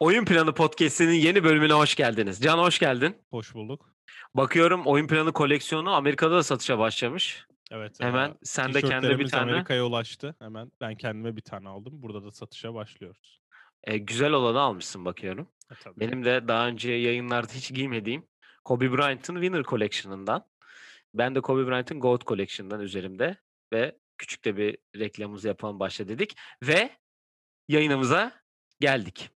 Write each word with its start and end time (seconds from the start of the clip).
Oyun 0.00 0.24
Planı 0.24 0.54
Podcast'inin 0.54 1.12
yeni 1.12 1.44
bölümüne 1.44 1.72
hoş 1.72 1.94
geldiniz. 1.94 2.40
Can 2.40 2.58
hoş 2.58 2.78
geldin. 2.78 3.16
Hoş 3.30 3.54
bulduk. 3.54 3.92
Bakıyorum 4.34 4.82
Oyun 4.86 5.06
Planı 5.06 5.32
koleksiyonu 5.32 5.90
Amerika'da 5.90 6.36
da 6.36 6.42
satışa 6.42 6.78
başlamış. 6.78 7.46
Evet. 7.70 8.00
Hemen 8.00 8.34
sen 8.42 8.74
de 8.74 8.80
kendine 8.82 9.18
bir 9.18 9.28
tane. 9.28 9.50
Amerika'ya 9.52 9.86
ulaştı. 9.86 10.34
Hemen 10.38 10.72
ben 10.80 10.94
kendime 10.94 11.36
bir 11.36 11.42
tane 11.42 11.68
aldım. 11.68 11.92
Burada 12.02 12.24
da 12.24 12.30
satışa 12.30 12.74
başlıyoruz. 12.74 13.40
E, 13.84 13.98
güzel 13.98 14.32
olanı 14.32 14.60
almışsın 14.60 15.04
bakıyorum. 15.04 15.48
E, 15.70 15.74
tabii. 15.84 16.00
Benim 16.00 16.24
de 16.24 16.48
daha 16.48 16.66
önce 16.66 16.92
yayınlarda 16.92 17.52
hiç 17.52 17.74
giymediğim 17.74 18.26
Kobe 18.64 18.92
Bryant'ın 18.92 19.34
Winner 19.34 19.62
Collection'ından. 19.62 20.44
Ben 21.14 21.34
de 21.34 21.40
Kobe 21.40 21.66
Bryant'ın 21.66 22.00
Gold 22.00 22.22
Collection'dan 22.26 22.80
üzerimde 22.80 23.36
ve 23.72 23.98
küçük 24.18 24.44
de 24.44 24.56
bir 24.56 24.78
reklamımızı 24.98 25.48
yapalım 25.48 25.80
başla 25.80 26.08
dedik 26.08 26.36
ve 26.62 26.90
yayınımıza 27.68 28.32
geldik. 28.80 29.30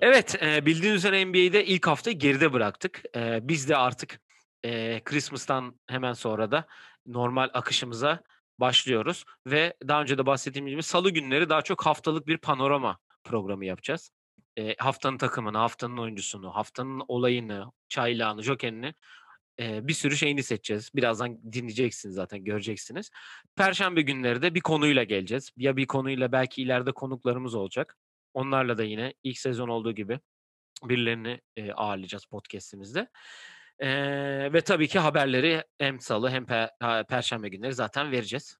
Evet, 0.00 0.42
e, 0.42 0.66
bildiğiniz 0.66 0.98
üzere 0.98 1.26
NBA'de 1.26 1.64
ilk 1.64 1.86
hafta 1.86 2.12
geride 2.12 2.52
bıraktık. 2.52 3.02
Biz 3.42 3.68
de 3.68 3.76
artık 3.76 4.20
Christmas'tan 5.04 5.80
hemen 5.86 6.12
sonra 6.12 6.50
da 6.50 6.66
normal 7.06 7.50
akışımıza 7.54 8.22
başlıyoruz 8.58 9.24
ve 9.46 9.74
daha 9.88 10.02
önce 10.02 10.18
de 10.18 10.26
bahsettiğim 10.26 10.66
gibi 10.66 10.82
Salı 10.82 11.10
günleri 11.10 11.48
daha 11.48 11.62
çok 11.62 11.86
haftalık 11.86 12.26
bir 12.26 12.38
panorama 12.38 12.98
programı 13.24 13.64
yapacağız. 13.64 14.10
E, 14.56 14.74
haftanın 14.78 15.18
takımını, 15.18 15.58
haftanın 15.58 15.96
oyuncusunu, 15.96 16.54
haftanın 16.54 17.04
olayını, 17.08 17.72
çaylağını, 17.88 18.42
jokerini 18.42 18.94
e, 19.60 19.88
bir 19.88 19.92
sürü 19.92 20.16
şeyini 20.16 20.42
seçeceğiz. 20.42 20.90
Birazdan 20.94 21.52
dinleyeceksiniz 21.52 22.14
zaten, 22.14 22.44
göreceksiniz. 22.44 23.10
Perşembe 23.56 24.02
günleri 24.02 24.42
de 24.42 24.54
bir 24.54 24.60
konuyla 24.60 25.04
geleceğiz. 25.04 25.50
Ya 25.56 25.76
bir 25.76 25.86
konuyla 25.86 26.32
belki 26.32 26.62
ileride 26.62 26.92
konuklarımız 26.92 27.54
olacak. 27.54 27.96
Onlarla 28.34 28.78
da 28.78 28.84
yine 28.84 29.14
ilk 29.22 29.38
sezon 29.38 29.68
olduğu 29.68 29.92
gibi 29.92 30.20
birilerini 30.84 31.40
e, 31.56 31.72
ağırlayacağız 31.72 32.24
podcast'imizde. 32.24 33.08
E, 33.78 33.88
ve 34.52 34.60
tabii 34.60 34.88
ki 34.88 34.98
haberleri 34.98 35.64
hem 35.78 36.00
salı 36.00 36.30
hem 36.30 36.44
pe- 36.44 36.70
ha- 36.80 37.04
perşembe 37.04 37.48
günleri 37.48 37.74
zaten 37.74 38.12
vereceğiz. 38.12 38.58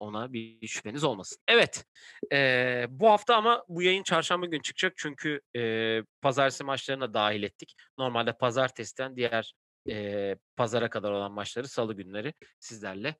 Ona 0.00 0.32
bir 0.32 0.66
şüpheniz 0.68 1.04
olmasın. 1.04 1.38
Evet. 1.48 1.84
e, 2.32 2.86
bu 2.90 3.10
hafta 3.10 3.36
ama 3.36 3.64
bu 3.68 3.82
yayın 3.82 4.02
çarşamba 4.02 4.46
günü 4.46 4.62
çıkacak. 4.62 4.92
Çünkü 4.96 5.40
e, 5.56 6.02
pazartesi 6.20 6.64
maçlarına 6.64 7.14
dahil 7.14 7.42
ettik. 7.42 7.74
Normalde 7.98 8.32
pazartesiden 8.32 9.16
diğer 9.16 9.52
e, 9.88 10.36
pazara 10.56 10.90
kadar 10.90 11.12
olan 11.12 11.32
maçları 11.32 11.68
salı 11.68 11.94
günleri 11.94 12.34
sizlerle 12.58 13.16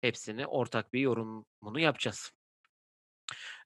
hepsini 0.00 0.46
ortak 0.46 0.92
bir 0.92 1.00
yorumunu 1.00 1.80
yapacağız. 1.80 2.32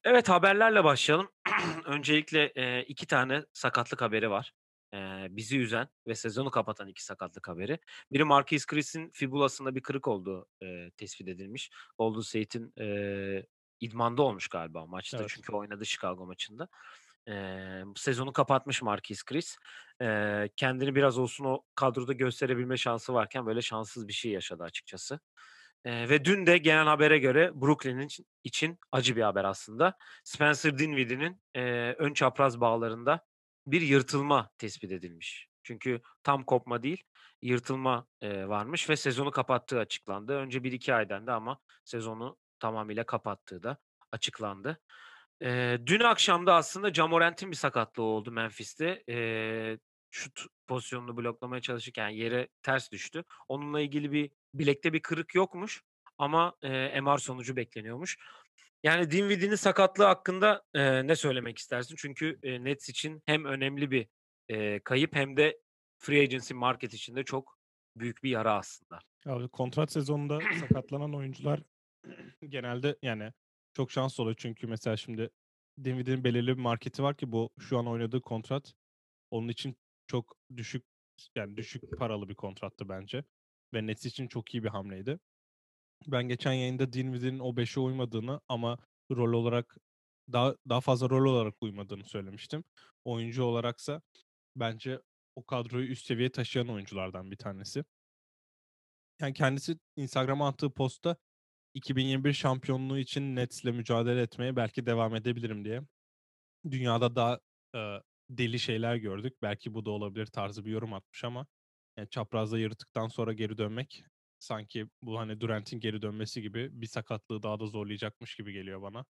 Evet 0.04 0.28
haberlerle 0.28 0.84
başlayalım. 0.84 1.28
Öncelikle 1.86 2.52
e, 2.56 2.82
iki 2.82 3.06
tane 3.06 3.44
sakatlık 3.52 4.02
haberi 4.02 4.30
var. 4.30 4.52
E, 4.94 5.26
bizi 5.30 5.58
üzen 5.58 5.88
ve 6.06 6.14
sezonu 6.14 6.50
kapatan 6.50 6.88
iki 6.88 7.04
sakatlık 7.04 7.48
haberi. 7.48 7.78
Biri 8.12 8.24
Marquis 8.24 8.66
Chris'in 8.66 9.10
fibulasında 9.14 9.74
bir 9.74 9.82
kırık 9.82 10.08
olduğu 10.08 10.46
e, 10.62 10.90
tespit 10.90 11.28
edilmiş. 11.28 11.70
Golden 11.98 12.20
State'in 12.20 12.72
e, 12.80 13.46
idmanda 13.80 14.22
olmuş 14.22 14.48
galiba 14.48 14.86
maçta 14.86 15.18
Evet. 15.18 15.30
çünkü 15.34 15.52
oynadı 15.52 15.86
Chicago 15.86 16.26
maçında. 16.26 16.68
E, 17.28 17.82
sezonu 17.96 18.32
kapatmış 18.32 18.82
Marquis 18.82 19.24
Chris. 19.24 19.56
E, 20.02 20.48
kendini 20.56 20.94
biraz 20.94 21.18
olsun 21.18 21.44
o 21.44 21.62
kadroda 21.74 22.12
gösterebilme 22.12 22.76
şansı 22.76 23.14
varken 23.14 23.46
böyle 23.46 23.62
şanssız 23.62 24.08
bir 24.08 24.12
şey 24.12 24.32
yaşadı 24.32 24.62
açıkçası. 24.62 25.20
Eee, 25.86 26.08
ve 26.08 26.24
dün 26.24 26.46
de 26.46 26.58
gelen 26.58 26.86
habere 26.86 27.18
göre 27.18 27.50
Brooklyn'in 27.54 28.08
için, 28.44 28.78
acı 28.92 29.16
bir 29.16 29.22
haber 29.22 29.44
aslında. 29.44 29.96
Spencer 30.24 30.78
Dinwiddie'nin 30.78 31.42
eee, 31.54 31.96
ön 31.98 32.14
çapraz 32.14 32.60
bağlarında 32.60 33.26
bir 33.66 33.80
yırtılma 33.80 34.50
tespit 34.58 34.92
edilmiş. 34.92 35.48
Çünkü 35.62 36.00
tam 36.22 36.44
kopma 36.44 36.82
değil, 36.82 37.02
yırtılma 37.42 38.06
eee, 38.22 38.48
varmış 38.48 38.90
ve 38.90 38.96
sezonu 38.96 39.30
kapattığı 39.30 39.78
açıklandı. 39.78 40.32
Önce 40.36 40.64
1-2 40.64 40.94
aydan 40.94 41.26
da 41.26 41.34
ama 41.34 41.58
sezonu 41.84 42.38
tamamıyla 42.60 43.04
kapattığı 43.06 43.62
da 43.62 43.78
açıklandı. 44.12 44.80
Eee, 45.44 45.86
dün 45.86 46.00
akşam 46.00 46.46
da 46.46 46.54
aslında 46.54 46.94
Jamorant'in 46.94 47.50
bir 47.50 47.56
sakatlığı 47.56 48.02
oldu 48.02 48.30
Memphis'te. 48.32 49.02
Eee, 49.08 49.78
şut 50.10 50.40
pozisyonunu 50.68 51.16
bloklamaya 51.16 51.62
çalışırken 51.62 52.08
yere 52.08 52.48
ters 52.62 52.92
düştü. 52.92 53.24
Onunla 53.48 53.80
ilgili 53.80 54.12
bir 54.12 54.30
bilekte 54.54 54.92
bir 54.92 55.02
kırık 55.02 55.34
yokmuş 55.34 55.82
ama 56.18 56.54
eee, 56.62 57.00
MR 57.00 57.18
sonucu 57.18 57.56
bekleniyormuş. 57.56 58.18
Yani 58.82 59.10
Dinwiddie'nin 59.10 59.54
sakatlığı 59.54 60.04
hakkında 60.04 60.62
eee, 60.74 61.06
ne 61.06 61.16
söylemek 61.16 61.58
istersin? 61.58 61.94
Çünkü 61.98 62.38
eee, 62.42 62.64
Nets 62.64 62.88
için 62.88 63.22
hem 63.26 63.44
önemli 63.44 63.90
bir 63.90 64.08
eee, 64.48 64.80
kayıp 64.84 65.16
hem 65.16 65.36
de 65.36 65.58
free 65.98 66.20
agency 66.22 66.54
market 66.54 66.94
içinde 66.94 67.24
çok 67.24 67.58
büyük 67.96 68.22
bir 68.22 68.30
yara 68.30 68.54
aslında. 68.54 68.98
Abi 69.26 69.48
kontrat 69.48 69.92
sezonunda 69.92 70.42
sakatlanan 70.60 71.14
oyuncular 71.14 71.62
genelde 72.48 72.96
yani 73.02 73.32
çok 73.74 73.92
şanslı 73.92 74.22
oluyor. 74.22 74.36
Çünkü 74.38 74.66
mesela 74.66 74.96
şimdi 74.96 75.30
Dinwiddie'nin 75.84 76.24
belirli 76.24 76.56
bir 76.56 76.62
marketi 76.62 77.02
var 77.02 77.16
ki 77.16 77.32
bu 77.32 77.50
şu 77.58 77.78
an 77.78 77.86
oynadığı 77.86 78.20
kontrat 78.20 78.74
onun 79.30 79.48
için 79.48 79.76
çok 80.06 80.36
düşük 80.56 80.84
yani 81.34 81.56
düşük 81.56 81.98
paralı 81.98 82.28
bir 82.28 82.34
kontrattı 82.34 82.88
bence. 82.88 83.24
Ve 83.74 83.86
Nets 83.86 84.06
için 84.06 84.28
çok 84.28 84.54
iyi 84.54 84.64
bir 84.64 84.68
hamleydi. 84.68 85.18
Ben 86.06 86.28
geçen 86.28 86.52
yayında 86.52 86.92
Dinwiddie'nin 86.92 87.38
o 87.38 87.56
5'e 87.56 87.80
uymadığını 87.80 88.40
ama 88.48 88.78
rol 89.10 89.32
olarak 89.32 89.76
daha 90.32 90.56
daha 90.68 90.80
fazla 90.80 91.10
rol 91.10 91.30
olarak 91.32 91.54
uymadığını 91.60 92.04
söylemiştim. 92.04 92.64
Oyuncu 93.04 93.44
olaraksa 93.44 94.02
bence 94.56 95.00
o 95.36 95.44
kadroyu 95.46 95.86
üst 95.86 96.06
seviyeye 96.06 96.32
taşıyan 96.32 96.68
oyunculardan 96.68 97.30
bir 97.30 97.36
tanesi. 97.36 97.84
Yani 99.20 99.34
kendisi 99.34 99.78
Instagram'a 99.96 100.48
attığı 100.48 100.70
postta 100.70 101.16
2021 101.74 102.32
şampiyonluğu 102.32 102.98
için 102.98 103.36
Nets'le 103.36 103.64
mücadele 103.64 104.22
etmeye 104.22 104.56
belki 104.56 104.86
devam 104.86 105.14
edebilirim 105.14 105.64
diye. 105.64 105.82
Dünyada 106.70 107.16
daha 107.16 107.40
e, 107.74 107.80
deli 108.30 108.58
şeyler 108.58 108.96
gördük. 108.96 109.34
Belki 109.42 109.74
bu 109.74 109.84
da 109.84 109.90
olabilir 109.90 110.26
tarzı 110.26 110.64
bir 110.64 110.70
yorum 110.70 110.92
atmış 110.92 111.24
ama 111.24 111.46
yani 111.98 112.08
çaprazda 112.10 112.58
yırtıktan 112.58 113.08
sonra 113.08 113.32
geri 113.32 113.58
dönmek 113.58 114.04
sanki 114.38 114.86
bu 115.02 115.18
hani 115.18 115.40
Durant'in 115.40 115.80
geri 115.80 116.02
dönmesi 116.02 116.42
gibi 116.42 116.68
bir 116.72 116.86
sakatlığı 116.86 117.42
daha 117.42 117.60
da 117.60 117.66
zorlayacakmış 117.66 118.36
gibi 118.36 118.52
geliyor 118.52 118.82
bana. 118.82 119.04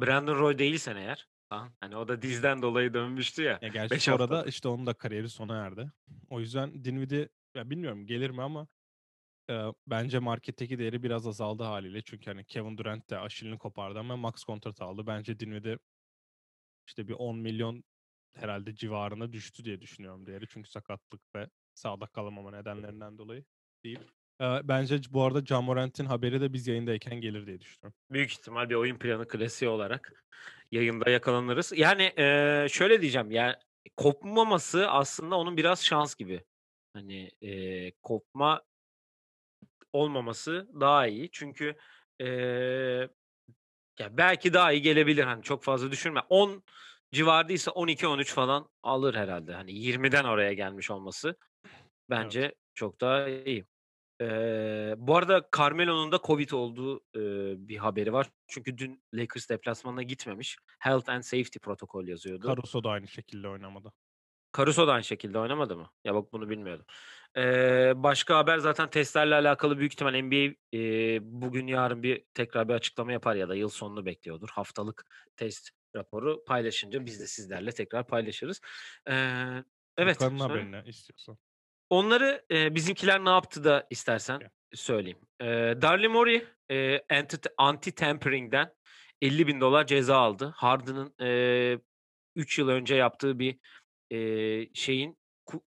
Brandon 0.00 0.38
Roy 0.38 0.58
değilsen 0.58 0.96
eğer, 0.96 1.28
ha, 1.50 1.68
hani 1.80 1.96
o 1.96 2.08
da 2.08 2.22
dizden 2.22 2.62
dolayı 2.62 2.94
dönmüştü 2.94 3.42
ya. 3.42 3.58
Ya 3.62 3.68
gerçi 3.68 3.94
Beş 3.94 4.02
sonra 4.02 4.18
da 4.18 4.22
haftada. 4.22 4.48
işte 4.48 4.68
onun 4.68 4.86
da 4.86 4.94
kariyeri 4.94 5.28
sona 5.28 5.56
erdi. 5.56 5.92
O 6.30 6.40
yüzden 6.40 6.84
Dinwiddie 6.84 7.28
ya 7.54 7.70
bilmiyorum 7.70 8.06
gelir 8.06 8.30
mi 8.30 8.42
ama 8.42 8.68
e, 9.50 9.72
bence 9.86 10.18
marketteki 10.18 10.78
değeri 10.78 11.02
biraz 11.02 11.26
azaldı 11.26 11.62
haliyle. 11.62 12.02
Çünkü 12.02 12.30
hani 12.30 12.44
Kevin 12.44 12.78
Durant 12.78 13.10
de 13.10 13.18
aşilini 13.18 13.58
kopardı 13.58 13.98
ama 13.98 14.16
max 14.16 14.44
kontrat 14.44 14.82
aldı. 14.82 15.06
Bence 15.06 15.40
Dinwiddie 15.40 15.78
işte 16.88 17.08
bir 17.08 17.14
10 17.14 17.38
milyon 17.38 17.84
herhalde 18.36 18.74
civarına 18.74 19.32
düştü 19.32 19.64
diye 19.64 19.80
düşünüyorum 19.80 20.26
değeri. 20.26 20.44
Çünkü 20.48 20.70
sakatlık 20.70 21.20
ve 21.36 21.48
sağda 21.74 22.06
kalamama 22.06 22.50
nedenlerinden 22.50 23.18
dolayı 23.18 23.44
değil. 23.84 23.98
E, 24.40 24.44
bence 24.64 25.00
bu 25.10 25.22
arada 25.22 25.46
Ja 25.46 25.60
Morant'in 25.60 26.04
haberi 26.04 26.40
de 26.40 26.52
biz 26.52 26.66
yayındayken 26.66 27.20
gelir 27.20 27.46
diye 27.46 27.60
düşünüyorum. 27.60 27.94
Büyük 28.10 28.32
ihtimal 28.32 28.70
bir 28.70 28.74
oyun 28.74 28.98
planı 28.98 29.28
klasiği 29.28 29.68
olarak 29.68 30.24
yayında 30.72 31.10
yakalanırız. 31.10 31.72
Yani 31.76 32.12
eee, 32.18 32.66
şöyle 32.70 33.00
diyeceğim 33.00 33.30
yani 33.30 33.54
kopmaması 33.96 34.90
aslında 34.90 35.36
onun 35.36 35.56
biraz 35.56 35.84
şans 35.84 36.14
gibi. 36.14 36.44
Hani 36.94 37.30
eee, 37.40 37.92
kopma 38.02 38.62
olmaması 39.92 40.68
daha 40.80 41.06
iyi. 41.06 41.30
Çünkü 41.32 41.76
eee, 42.20 43.08
ya 44.00 44.16
belki 44.18 44.54
daha 44.54 44.72
iyi 44.72 44.82
gelebilir. 44.82 45.24
Hani 45.24 45.42
çok 45.42 45.64
fazla 45.64 45.90
düşürme. 45.90 46.20
10 46.28 46.62
civarıysa 47.12 47.70
12-13 47.70 48.32
falan 48.34 48.68
alır 48.82 49.14
herhalde. 49.14 49.54
Hani 49.54 49.72
20'den 49.72 50.24
oraya 50.24 50.52
gelmiş 50.52 50.90
olması 50.90 51.36
bence 52.10 52.54
çok 52.74 53.00
daha 53.00 53.28
iyi. 53.28 53.66
Eee, 54.20 54.94
bu 54.98 55.16
arada 55.16 55.48
Carmelo'nun 55.58 56.12
da 56.12 56.20
Covid 56.24 56.50
olduğu 56.50 57.00
eee, 57.16 57.54
bir 57.58 57.76
haberi 57.78 58.12
var. 58.12 58.30
Çünkü 58.48 58.78
dün 58.78 59.04
Lakers 59.14 59.50
deplasmanına 59.50 60.02
gitmemiş. 60.02 60.56
Health 60.80 61.08
and 61.08 61.22
Safety 61.22 61.58
protokol 61.58 62.08
yazıyordu. 62.08 62.46
Caruso 62.48 62.84
da 62.84 62.90
aynı 62.90 63.08
şekilde 63.08 63.48
oynamadı. 63.48 63.92
Caruso 64.56 64.86
da 64.86 64.92
aynı 64.92 65.04
şekilde 65.04 65.38
oynamadı 65.38 65.76
mı? 65.76 65.90
Ya 66.04 66.14
bak 66.14 66.32
bunu 66.32 66.50
bilmiyordum. 66.50 66.86
Başka 68.02 68.38
haber 68.38 68.58
zaten 68.58 68.90
testlerle 68.90 69.34
alakalı 69.34 69.78
büyük 69.78 69.92
ihtimal 69.92 70.14
NBA 70.22 70.54
eee, 70.72 71.18
bugün 71.22 71.66
yarın 71.66 72.02
bir 72.02 72.24
tekrar 72.34 72.68
bir 72.68 72.74
açıklama 72.74 73.12
yapar 73.12 73.34
ya 73.36 73.48
da 73.48 73.54
yıl 73.54 73.68
sonunu 73.68 74.06
bekliyordur. 74.06 74.48
Haftalık 74.52 75.04
test 75.36 75.70
raporu 75.96 76.44
paylaşınca 76.44 77.06
biz 77.06 77.20
de 77.20 77.26
sizlerle 77.26 77.72
tekrar 77.72 78.06
paylaşırız. 78.06 78.60
Eee, 79.08 79.64
evet. 79.98 80.18
Yukarının 80.18 80.38
söyle. 80.38 80.68
haberini 80.74 80.88
istiyorsan. 80.88 81.38
Onları 81.90 82.44
eee, 82.50 82.68
bizimkiler 82.74 83.24
ne 83.24 83.30
yaptı 83.30 83.64
da 83.64 83.86
istersen 83.90 84.40
söyleyeyim. 84.74 85.18
Daryl 85.82 86.08
Morey, 86.08 86.46
eee, 86.70 87.04
anti 87.10 87.36
anti-tampering'den 87.58 88.72
$50.000 89.22 89.86
ceza 89.86 90.16
aldı. 90.16 90.52
Harden'ın, 90.56 91.14
eee, 91.20 91.80
3 92.36 92.58
yıl 92.58 92.68
önce 92.68 92.94
yaptığı 92.94 93.38
bir, 93.38 93.58
eee, 94.10 94.70
şeyin 94.74 95.18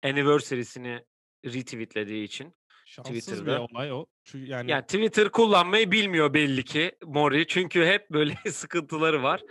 anniversary'sini 0.04 1.06
retweetlediği 1.46 2.24
için 2.24 2.56
Şanssız 2.86 3.46
bir 3.46 3.52
Twitter'da. 3.52 3.58
olay 3.58 3.92
o. 3.92 4.06
Çü 4.24 4.38
yani 4.46 4.72
Yani 4.72 4.82
Twitter 4.86 5.30
kullanmayı 5.32 5.92
bilmiyor 5.92 6.34
belli 6.34 6.64
ki 6.66 6.92
Morey. 7.06 7.48
Çünkü 7.48 7.86
hep 7.86 8.10
böyle 8.12 8.36
sıkıntıları 8.52 9.24
var 9.24 9.42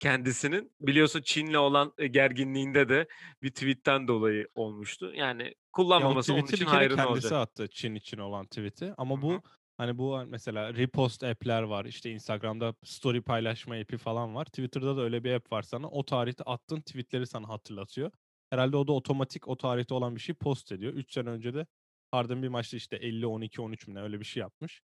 kendisinin. 0.00 0.72
Biliyorsun 0.80 1.22
Çin'le 1.22 1.54
olan, 1.54 1.92
eee, 1.98 2.06
gerginliğinde 2.06 2.88
de 2.88 3.06
bir 3.42 3.50
tweet'ten 3.50 4.08
dolayı 4.08 4.48
olmuştu. 4.54 5.12
Yani 5.14 5.42
Ya, 5.42 5.52
kullanmaması 5.72 6.34
onun 6.34 6.46
tweet'i 6.46 6.52
için 6.52 6.72
bir 6.72 6.76
hayrına 6.76 6.96
kendisi 6.96 7.06
olacak. 7.06 7.34
attı 7.34 7.68
Çin 7.70 7.94
için 7.94 8.18
olan 8.18 8.46
tweet'i 8.46 8.94
ama 8.96 9.22
hı. 9.22 9.22
bu, 9.22 9.42
hani, 9.76 9.98
bu, 9.98 10.16
hani, 10.16 10.30
mesela 10.30 10.74
repost 10.74 11.22
app'ler 11.24 11.62
var, 11.62 11.84
işte, 11.84 12.10
Instagram'da 12.10 12.74
story 12.84 13.22
paylaşma 13.22 13.74
app'i 13.74 13.98
falan 13.98 14.34
var. 14.34 14.44
Twitter'da 14.44 14.96
da 14.96 15.00
öyle 15.02 15.24
bir 15.24 15.32
app 15.32 15.52
var 15.52 15.62
sana. 15.62 15.88
O 15.90 16.04
tarihte 16.04 16.44
attığın 16.44 16.80
tweet'leri 16.80 17.26
sana 17.26 17.48
hatırlatıyor. 17.48 18.10
Herhâlde 18.54 18.76
o 18.76 18.86
da 18.86 18.92
otomatik 18.92 19.48
o 19.48 19.56
tarihte 19.56 19.94
olan 19.94 20.14
bir 20.16 20.20
şeyi 20.20 20.34
post 20.36 20.72
ediyor. 20.72 20.92
3 20.92 21.12
sene 21.12 21.28
önce 21.28 21.54
de 21.54 21.66
Harden 22.10 22.42
bir 22.42 22.48
maçta, 22.48 22.76
işte, 22.76 22.96
50, 22.96 23.26
12, 23.26 23.62
13 23.62 23.88
mü 23.88 23.94
ne 23.94 24.02
öyle 24.02 24.20
bir 24.20 24.24
şey 24.24 24.40
yapmış. 24.40 24.82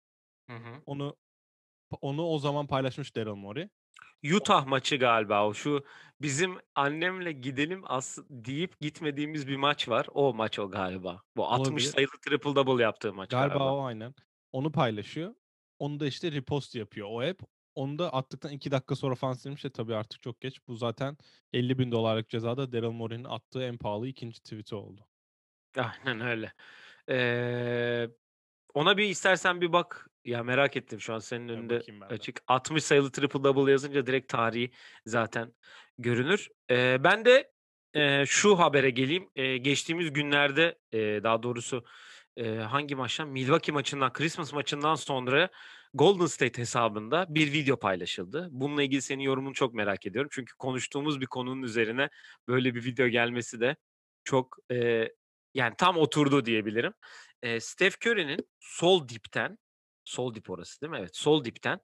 Hı 0.51 0.57
hı. 0.57 0.83
Onu 0.87 1.17
onu 2.01 2.23
o 2.23 2.39
zaman 2.39 2.67
paylaşmış 2.67 3.17
Daryl 3.17 3.35
Morey. 3.35 3.69
Utah 4.37 4.67
maçı 4.67 4.97
galiba 4.97 5.47
o. 5.47 5.55
Şu 5.55 5.85
bizim 6.23 6.59
annemle 6.75 7.33
gidelim 7.33 7.83
as 7.85 8.19
deyip 8.31 8.81
gitmediğimiz 8.81 9.49
bir 9.49 9.57
maç 9.57 9.89
var. 9.89 10.07
O 10.15 10.35
maç 10.35 10.59
o 10.59 10.71
galiba. 10.71 11.23
Bu 11.37 11.47
60 11.47 11.69
Olabilir. 11.69 11.87
sayılı 11.87 12.11
triple 12.27 12.55
double 12.55 12.83
yaptığı 12.83 13.13
maç 13.13 13.31
Galiba 13.31 13.59
galiba. 13.59 13.75
o 13.75 13.85
aynen. 13.85 14.15
Onu 14.53 14.73
paylaşıyor. 14.73 15.35
Onu 15.79 16.01
da, 16.01 16.07
işte, 16.07 16.33
repost 16.33 16.75
yapıyor 16.75 17.09
o 17.11 17.21
app. 17.21 17.43
Onu 17.79 17.99
da 17.99 18.13
attıktan 18.13 18.53
2 18.53 18.71
dakika 18.71 18.97
sonra 18.97 19.15
falan 19.15 19.33
silmiş. 19.33 19.65
E, 19.65 19.71
tabii 19.71 19.95
artık 19.95 20.23
çok 20.23 20.41
geç. 20.41 20.61
Bu 20.69 20.77
zaten 20.77 21.17
$50.000'lık 21.53 22.29
ceza 22.31 22.57
da 22.57 22.73
Daryl 22.73 22.91
Morey'nin 22.91 23.25
attığı 23.25 23.63
en 23.65 23.79
pahalı 23.79 24.09
2'nci 24.09 24.41
tweet'i 24.43 24.75
oldu. 24.75 25.07
Aynen 25.77 26.21
öyle. 26.21 26.53
Eee, 27.09 28.11
ona 28.75 28.97
bir 28.99 29.05
istersen 29.09 29.61
bir 29.61 29.73
bak. 29.73 30.09
Ya, 30.25 30.45
merak 30.45 30.77
ettim 30.77 31.01
şu 31.01 31.15
an 31.15 31.19
senin 31.19 31.49
önünde 31.49 31.85
de. 32.11 32.11
açık. 32.11 32.43
60 32.49 32.85
sayılı 32.85 33.13
triple 33.13 33.45
double 33.45 33.73
yazınca 33.73 34.07
direkt 34.07 34.33
tarihi 34.33 34.71
zaten 35.07 35.55
görünür. 35.99 36.49
Eee, 36.71 36.99
ben 37.05 37.25
de, 37.25 37.53
eee, 37.95 38.25
şu 38.29 38.59
habere 38.59 38.91
geleyim. 38.91 39.31
Eee, 39.37 39.59
geçtiğimiz 39.59 40.13
günlerde, 40.13 40.79
eee, 40.93 41.25
daha 41.25 41.43
doğrusu, 41.43 41.85
eee, 42.37 42.57
hangi 42.59 42.95
maçtan? 42.95 43.29
Milwaukee 43.29 43.73
maçından, 43.73 44.13
Christmas 44.13 44.53
maçından 44.53 44.95
sonra 44.95 45.51
Golden 45.95 46.27
State 46.27 46.59
hesabında 46.63 47.27
bir 47.35 47.53
video 47.53 47.79
paylaşıldı. 47.79 48.49
Bununla 48.53 48.83
ilgili 48.83 49.03
senin 49.03 49.23
yorumunu 49.23 49.55
çok 49.55 49.75
merak 49.75 50.07
ediyorum. 50.07 50.29
Çünkü 50.33 50.55
konuştuğumuz 50.59 51.21
bir 51.21 51.27
konunun 51.27 51.63
üzerine 51.63 52.09
böyle 52.49 52.75
bir 52.75 52.85
video 52.85 53.09
gelmesi 53.09 53.61
de 53.61 53.77
çok, 54.25 54.57
eee, 54.71 55.15
yani 55.55 55.75
tam 55.79 55.97
oturdu 55.99 56.45
diyebilirim. 56.45 56.93
Eee, 57.43 57.61
Steph 57.61 57.97
Curry'nin 58.07 58.49
sol 58.61 59.09
dipten, 59.09 59.59
sol 60.05 60.35
dip 60.35 60.51
orası 60.51 60.81
değil 60.81 60.91
mi? 60.91 60.99
Evet, 60.99 61.17
sol 61.17 61.45
dipten, 61.45 61.81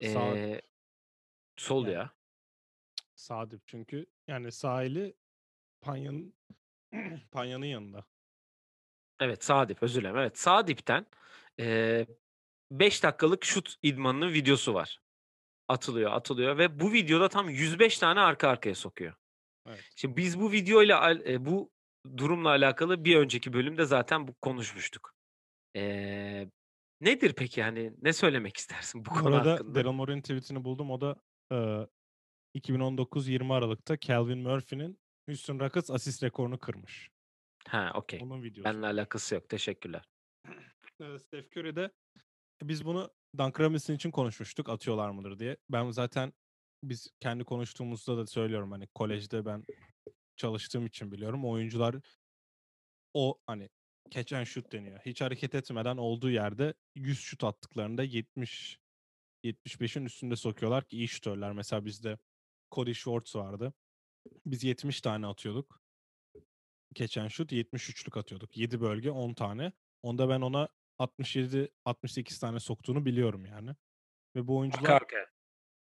Sağ 0.00 0.36
eee 0.36 0.42
dip. 0.42 0.62
Sol 1.56 1.86
Yani 1.86 1.94
ya. 1.94 2.14
Sağ 3.14 3.50
dip 3.50 3.62
çünkü 3.66 4.06
yani 4.26 4.52
sağ 4.52 4.84
eli 4.84 5.16
Panya'nın 5.82 6.34
Panya'nın 7.32 7.66
yanında. 7.66 8.06
Evet, 9.20 9.44
sağ 9.44 9.68
dip, 9.68 9.82
özür 9.82 10.00
dilerim. 10.00 10.16
Evet, 10.16 10.38
sağ 10.38 10.66
dipten, 10.66 11.06
eee, 11.58 12.06
5 12.70 13.02
dakikalık 13.02 13.44
şut 13.44 13.74
idmanının 13.82 14.32
videosu 14.32 14.74
var. 14.74 14.98
Atılıyor, 15.68 16.12
atılıyor 16.12 16.58
ve 16.58 16.80
bu 16.80 16.92
videoda 16.92 17.28
tam 17.28 17.50
105 17.50 17.98
tane 17.98 18.20
arka 18.20 18.48
arkaya 18.48 18.74
sokuyor. 18.74 19.14
Evet. 19.66 19.84
Şimdi 19.96 20.16
biz 20.16 20.40
bu 20.40 20.52
videoyla 20.52 21.12
eee, 21.14 21.44
bu 21.46 21.70
durumla 22.16 22.48
alakalı 22.48 23.04
bir 23.04 23.16
önceki 23.16 23.52
bölümde 23.52 23.84
zaten 23.84 24.28
bu 24.28 24.34
konuşmuştuk. 24.42 25.12
Eee, 25.74 26.50
nedir 27.00 27.34
peki, 27.36 27.62
hani, 27.62 27.92
ne 28.02 28.12
söylemek 28.12 28.56
istersin 28.56 29.04
bu 29.06 29.10
Bu 29.10 29.14
konu 29.14 29.36
arada 29.36 29.52
hakkında? 29.52 29.74
Daryl 29.74 29.92
Morey'nin 29.92 30.22
tweet'ini 30.22 30.64
buldum. 30.64 30.90
O 30.90 31.00
da, 31.00 31.16
eee, 31.52 31.88
2019-20 32.54 33.54
Aralık'ta 33.54 33.98
Calvin 34.00 34.38
Murphy'nin 34.38 34.98
Houston 35.28 35.60
Rockets 35.60 35.90
asist 35.90 36.22
rekorunu 36.22 36.58
kırmış. 36.58 37.10
Ha, 37.68 37.92
okay. 37.94 38.20
Onun 38.20 38.42
videosu. 38.42 38.64
Benimle 38.64 38.86
alakası 38.86 39.34
yok. 39.34 39.48
Teşekkürler. 39.48 40.02
Steph 41.18 41.48
Curry 41.56 41.76
de 41.76 41.90
biz 42.62 42.84
bunu 42.84 43.10
Duncan 43.38 43.64
Robinson 43.64 43.94
için 43.94 44.10
konuşmuştuk, 44.10 44.68
atıyorlar 44.68 45.10
mıdır 45.10 45.38
diye. 45.38 45.56
Ben 45.70 45.90
zaten 45.90 46.32
biz 46.82 47.10
kendi 47.20 47.44
konuştuğumuzda 47.44 48.16
da 48.16 48.26
söylüyorum, 48.26 48.72
hani, 48.72 48.86
kolejde 48.86 49.46
ben 49.46 49.64
çalıştığım 50.36 50.86
için 50.86 51.12
biliyorum. 51.12 51.44
Oyuncular 51.44 51.96
o, 53.14 53.38
hani, 53.46 53.68
catch 54.10 54.32
and 54.32 54.44
shoot 54.44 54.72
deniyor. 54.72 55.00
Hiç 55.06 55.20
hareket 55.20 55.54
etmeden 55.54 55.96
olduğu 55.96 56.30
yerde 56.30 56.74
100 56.94 57.20
şut 57.20 57.44
attıklarında 57.44 58.02
70 58.02 58.78
75'in 59.44 60.04
üstünde 60.04 60.36
sokuyorlar 60.36 60.84
ki 60.84 60.96
iyi 60.96 61.08
şutörler. 61.08 61.52
Mesela 61.52 61.84
bizde 61.84 62.18
Cody 62.70 62.94
Schwartz 62.94 63.36
vardı. 63.36 63.72
Biz 64.46 64.64
70 64.64 65.00
tane 65.00 65.26
atıyorduk. 65.26 65.80
Catch 66.94 67.18
and 67.18 67.28
shoot 67.28 67.52
73'lük 67.52 68.18
atıyorduk. 68.18 68.56
7 68.56 68.80
bölge 68.80 69.10
10 69.10 69.34
tane. 69.34 69.72
Onda 70.02 70.28
ben 70.28 70.40
ona 70.40 70.68
67-68 71.00 72.40
tane 72.40 72.60
soktuğunu 72.60 73.04
biliyorum 73.04 73.46
yani. 73.46 73.70
Ve 74.36 74.46
bu 74.46 74.52
Arka 74.52 74.60
oyuncular 74.60 74.90
arkaya. 74.90 75.26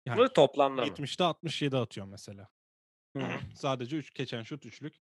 yani 0.06 0.18
Bu 0.18 0.32
toplamda 0.32 0.82
mı? 0.82 0.88
70'te 0.88 1.24
67 1.24 1.76
atıyor 1.76 2.06
mesela. 2.06 2.48
Sadece 3.54 3.96
3 3.96 4.14
catch 4.14 4.34
and 4.34 4.44
shoot 4.44 4.66
üçlük. 4.66 5.00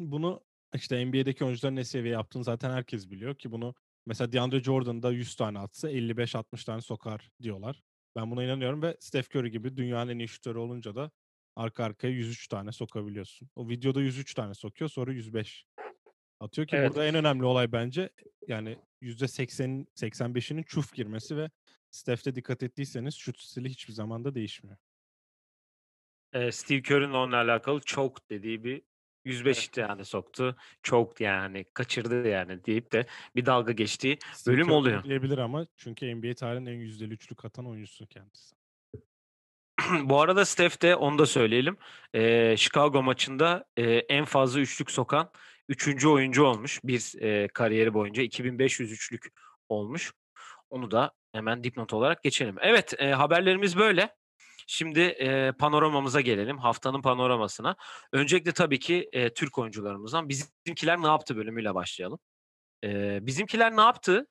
Bunu 0.00 0.44
işte 0.74 1.06
NBA'deki 1.06 1.44
oyuncuların 1.44 1.76
ne 1.76 1.84
seviye 1.84 2.14
yaptığını 2.14 2.44
zaten 2.44 2.70
herkes 2.70 3.10
biliyor 3.10 3.34
ki 3.34 3.52
bunu 3.52 3.74
mesela 4.06 4.32
DeAndre 4.32 4.62
Jordan 4.62 5.02
da 5.02 5.10
100 5.12 5.36
tane 5.36 5.58
atsa 5.58 5.90
55-60 5.90 6.64
tane 6.64 6.80
sokar 6.80 7.30
diyorlar. 7.42 7.82
Ben 8.16 8.30
buna 8.30 8.44
inanıyorum 8.44 8.82
ve 8.82 8.96
Steph 9.00 9.36
Curry 9.36 9.50
gibi 9.50 9.76
dünyanın 9.76 10.10
en 10.10 10.18
iyi 10.18 10.28
şutörü 10.28 10.58
olunca 10.58 10.94
da 10.94 11.10
arka 11.56 11.84
arkaya 11.84 12.12
103 12.12 12.48
tane 12.48 12.72
sokabiliyorsun. 12.72 13.50
O 13.56 13.68
videoda 13.68 14.00
103 14.00 14.34
tane 14.34 14.54
sokuyor 14.54 14.88
sonra 14.90 15.12
105 15.12 15.64
atıyor 16.42 16.68
ki 16.68 16.76
Evet. 16.76 16.90
burada 16.90 17.06
en 17.06 17.14
önemli 17.14 17.44
olay 17.44 17.72
bence 17.72 18.10
yani 18.48 18.78
%80'in 19.02 19.88
85'inin 19.94 20.62
çuf 20.62 20.94
girmesi 20.94 21.36
ve 21.36 21.50
Steph'te 21.90 22.34
dikkat 22.34 22.62
ettiyseniz 22.62 23.14
şut 23.14 23.40
stili 23.40 23.68
hiçbir 23.68 23.92
zaman 23.92 24.24
da 24.24 24.34
değişmiyor. 24.34 24.76
Steve 26.50 26.82
Kerr'ün 26.82 27.12
onunla 27.12 27.36
alakalı 27.36 27.80
choke 27.80 28.22
dediği 28.30 28.64
bir 28.64 28.82
105 29.24 29.58
Evet. 29.58 29.72
tane 29.72 30.04
soktu. 30.04 30.56
Choked 30.82 31.24
yani, 31.24 31.64
kaçırdı 31.74 32.28
yani 32.28 32.64
deyip 32.64 32.92
de 32.92 33.06
bir 33.36 33.46
dalga 33.46 33.72
geçtiği 33.72 34.18
Steve 34.32 34.54
bölüm 34.54 34.66
Kerr 34.66 34.74
oluyor. 34.74 35.04
diyebilir 35.04 35.38
ama 35.38 35.66
çünkü 35.76 36.14
NBA 36.16 36.34
tarihinin 36.34 36.70
en 36.70 36.74
yüzdeli 36.78 37.12
üçlük 37.14 37.44
atan 37.44 37.66
oyuncusu 37.66 38.06
kendisi. 38.06 38.54
Bu 40.02 40.20
arada 40.20 40.44
Steph 40.44 40.82
de 40.82 40.96
onu 40.96 41.18
da 41.18 41.26
söyleyelim. 41.26 41.76
Eee, 42.14 42.54
Chicago 42.58 43.02
maçında, 43.02 43.64
eee, 43.76 44.06
en 44.08 44.24
fazla 44.24 44.60
üçlük 44.60 44.90
sokan 44.90 45.30
3. 45.72 46.08
oyuncu 46.08 46.44
olmuş. 46.44 46.80
Bir, 46.84 47.12
eee, 47.20 47.48
kariyeri 47.54 47.94
boyunca 47.94 48.22
2500 48.22 48.92
üçlük 48.92 49.26
olmuş. 49.68 50.12
Onu 50.70 50.90
da 50.90 51.12
hemen 51.32 51.64
dipnot 51.64 51.92
olarak 51.94 52.22
geçelim. 52.24 52.56
Evet, 52.60 52.94
eee, 53.00 53.12
haberlerimiz 53.12 53.76
böyle. 53.78 54.16
Şimdi, 54.66 55.00
eee, 55.00 55.52
panoramamıza 55.58 56.20
gelelim. 56.20 56.58
Haftanın 56.58 57.02
panoramasına. 57.02 57.76
Öncelikle 58.12 58.52
tabii 58.52 58.78
ki, 58.80 59.10
eee, 59.12 59.34
Türk 59.34 59.58
oyuncularımızdan 59.58 60.28
"Bizimkiler 60.28 61.02
ne 61.02 61.06
yaptı?" 61.06 61.36
bölümüyle 61.36 61.74
başlayalım. 61.74 62.18
Eee, 62.82 63.18
"Bizimkiler 63.22 63.76
ne 63.76 63.80
yaptı?" 63.80 64.26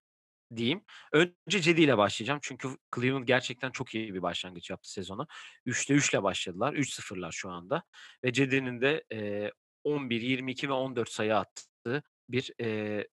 diyeyim. 0.55 0.85
Önce 1.13 1.61
Cedi 1.61 1.81
ile 1.81 1.97
başlayacağım. 1.97 2.39
Çünkü 2.43 2.69
Cleveland 2.95 3.23
gerçekten 3.27 3.71
çok 3.71 3.95
iyi 3.95 4.13
bir 4.13 4.21
başlangıç 4.21 4.69
yaptı 4.69 4.91
sezona. 4.91 5.27
3'te 5.65 5.93
3'le 5.93 6.23
başladılar. 6.23 6.73
3-0'lar 6.73 7.31
şu 7.31 7.49
anda 7.51 7.83
ve 8.25 8.33
Cedi'nin 8.33 8.81
de, 8.81 9.03
eee, 9.11 9.51
11, 9.83 10.21
22 10.21 10.69
ve 10.69 10.73
14 10.73 11.09
sayı 11.09 11.37
attığı 11.37 12.03
bir, 12.29 12.51
eee, 12.59 13.07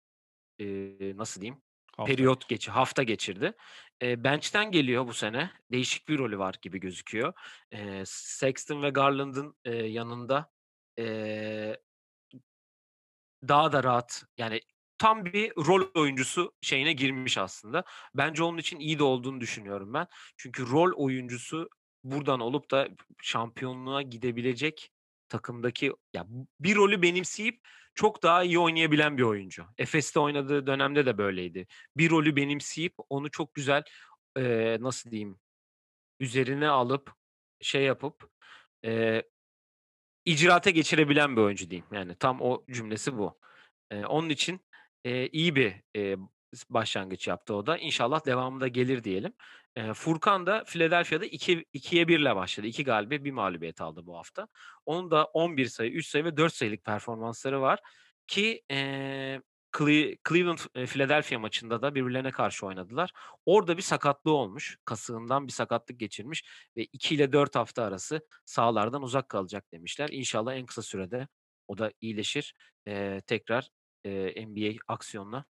eee, 0.58 1.16
nasıl 1.16 1.40
diyeyim, 1.40 1.62
Hafta 1.96 2.08
periyot 2.08 2.48
geçi 2.48 2.70
hafta 2.70 3.02
geçirdi. 3.02 3.52
Eee, 4.02 4.24
bench'ten 4.24 4.70
geliyor 4.72 5.06
bu 5.06 5.14
sene. 5.14 5.50
Değişik 5.72 6.08
bir 6.08 6.18
rolü 6.18 6.38
var 6.38 6.54
gibi 6.62 6.80
gözüküyor. 6.80 7.32
Eee, 7.72 8.02
Sexton 8.06 8.82
ve 8.82 8.90
Garland'ın, 8.90 9.56
eee, 9.66 9.86
yanında, 9.86 10.50
eee 10.98 11.78
daha 13.48 13.72
da 13.72 13.84
rahat, 13.84 14.24
yani 14.38 14.60
tam 14.98 15.24
bir 15.24 15.50
rol 15.56 15.82
oyuncusu 15.94 16.52
şeyine 16.60 16.92
girmiş 16.92 17.38
aslında. 17.38 17.84
Bence 18.14 18.42
onun 18.42 18.58
için 18.58 18.78
iyi 18.80 18.98
de 18.98 19.02
olduğunu 19.04 19.40
düşünüyorum 19.40 19.94
ben. 19.94 20.06
Çünkü 20.36 20.70
rol 20.70 20.92
oyuncusu 20.96 21.68
buradan 22.04 22.40
olup 22.40 22.70
da 22.70 22.88
şampiyonluğa 23.22 24.02
gidebilecek 24.02 24.92
takımdaki 25.28 25.92
ya 26.14 26.26
bir 26.60 26.76
rolü 26.76 27.02
benimseyip 27.02 27.60
çok 27.94 28.22
daha 28.22 28.42
iyi 28.42 28.58
oynayabilen 28.58 29.18
bir 29.18 29.22
oyuncu. 29.22 29.66
Efes'te 29.78 30.20
oynadığı 30.20 30.66
dönemde 30.66 31.06
de 31.06 31.18
böyleydi. 31.18 31.66
Bir 31.96 32.10
rolü 32.10 32.36
benimseyip 32.36 32.94
onu 33.08 33.30
çok 33.30 33.54
güzel 33.54 33.82
e, 34.36 34.76
nasıl 34.80 35.10
diyeyim 35.10 35.38
üzerine 36.20 36.68
alıp 36.68 37.12
şey 37.60 37.82
yapıp 37.82 38.30
e, 38.84 39.22
icraate 40.24 40.70
geçirebilen 40.70 41.36
bir 41.36 41.40
oyuncu 41.40 41.70
diyeyim. 41.70 41.86
Yani 41.92 42.14
tam 42.14 42.40
o 42.40 42.64
cümlesi 42.70 43.18
bu. 43.18 43.38
E, 43.90 44.04
onun 44.04 44.28
için 44.28 44.60
e, 45.04 45.26
iyi 45.28 45.56
bir 45.56 45.74
e, 45.96 46.16
başlangıç 46.70 47.28
yaptı 47.28 47.54
o 47.54 47.66
da. 47.66 47.78
İnşallah 47.78 48.26
devamında 48.26 48.68
gelir 48.68 49.04
diyelim. 49.04 49.32
E, 49.76 49.92
Furkan 49.94 50.46
da 50.46 50.64
Philadelphia'da 50.64 51.26
2 51.26 51.64
2'ye 51.74 52.08
1 52.08 52.18
ile 52.20 52.36
başladı. 52.36 52.66
2 52.66 52.84
galibiyet, 52.84 53.24
bir 53.24 53.32
mağlubiyet 53.32 53.80
aldı 53.80 54.06
bu 54.06 54.16
hafta. 54.18 54.48
Onun 54.86 55.10
da 55.10 55.24
11 55.24 55.66
sayı, 55.66 55.90
3 55.90 56.06
sayı 56.06 56.24
ve 56.24 56.36
4 56.36 56.54
sayılık 56.54 56.84
performansları 56.84 57.60
var 57.60 57.80
ki 58.26 58.62
e, 58.70 59.40
Cleveland 60.28 60.58
Philadelphia 60.86 61.38
maçında 61.38 61.82
da 61.82 61.94
birbirlerine 61.94 62.30
karşı 62.30 62.66
oynadılar. 62.66 63.12
Orada 63.46 63.76
bir 63.76 63.82
sakatlığı 63.82 64.32
olmuş. 64.32 64.78
Kasığından 64.84 65.46
bir 65.46 65.52
sakatlık 65.52 66.00
geçirmiş 66.00 66.44
ve 66.76 66.84
2 66.84 67.14
ile 67.14 67.32
4 67.32 67.56
hafta 67.56 67.82
arası 67.82 68.26
sahalardan 68.44 69.02
uzak 69.02 69.28
kalacak 69.28 69.72
demişler. 69.72 70.08
İnşallah 70.12 70.54
en 70.54 70.66
kısa 70.66 70.82
sürede 70.82 71.28
o 71.68 71.78
da 71.78 71.92
iyileşir. 72.00 72.54
E, 72.88 73.20
tekrar 73.26 73.68
e, 74.04 74.46
NBA 74.46 74.78
aksiyonuna 74.88 75.44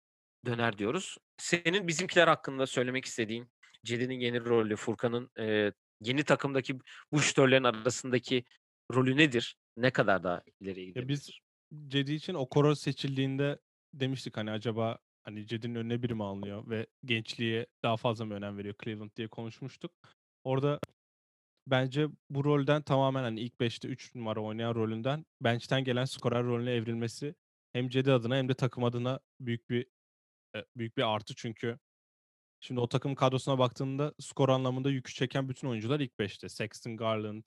döner 0.47 0.79
diyoruz. 0.79 1.19
Senin 1.37 1.89
bizimkiler 1.89 2.29
hakkında 2.29 2.67
söylemek 2.67 3.05
istediğin 3.05 3.49
Cedi'nin 3.85 4.21
yeni 4.21 4.45
rolü, 4.45 4.77
Furkan'ın 4.77 5.31
e, 5.39 5.73
yeni 6.01 6.25
takımdaki 6.25 6.79
bu 7.13 7.21
şütörlerin 7.21 7.65
arasındaki 7.65 8.45
rolü 8.95 9.17
nedir? 9.17 9.57
Ne 9.77 9.91
kadar 9.91 10.25
daha 10.25 10.43
ileriye 10.61 10.87
gidebilir? 10.87 11.03
Ya 11.03 11.09
biz 11.09 11.31
Cedi 11.89 12.13
için 12.13 12.35
Okoro 12.35 12.75
seçildiğinde 12.75 13.59
demiştik 13.95 14.37
hani 14.37 14.51
acaba 14.51 14.99
hani 15.23 15.47
Cedi'nin 15.47 15.75
önüne 15.75 16.03
biri 16.03 16.15
mi 16.15 16.25
alınıyor 16.25 16.71
ve 16.71 16.87
gençliğe 17.05 17.67
daha 17.83 17.97
fazla 17.97 18.25
mı 18.25 18.35
önem 18.35 18.59
veriyor 18.59 18.75
Cleveland 18.85 19.11
diye 19.17 19.29
konuşmuştuk. 19.29 19.93
Orada 20.45 20.81
bence 21.67 22.09
bu 22.31 22.45
rolden 22.45 22.83
tamamen 22.83 23.23
hani 23.23 23.41
ilk 23.41 23.61
5'te 23.61 23.89
3 23.89 24.15
numara 24.15 24.41
oynayan 24.41 24.75
rolünden 24.75 25.27
bench'ten 25.41 25.85
gelen 25.85 26.05
skorer 26.05 26.45
rolüne 26.45 26.73
evrilmesi 26.73 27.35
hem 27.73 27.89
Cedi 27.89 28.13
adına 28.13 28.37
hem 28.37 28.49
de 28.49 28.55
takım 28.55 28.85
adına 28.85 29.21
büyük 29.41 29.71
bir 29.71 29.87
büyük 30.77 30.97
bir 30.97 31.15
artı 31.15 31.35
çünkü 31.35 31.79
şimdi 32.61 32.81
o 32.81 32.89
takım 32.89 33.15
kadrosuna 33.15 33.59
baktığında 33.59 34.15
skor 34.21 34.49
anlamında 34.49 34.91
yükü 34.91 35.15
çeken 35.15 35.49
bütün 35.49 35.69
oyuncular 35.69 36.01
ilk 36.01 36.13
5'te. 36.19 36.49
Sexton, 36.49 36.97
Garland, 36.97 37.45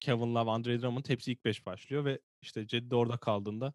Kevin 0.00 0.34
Love, 0.34 0.50
Andre 0.50 0.82
Drummond 0.82 1.08
hepsi 1.08 1.32
ilk 1.32 1.44
5 1.44 1.66
başlıyor 1.66 2.04
ve 2.04 2.20
işte 2.42 2.66
Cedi 2.66 2.94
orada 2.94 3.16
kaldığında 3.16 3.74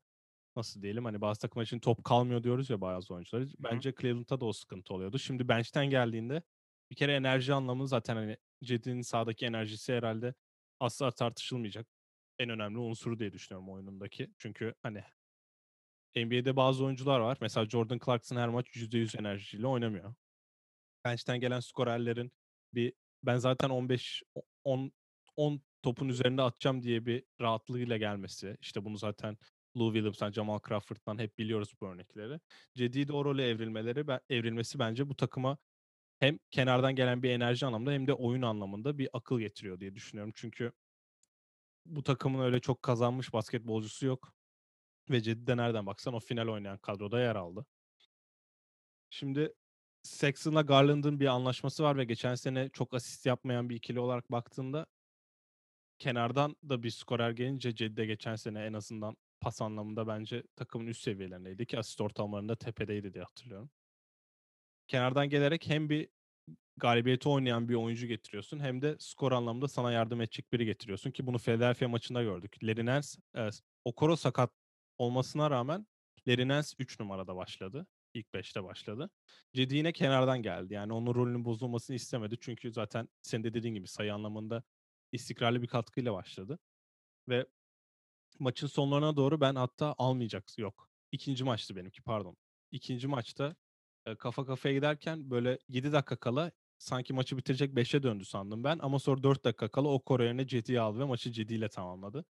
nasıl 0.56 0.82
diyelim 0.82 1.06
hani 1.06 1.22
bazı 1.22 1.40
takımlar 1.40 1.66
için 1.66 1.80
top 1.80 2.04
kalmıyor 2.04 2.44
diyoruz 2.44 2.70
ya 2.70 2.82
bazı 2.82 3.14
oyuncular. 3.14 3.48
Bence 3.60 3.94
Cleveland'da 4.02 4.40
da 4.40 4.46
o 4.46 4.54
sıkıntı 4.54 4.94
oluyordu. 4.94 5.20
Şimdi 5.20 5.48
bench'ten 5.48 5.90
geldiğinde 5.90 6.44
bir 6.92 6.96
kere 6.96 7.16
enerji 7.16 7.54
anlamında 7.54 7.88
zaten 7.88 8.16
hani 8.16 8.38
Cedi'nin 8.64 9.02
sahadaki 9.02 9.46
enerjisi 9.46 9.94
herhalde 9.94 10.34
asla 10.80 11.12
tartışılmayacak. 11.12 11.88
En 12.40 12.50
önemli 12.50 12.78
unsuru 12.78 13.20
diye 13.20 13.34
düşünüyorum 13.34 13.70
oyunundaki. 13.70 14.32
Çünkü 14.38 14.74
hani 14.84 15.04
NBA'de 16.16 16.56
bazı 16.56 16.86
oyuncular 16.86 17.20
var. 17.20 17.38
Mesela 17.42 17.66
Jordan 17.70 18.00
Clarkson 18.06 18.36
her 18.38 18.50
maç 18.50 18.68
%100 18.76 19.20
enerjiyle 19.20 19.68
oynamıyor. 19.68 20.14
Bench'ten 21.06 21.40
gelen 21.40 21.60
skorerlerin 21.60 22.32
bir 22.74 22.94
ben 23.24 23.38
zaten 23.38 23.70
15 23.70 24.24
10 24.64 24.92
10 25.36 25.62
topun 25.84 26.10
üzerinde 26.10 26.42
atacağım 26.42 26.84
diye 26.84 27.06
bir 27.06 27.24
rahatlığıyla 27.42 27.98
gelmesi. 27.98 28.58
İşte 28.62 28.86
bunu 28.86 28.98
zaten 28.98 29.38
Lou 29.78 29.94
Williams'tan, 29.94 30.32
Jamal 30.32 30.60
Crawford'dan 30.68 31.20
hep 31.20 31.38
biliyoruz 31.38 31.74
bu 31.82 31.88
örnekleri. 31.88 32.40
Cedi 32.76 33.08
de 33.08 33.14
o 33.14 33.26
role 33.26 33.50
evrilmeleri, 33.50 34.06
evrilmesi 34.30 34.80
bence 34.80 35.10
bu 35.10 35.16
takıma 35.16 35.58
hem 36.20 36.40
kenardan 36.52 36.96
gelen 36.96 37.24
bir 37.24 37.30
enerji 37.30 37.66
anlamında 37.66 37.92
hem 37.92 38.08
de 38.08 38.14
oyun 38.14 38.42
anlamında 38.42 38.98
bir 38.98 39.10
akıl 39.14 39.40
getiriyor 39.40 39.80
diye 39.80 39.96
düşünüyorum. 39.96 40.34
Çünkü 40.36 40.72
bu 41.86 42.04
takımın 42.04 42.40
öyle 42.46 42.60
çok 42.60 42.82
kazanmış 42.84 43.34
basketbolcusu 43.34 44.06
yok. 44.06 44.34
Ve 45.10 45.22
Cedi 45.22 45.48
de 45.48 45.58
nereden 45.58 45.86
baksan 45.86 46.14
o 46.14 46.20
final 46.20 46.48
oynayan 46.48 46.78
kadroda 46.78 47.20
yer 47.20 47.36
aldı. 47.36 47.66
Şimdi 49.10 49.54
Sexton'la 50.04 50.62
Garland'ın 50.62 51.20
bir 51.20 51.28
anlaşması 51.28 51.84
var 51.84 51.98
ve 51.98 52.06
geçen 52.06 52.36
sene 52.36 52.70
çok 52.70 52.94
asist 52.94 53.26
yapmayan 53.26 53.70
bir 53.70 53.76
ikili 53.76 54.00
olarak 54.00 54.32
baktığında 54.32 54.86
kenardan 56.00 56.56
da 56.70 56.84
bir 56.84 56.90
skorer 56.90 57.32
gelince 57.32 57.76
Cedi 57.76 57.98
de 57.98 58.06
geçen 58.06 58.36
sene 58.36 58.66
en 58.66 58.74
azından 58.74 59.18
pas 59.42 59.62
anlamında 59.62 60.08
bence 60.08 60.44
takımın 60.56 60.88
üst 60.88 61.02
seviyelerindeydi 61.04 61.66
ki 61.66 61.80
asist 61.80 62.02
ortalamalarında 62.02 62.56
tepedeydi 62.56 63.14
diye 63.14 63.24
hatırlıyorum. 63.24 63.70
Kenardan 64.88 65.30
gelerek 65.30 65.68
hem 65.68 65.90
bir 65.90 66.10
galibiyeti 66.78 67.30
oynayan 67.30 67.70
bir 67.70 67.76
oyuncu 67.76 68.08
getiriyorsun 68.08 68.60
hem 68.60 68.82
de 68.82 68.96
skor 69.00 69.32
anlamında 69.32 69.68
sana 69.68 69.92
yardım 69.92 70.22
edecek 70.22 70.54
biri 70.54 70.66
getiriyorsun 70.66 71.12
ki 71.12 71.28
bunu 71.28 71.38
Philadelphia 71.38 71.88
maçında 71.88 72.24
gördük. 72.24 72.64
Larry 72.64 72.86
Nance, 72.86 73.08
e, 73.38 73.50
Okoro 73.86 74.16
sakat 74.16 74.52
olmasına 74.98 75.52
rağmen 75.52 75.88
Nance 76.28 76.70
3 76.80 77.00
numarada 77.00 77.36
başladı. 77.36 77.88
İlk 78.14 78.28
5'te 78.34 78.64
başladı. 78.64 79.10
Cedi 79.54 79.76
yine 79.76 79.92
kenardan 79.92 80.42
geldi. 80.42 80.74
Yani 80.74 80.94
onun 80.94 81.16
rolünün 81.16 81.46
bozulmasını 81.46 81.96
istemedi. 81.96 82.38
Çünkü 82.42 82.72
zaten 82.72 83.10
senin 83.22 83.44
de 83.44 83.54
dediğin 83.54 83.76
gibi 83.76 83.88
sayı 83.88 84.14
anlamında 84.14 84.64
istikrarlı 85.12 85.62
bir 85.62 85.68
katkıyla 85.68 86.14
başladı. 86.14 86.60
Ve 87.30 87.46
maçın 88.40 88.68
sonlarına 88.68 89.16
doğru 89.16 89.42
ben 89.42 89.56
hatta 89.56 89.96
almayacak 89.98 90.58
yok. 90.58 90.90
İkinci 91.12 91.44
maçtı 91.44 91.76
benimki 91.76 92.02
pardon. 92.02 92.38
İkinci 92.72 93.08
maçta 93.08 93.56
kafa 94.20 94.46
kafaya 94.46 94.76
giderken 94.76 95.30
böyle 95.30 95.60
7 95.70 95.92
dakika 95.92 96.16
kala 96.16 96.52
sanki 96.78 97.14
maçı 97.14 97.38
bitirecek 97.38 97.74
5'e 97.74 98.04
döndü 98.04 98.26
sandım 98.26 98.64
ben. 98.64 98.80
Ama 98.80 99.00
sonra 99.00 99.24
4 99.24 99.46
dakika 99.46 99.68
kala 99.68 99.88
o 99.88 100.00
Kore 100.00 100.26
yerine 100.26 100.48
Cedi'yi 100.48 100.80
aldı 100.80 101.00
ve 101.00 101.04
maçı 101.04 101.32
Cedi 101.32 101.54
ile 101.54 101.70
tamamladı. 101.70 102.26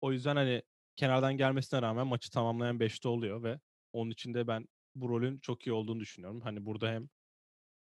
O 0.00 0.12
yüzden 0.12 0.36
hani 0.36 0.62
kenardan 0.98 1.36
gelmesine 1.36 1.82
rağmen 1.82 2.06
maçı 2.06 2.30
tamamlayan 2.30 2.78
5'te 2.78 3.08
oluyor 3.08 3.42
ve 3.42 3.60
onun 3.92 4.10
için 4.10 4.34
de 4.34 4.46
ben 4.46 4.68
bu 4.94 5.08
rolün 5.08 5.38
çok 5.38 5.66
iyi 5.66 5.72
olduğunu 5.72 6.00
düşünüyorum. 6.00 6.40
Hani 6.40 6.66
burada 6.66 6.88
hem 6.90 7.08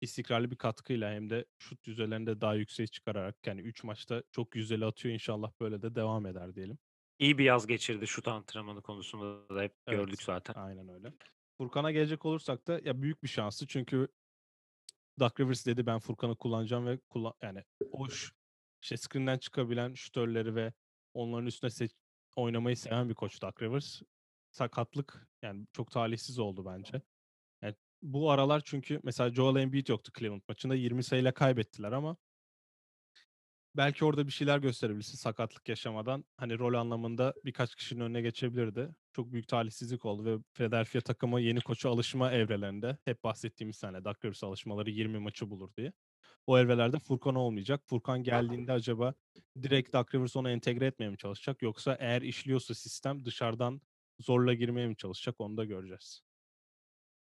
istikrarlı 0.01 0.51
bir 0.51 0.55
katkıyla 0.55 1.11
hem 1.11 1.29
de 1.29 1.45
şut 1.57 1.87
yüzdelerini 1.87 2.27
de 2.27 2.41
daha 2.41 2.55
yükseğe 2.55 2.87
çıkararak 2.87 3.47
yani 3.47 3.61
3 3.61 3.83
maçta 3.83 4.23
çok 4.31 4.55
yüzdeli 4.55 4.85
atıyor 4.85 5.13
inşallah 5.13 5.51
böyle 5.59 5.81
de 5.81 5.95
devam 5.95 6.25
eder 6.25 6.55
diyelim. 6.55 6.77
İyi 7.19 7.37
bir 7.37 7.43
yaz 7.43 7.67
geçirdi 7.67 8.07
şut 8.07 8.27
antrenmanı 8.27 8.81
konusunda 8.81 9.55
da 9.55 9.61
hep 9.61 9.75
evet, 9.87 9.99
gördük 9.99 10.23
zaten. 10.23 10.53
Aynen 10.53 10.89
öyle. 10.89 11.13
Furkan'a 11.57 11.91
gelecek 11.91 12.25
olursak 12.25 12.67
da 12.67 12.79
ya 12.83 13.01
büyük 13.01 13.23
bir 13.23 13.27
şansı 13.27 13.67
çünkü 13.67 14.07
Duck 15.19 15.39
Rivers 15.39 15.65
dedi 15.65 15.85
ben 15.85 15.99
Furkan'ı 15.99 16.35
kullanacağım 16.35 16.85
ve 16.85 16.99
kullan 17.09 17.33
yani 17.41 17.63
o 17.91 18.07
şey 18.81 18.97
screen'den 18.97 19.37
çıkabilen 19.37 19.93
şütörleri 19.93 20.55
ve 20.55 20.73
onların 21.13 21.47
üstüne 21.47 21.69
seç 21.69 21.91
oynamayı 22.35 22.77
seven 22.77 23.09
bir 23.09 23.13
koç 23.13 23.41
Duck 23.41 23.61
Rivers. 23.61 24.01
Sakatlık 24.51 25.27
yani 25.41 25.67
çok 25.73 25.91
talihsiz 25.91 26.39
oldu 26.39 26.65
bence. 26.65 27.01
Yani 27.61 27.75
bu 28.01 28.31
aralar 28.31 28.61
çünkü 28.65 28.99
mesela 29.03 29.33
Joel 29.33 29.61
Embiid 29.61 29.87
yoktu 29.87 30.11
Cleveland 30.19 30.41
maçında 30.49 30.75
20 30.75 31.03
sayıyla 31.03 31.33
kaybettiler 31.33 31.91
ama 31.91 32.17
belki 33.77 34.05
orada 34.05 34.27
bir 34.27 34.31
şeyler 34.31 34.59
gösterebilirsin 34.59 35.17
sakatlık 35.17 35.69
yaşamadan. 35.69 36.25
Hani 36.37 36.59
rol 36.59 36.73
anlamında 36.73 37.33
birkaç 37.45 37.75
kişinin 37.75 38.01
önüne 38.01 38.21
geçebilirdi. 38.21 38.95
Çok 39.13 39.31
büyük 39.31 39.47
talihsizlik 39.47 40.05
oldu 40.05 40.25
ve 40.25 40.43
Philadelphia 40.53 41.01
takımı 41.01 41.41
yeni 41.41 41.61
koçu 41.61 41.89
alışma 41.89 42.31
evrelerinde 42.31 42.97
hep 43.05 43.23
bahsettiğimiz 43.23 43.75
sene 43.77 44.05
Doug 44.05 44.25
Rivers 44.25 44.43
alışmaları 44.43 44.89
20 44.89 45.19
maçı 45.19 45.49
bulur 45.49 45.69
diye. 45.77 45.93
O 46.47 46.57
evrelerde 46.59 46.99
Furkan 46.99 47.35
olmayacak. 47.35 47.81
Furkan 47.85 48.23
geldiğinde 48.23 48.71
acaba 48.71 49.13
direkt 49.63 49.93
Doug 49.93 50.15
Rivers 50.15 50.35
onu 50.35 50.49
entegre 50.49 50.85
etmeye 50.85 51.09
mi 51.09 51.17
çalışacak 51.17 51.61
yoksa 51.61 51.97
eğer 51.99 52.21
işliyorsa 52.21 52.73
sistem 52.75 53.25
dışarıdan 53.25 53.81
zorla 54.19 54.53
girmeye 54.53 54.87
mi 54.87 54.95
çalışacak 54.97 55.35
onu 55.41 55.57
da 55.57 55.65
göreceğiz. 55.65 56.21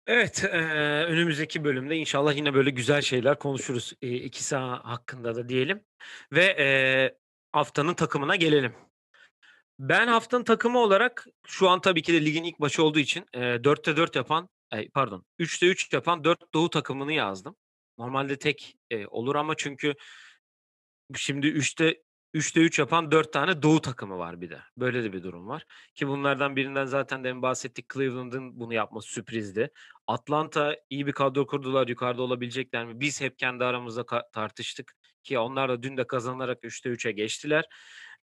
Evet, 0.07 0.43
eee, 0.43 1.03
önümüzdeki 1.05 1.63
bölümde 1.63 1.95
inşallah 1.97 2.35
yine 2.35 2.53
böyle 2.53 2.69
güzel 2.69 3.01
şeyler 3.01 3.39
konuşuruz, 3.39 3.93
eee, 4.01 4.15
iki 4.15 4.43
saha 4.43 4.81
hakkında 4.85 5.35
da 5.35 5.49
diyelim 5.49 5.83
ve, 6.31 6.41
eee, 6.59 7.17
haftanın 7.51 7.93
takımına 7.93 8.35
gelelim. 8.35 8.73
Ben 9.79 10.07
haftanın 10.07 10.43
takımı 10.43 10.79
olarak 10.79 11.25
şu 11.47 11.69
an 11.69 11.81
tabii 11.81 12.01
ki 12.01 12.13
de 12.13 12.25
ligin 12.25 12.43
ilk 12.43 12.59
maçı 12.59 12.83
olduğu 12.83 12.99
için, 12.99 13.25
eee, 13.35 13.65
4'te 13.65 13.97
4 13.97 14.15
yapan, 14.15 14.49
eee, 14.73 14.89
pardon 14.93 15.25
3'te 15.39 15.67
3 15.67 15.93
yapan 15.93 16.23
4 16.25 16.55
Doğu 16.55 16.69
takımını 16.69 17.13
yazdım. 17.13 17.57
Normalde 17.97 18.37
tek, 18.39 18.77
eee, 18.91 19.07
olur 19.07 19.35
ama 19.35 19.55
çünkü 19.57 19.93
şimdi 21.15 21.47
3'te 21.47 22.01
3'te 22.33 22.59
3 22.61 22.79
yapan 22.79 23.11
4 23.11 23.33
tane 23.33 23.61
Doğu 23.61 23.81
takımı 23.81 24.17
var 24.17 24.41
bir 24.41 24.49
de. 24.49 24.59
Böyle 24.77 25.03
de 25.03 25.13
bir 25.13 25.23
durum 25.23 25.47
var. 25.47 25.65
Ki 25.95 26.07
bunlardan 26.07 26.55
birinden 26.55 26.85
zaten 26.85 27.23
demin 27.23 27.41
bahsettik. 27.41 27.85
Cleveland'ın 27.93 28.59
bunu 28.59 28.73
yapması 28.73 29.09
sürprizdi. 29.09 29.69
Atlanta 30.07 30.75
iyi 30.89 31.07
bir 31.07 31.11
kadro 31.11 31.47
kurdular. 31.47 31.87
Yukarıda 31.87 32.21
olabilecekler 32.21 32.85
mi? 32.85 32.99
Biz 32.99 33.21
hep 33.21 33.37
kendi 33.39 33.63
aramızda 33.65 34.05
tartıştık. 34.33 34.93
Ki 35.23 35.39
onlar 35.39 35.69
da 35.69 35.83
dün 35.83 35.97
de 35.97 36.07
kazanarak 36.07 36.57
3'te 36.63 36.89
3'e 36.89 37.11
geçtiler. 37.11 37.65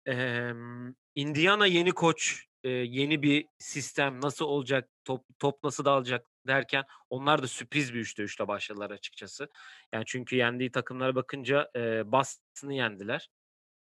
Emm, 0.05 0.93
Indiana 1.15 1.65
yeni 1.67 1.91
koç, 1.91 2.45
eee, 2.63 2.71
yeni 2.71 3.23
bir 3.23 3.45
sistem 3.59 4.21
nasıl 4.21 4.45
olacak, 4.45 4.89
top 5.05 5.25
top 5.39 5.63
nasıl 5.63 5.85
dağılacak 5.85 6.25
derken 6.47 6.83
onlar 7.09 7.43
da 7.43 7.47
sürpriz 7.47 7.93
bir 7.93 7.99
3'te 7.99 8.23
3'le 8.23 8.47
başladılar 8.47 8.91
açıkçası. 8.91 9.49
Yani 9.93 10.03
çünkü 10.07 10.35
yendiği 10.35 10.71
takımlara 10.71 11.15
bakınca, 11.15 11.71
eee, 11.75 12.03
Boston'ı 12.05 12.73
yendiler. 12.73 13.29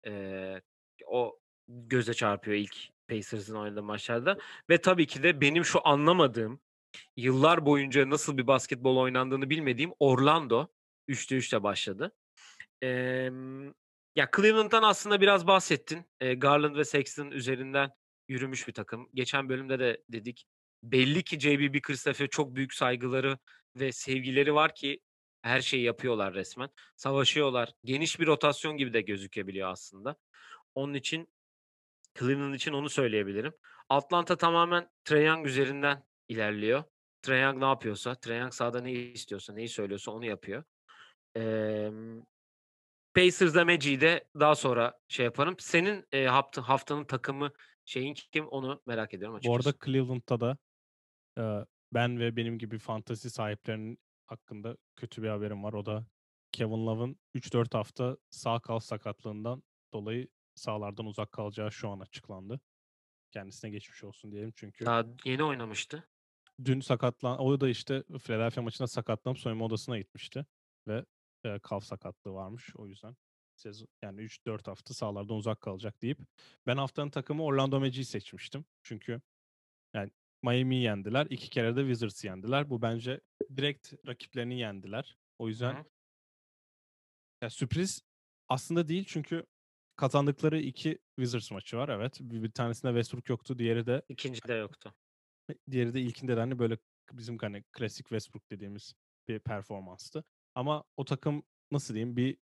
Eee, 0.05 0.61
o 1.07 1.39
göze 1.67 2.13
çarpıyor 2.13 2.57
ilk 2.57 2.75
Pacers'ın 3.09 3.55
oynadığı 3.55 3.83
maçlarda 3.83 4.37
ve 4.69 4.81
tabii 4.81 5.07
ki 5.07 5.23
de 5.23 5.41
benim 5.41 5.65
şu 5.65 5.87
anlamadığım, 5.87 6.61
yıllar 7.17 7.65
boyunca 7.65 8.09
nasıl 8.09 8.37
bir 8.37 8.47
basketbol 8.47 8.97
oynandığını 8.97 9.49
bilmediğim 9.49 9.91
Orlando 9.99 10.67
3'te 11.07 11.35
3'le 11.37 11.63
başladı. 11.63 12.13
Emm, 12.81 13.67
ya, 14.15 14.29
Cleveland'dan 14.35 14.83
aslında 14.83 15.21
biraz 15.21 15.47
bahsettin. 15.47 16.05
Eee, 16.21 16.33
Garland 16.35 16.75
ve 16.75 16.85
Sexton 16.85 17.31
üzerinden 17.31 17.91
yürümüş 18.27 18.67
bir 18.67 18.73
takım. 18.73 19.09
Geçen 19.13 19.49
bölümde 19.49 19.79
de 19.79 20.03
dedik. 20.09 20.45
Belli 20.83 21.23
ki 21.23 21.39
J.B. 21.39 21.73
Bickerstaff'e 21.73 22.27
çok 22.27 22.55
büyük 22.55 22.73
saygıları 22.73 23.37
ve 23.75 23.91
sevgileri 23.91 24.53
var 24.53 24.75
ki 24.75 24.99
her 25.41 25.61
şeyi 25.61 25.83
yapıyorlar 25.83 26.33
resmen. 26.33 26.69
Savaşıyorlar. 26.95 27.73
Geniş 27.83 28.19
bir 28.19 28.27
rotasyon 28.27 28.77
gibi 28.77 28.93
de 28.93 29.01
gözükebiliyor 29.01 29.69
aslında. 29.71 30.15
Onun 30.75 30.93
için 30.93 31.33
Cleveland 32.19 32.53
için 32.53 32.73
onu 32.73 32.89
söyleyebilirim. 32.89 33.53
Atlanta 33.89 34.37
tamamen 34.37 34.89
Trae 35.03 35.43
üzerinden 35.43 36.03
ilerliyor. 36.27 36.83
Trae 37.21 37.59
ne 37.59 37.65
yapıyorsa, 37.65 38.15
Trae 38.15 38.51
sahada 38.51 38.81
ne 38.81 38.91
istiyorsa, 38.91 39.53
neyi 39.53 39.69
söylüyorsa 39.69 40.11
onu 40.11 40.25
yapıyor. 40.25 40.63
Emm, 41.35 42.23
Pacers'la 43.15 43.65
Magic'i 43.65 44.01
de 44.01 44.29
daha 44.39 44.55
sonra 44.55 44.99
şey 45.07 45.25
yaparım. 45.25 45.55
Senin, 45.59 46.05
eee, 46.13 46.25
hafta 46.27 46.69
haftanın 46.69 47.05
takımı 47.05 47.51
şeyin 47.85 48.13
kim 48.13 48.47
onu 48.47 48.81
merak 48.85 49.13
ediyorum 49.13 49.37
Bu 49.43 49.55
arada 49.55 49.69
açıkçası. 49.69 49.79
Cleveland'da 49.85 50.39
da, 50.39 50.57
ben 51.93 52.19
ve 52.19 52.35
benim 52.35 52.57
gibi 52.59 52.77
fantasy 52.79 53.27
sahiplerinin 53.27 53.99
hakkında 54.27 54.77
kötü 54.95 55.23
bir 55.23 55.27
haberim 55.29 55.63
var. 55.63 55.73
O 55.73 55.85
da 55.85 56.05
Kevin 56.51 56.85
Love'ın 56.87 57.19
3-4 57.33 57.73
hafta 57.75 58.17
sağ 58.29 58.59
kol 58.59 58.79
sakatlığından 58.79 59.63
dolayı 59.93 60.27
sahalardan 60.55 61.05
uzak 61.05 61.31
kalacağı 61.31 61.71
şu 61.71 61.89
an 61.89 61.99
açıklandı. 61.99 62.59
Kendisine 63.31 63.71
geçmiş 63.71 64.03
olsun 64.03 64.31
diyelim 64.31 64.53
çünkü 64.55 64.85
Daha 64.85 65.05
yeni 65.25 65.43
oynamıştı. 65.43 66.09
dün 66.65 66.79
sakatlan 66.79 67.39
o 67.39 67.61
da 67.61 67.69
işte 67.69 68.03
Philadelphia 68.23 68.61
maçında 68.61 68.87
sakatlanıp 68.87 69.39
soyunma 69.39 69.65
odasına 69.65 69.97
gitmişti 69.97 70.45
ve, 70.87 71.05
eee, 71.45 71.59
kalf 71.63 71.83
sakatlığı 71.83 72.33
varmış. 72.33 72.75
O 72.75 72.87
yüzden 72.87 73.15
sezon 73.55 73.87
yani 74.03 74.21
3-4 74.21 74.67
hafta 74.67 74.93
sahalardan 74.93 75.35
uzak 75.37 75.61
kalacak 75.61 76.01
deyip 76.01 76.19
ben 76.67 76.77
haftanın 76.77 77.09
takımı 77.09 77.43
Orlando 77.43 77.79
Magic'i 77.79 78.05
seçmiştim. 78.05 78.65
Çünkü 78.83 79.21
yani 79.95 80.11
Miami'yi 80.43 80.83
yendiler. 80.83 81.27
2 81.29 81.49
kere 81.49 81.75
de 81.75 81.81
Wizards'ı 81.81 82.27
yendiler. 82.27 82.69
Bu 82.69 82.81
bence 82.81 83.21
direkt 83.55 83.93
rakiplerini 84.07 84.59
yendiler. 84.59 85.17
O 85.39 85.47
yüzden 85.47 85.85
ya 87.41 87.49
sürpriz 87.49 88.01
aslında 88.47 88.87
değil 88.87 89.05
çünkü 89.07 89.45
kazandıkları 89.95 90.59
2 90.59 90.99
Wizards 91.15 91.51
maçı 91.51 91.77
var 91.77 91.89
evet. 91.89 92.17
Bir, 92.21 92.43
bir 92.43 92.51
tanesinde 92.51 92.91
Westbrook 92.91 93.29
yoktu. 93.29 93.59
Diğeri 93.59 93.85
de 93.85 94.01
2'ncide 94.09 94.59
yoktu. 94.59 94.93
diğeri 95.71 95.93
de 95.93 96.01
ilkinde 96.01 96.35
de 96.35 96.39
hani 96.39 96.59
böyle 96.59 96.77
bizim 97.11 97.37
hani 97.37 97.63
klasik 97.71 98.05
Westbrook 98.05 98.51
dediğimiz 98.51 98.93
bir 99.27 99.39
performanstı. 99.39 100.23
Ama 100.55 100.83
o 100.97 101.05
takım 101.05 101.43
nasıl 101.71 101.93
diyeyim 101.93 102.17
bir 102.17 102.37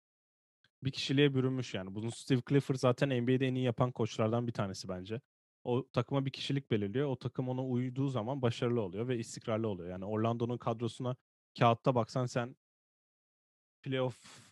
bir 0.85 0.93
kişiliğe 0.93 1.35
bürünmüş 1.35 1.75
yani. 1.75 1.95
Bunu 1.95 2.11
Steve 2.11 2.41
Clifford 2.49 2.77
zaten 2.77 3.23
NBA'de 3.23 3.47
en 3.47 3.55
iyi 3.55 3.65
yapan 3.65 3.93
koçlardan 3.93 4.47
bir 4.47 4.53
tanesi 4.53 4.89
bence. 4.89 5.21
O 5.65 5.89
takıma 5.93 6.27
bir 6.27 6.31
kişilik 6.31 6.71
belirliyor. 6.71 7.09
O 7.09 7.17
takım 7.17 7.49
ona 7.49 7.65
uyduğu 7.65 8.09
zaman 8.09 8.43
başarılı 8.43 8.81
oluyor 8.81 9.09
ve 9.09 9.19
istikrarlı 9.19 9.69
oluyor. 9.69 9.91
Yani 9.91 10.05
Orlando'nun 10.05 10.59
kadrosuna 10.59 11.17
kağıtta 11.59 11.95
baksan 11.95 12.27
sen 12.27 12.57
playoff 13.83 14.45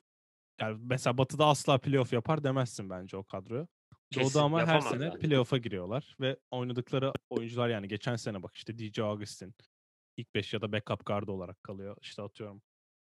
yani 0.60 0.78
mesela 0.82 1.18
Batı'da 1.18 1.46
asla 1.46 1.78
playoff 1.78 2.12
yapar 2.12 2.44
demezsin 2.44 2.90
bence 2.90 3.16
o 3.16 3.24
kadroya. 3.24 3.66
Doğu'da 4.14 4.24
Kesin 4.24 4.38
ama 4.38 4.66
her 4.66 4.80
sene 4.80 4.98
zaten. 4.98 5.20
playoff'a 5.20 5.58
giriyorlar 5.58 6.16
ve 6.20 6.36
oynadıkları 6.50 7.12
oyuncular 7.30 7.68
yani 7.68 7.88
geçen 7.88 8.16
sene 8.16 8.42
bak 8.42 8.54
işte 8.54 8.78
DJ 8.78 8.98
Augustin 8.98 9.54
ilk 10.16 10.34
5 10.34 10.52
ya 10.52 10.60
da 10.60 10.72
backup 10.72 11.06
guard 11.06 11.28
olarak 11.28 11.62
kalıyor. 11.62 11.96
İşte 12.00 12.22
atıyorum 12.22 12.62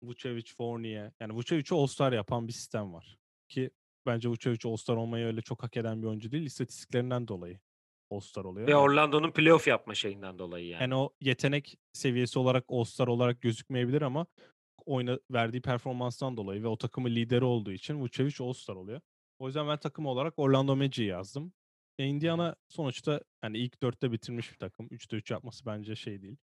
Vucevic, 0.04 0.54
Fournier. 0.58 1.12
Yani 1.20 1.34
Vucevic'i 1.34 1.76
All-Star 1.76 2.14
yapan 2.14 2.48
bir 2.48 2.54
sistem 2.54 2.94
var. 2.94 3.18
Ki 3.50 3.72
bence 4.06 4.30
Vucevic 4.30 4.60
All-Star 4.66 4.96
olmayı 4.96 5.26
öyle 5.26 5.42
çok 5.42 5.64
hak 5.64 5.78
eden 5.78 6.02
bir 6.02 6.08
oyuncu 6.08 6.32
değil. 6.32 6.46
İstatistiklerinden 6.46 7.28
dolayı 7.28 7.60
All-Star 8.14 8.44
oluyor. 8.44 8.68
Ve 8.68 8.72
Yani, 8.72 8.82
Orlando'nun 8.82 9.32
playoff 9.32 9.68
yapma 9.68 9.96
şeyinden 9.96 10.40
dolayı 10.40 10.68
yani. 10.68 10.82
yani 10.82 10.96
o 10.96 11.14
yetenek 11.22 11.78
seviyesi 11.94 12.40
olarak 12.40 12.66
All-Star 12.70 13.08
olarak 13.08 13.42
gözükmeyebilir 13.42 14.02
ama 14.02 14.26
oyna 14.86 15.20
verdiği 15.32 15.62
performanstan 15.62 16.38
dolayı 16.38 16.64
ve 16.64 16.68
o 16.68 16.78
takımın 16.78 17.10
lideri 17.10 17.46
olduğu 17.46 17.72
için 17.72 18.02
Vucevic 18.02 18.36
All-Star 18.40 18.76
oluyor. 18.76 19.02
O 19.40 19.48
yüzden 19.48 19.68
ben 19.68 19.78
takım 19.78 20.06
olarak 20.06 20.40
Orlando 20.40 20.76
Magic'i 20.76 21.08
yazdım. 21.08 21.54
E, 21.98 22.06
Indiana 22.06 22.56
sonuçta 22.68 23.22
yani 23.44 23.58
ilk 23.58 23.82
dörtte 23.82 24.12
bitirmiş 24.12 24.52
bir 24.52 24.58
takım. 24.58 24.88
3'te 24.88 25.18
3 25.18 25.32
yapması 25.32 25.66
bence 25.66 25.96
şey 25.96 26.22
değil. 26.22 26.38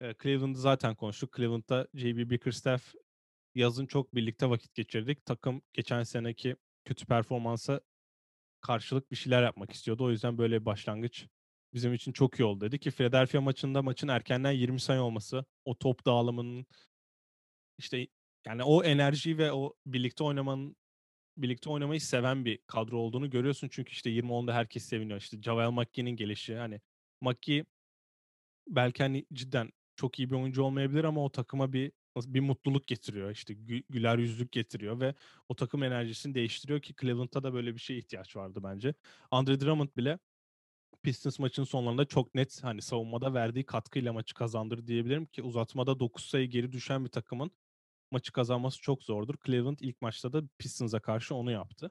E, 0.00 0.14
Cleveland'ı 0.22 0.58
zaten 0.58 0.94
konuştuk. 0.94 1.36
Cleveland'da 1.36 1.88
J.B. 1.94 2.30
Bickerstaff 2.30 2.94
yazın 3.54 3.86
çok 3.86 4.14
birlikte 4.14 4.50
vakit 4.50 4.74
geçirdik. 4.74 5.26
Takım 5.26 5.62
geçen 5.72 6.02
seneki 6.02 6.56
kötü 6.84 7.06
performansa 7.06 7.80
karşılık 8.68 9.10
bir 9.10 9.16
şeyler 9.16 9.42
yapmak 9.42 9.72
istiyordu. 9.72 10.04
O 10.04 10.10
yüzden 10.10 10.38
böyle 10.38 10.60
bir 10.60 10.64
başlangıç 10.66 11.26
bizim 11.74 11.94
için 11.94 12.12
çok 12.12 12.40
iyi 12.40 12.44
oldu 12.44 12.60
dedi 12.60 12.78
ki 12.78 12.90
Philadelphia 12.90 13.40
maçında 13.40 13.82
maçın 13.82 14.08
erkenden 14.08 14.52
20 14.52 14.80
sayı 14.80 15.00
olması, 15.00 15.44
o 15.64 15.74
top 15.78 16.06
dağılımının 16.06 16.66
işte 17.78 18.06
yani 18.46 18.62
o 18.62 18.84
enerji 18.84 19.38
ve 19.38 19.52
o 19.52 19.74
birlikte 19.86 20.24
oynamanın 20.24 20.76
birlikte 21.36 21.70
oynamayı 21.70 22.00
seven 22.00 22.44
bir 22.44 22.58
kadro 22.66 22.98
olduğunu 22.98 23.30
görüyorsun. 23.30 23.68
Çünkü 23.72 23.92
işte 23.92 24.10
20-10'da 24.10 24.54
herkes 24.54 24.84
seviniyor. 24.84 25.20
İşte 25.20 25.42
Javel 25.42 25.70
McGee'nin 25.70 26.16
gelişi 26.16 26.56
hani 26.56 26.80
McGee 27.20 27.64
belki 28.68 29.02
hani 29.02 29.26
cidden 29.32 29.70
çok 29.96 30.18
iyi 30.18 30.30
bir 30.30 30.36
oyuncu 30.36 30.62
olmayabilir 30.62 31.04
ama 31.04 31.24
o 31.24 31.30
takıma 31.30 31.72
bir 31.72 31.92
bir 32.26 32.40
mutluluk 32.40 32.86
getiriyor. 32.86 33.30
İşte 33.30 33.54
gü- 33.54 33.84
güler 33.90 34.18
yüzlük 34.18 34.52
getiriyor 34.52 35.00
ve 35.00 35.14
o 35.48 35.54
takım 35.54 35.82
enerjisini 35.82 36.34
değiştiriyor 36.34 36.80
ki 36.82 36.94
Cleveland'da 37.00 37.42
da 37.42 37.54
böyle 37.54 37.74
bir 37.74 37.80
şeye 37.80 37.98
ihtiyaç 37.98 38.36
vardı 38.36 38.60
bence. 38.62 38.94
Andre 39.30 39.60
Drummond 39.60 39.88
bile 39.96 40.18
Pistons 41.02 41.38
maçının 41.38 41.66
sonlarında 41.66 42.04
çok 42.04 42.34
net 42.34 42.64
hani 42.64 42.82
savunmada 42.82 43.34
verdiği 43.34 43.66
katkıyla 43.66 44.12
maçı 44.12 44.34
kazandırdı 44.34 44.86
diyebilirim 44.86 45.26
ki 45.26 45.42
uzatmada 45.42 46.00
9 46.00 46.24
sayı 46.24 46.48
geri 46.50 46.72
düşen 46.72 47.04
bir 47.04 47.10
takımın 47.10 47.50
maçı 48.10 48.32
kazanması 48.32 48.80
çok 48.80 49.02
zordur. 49.02 49.34
Cleveland 49.46 49.78
ilk 49.80 50.02
maçta 50.02 50.32
da 50.32 50.42
Pistons'a 50.58 51.00
karşı 51.00 51.34
onu 51.34 51.50
yaptı. 51.50 51.90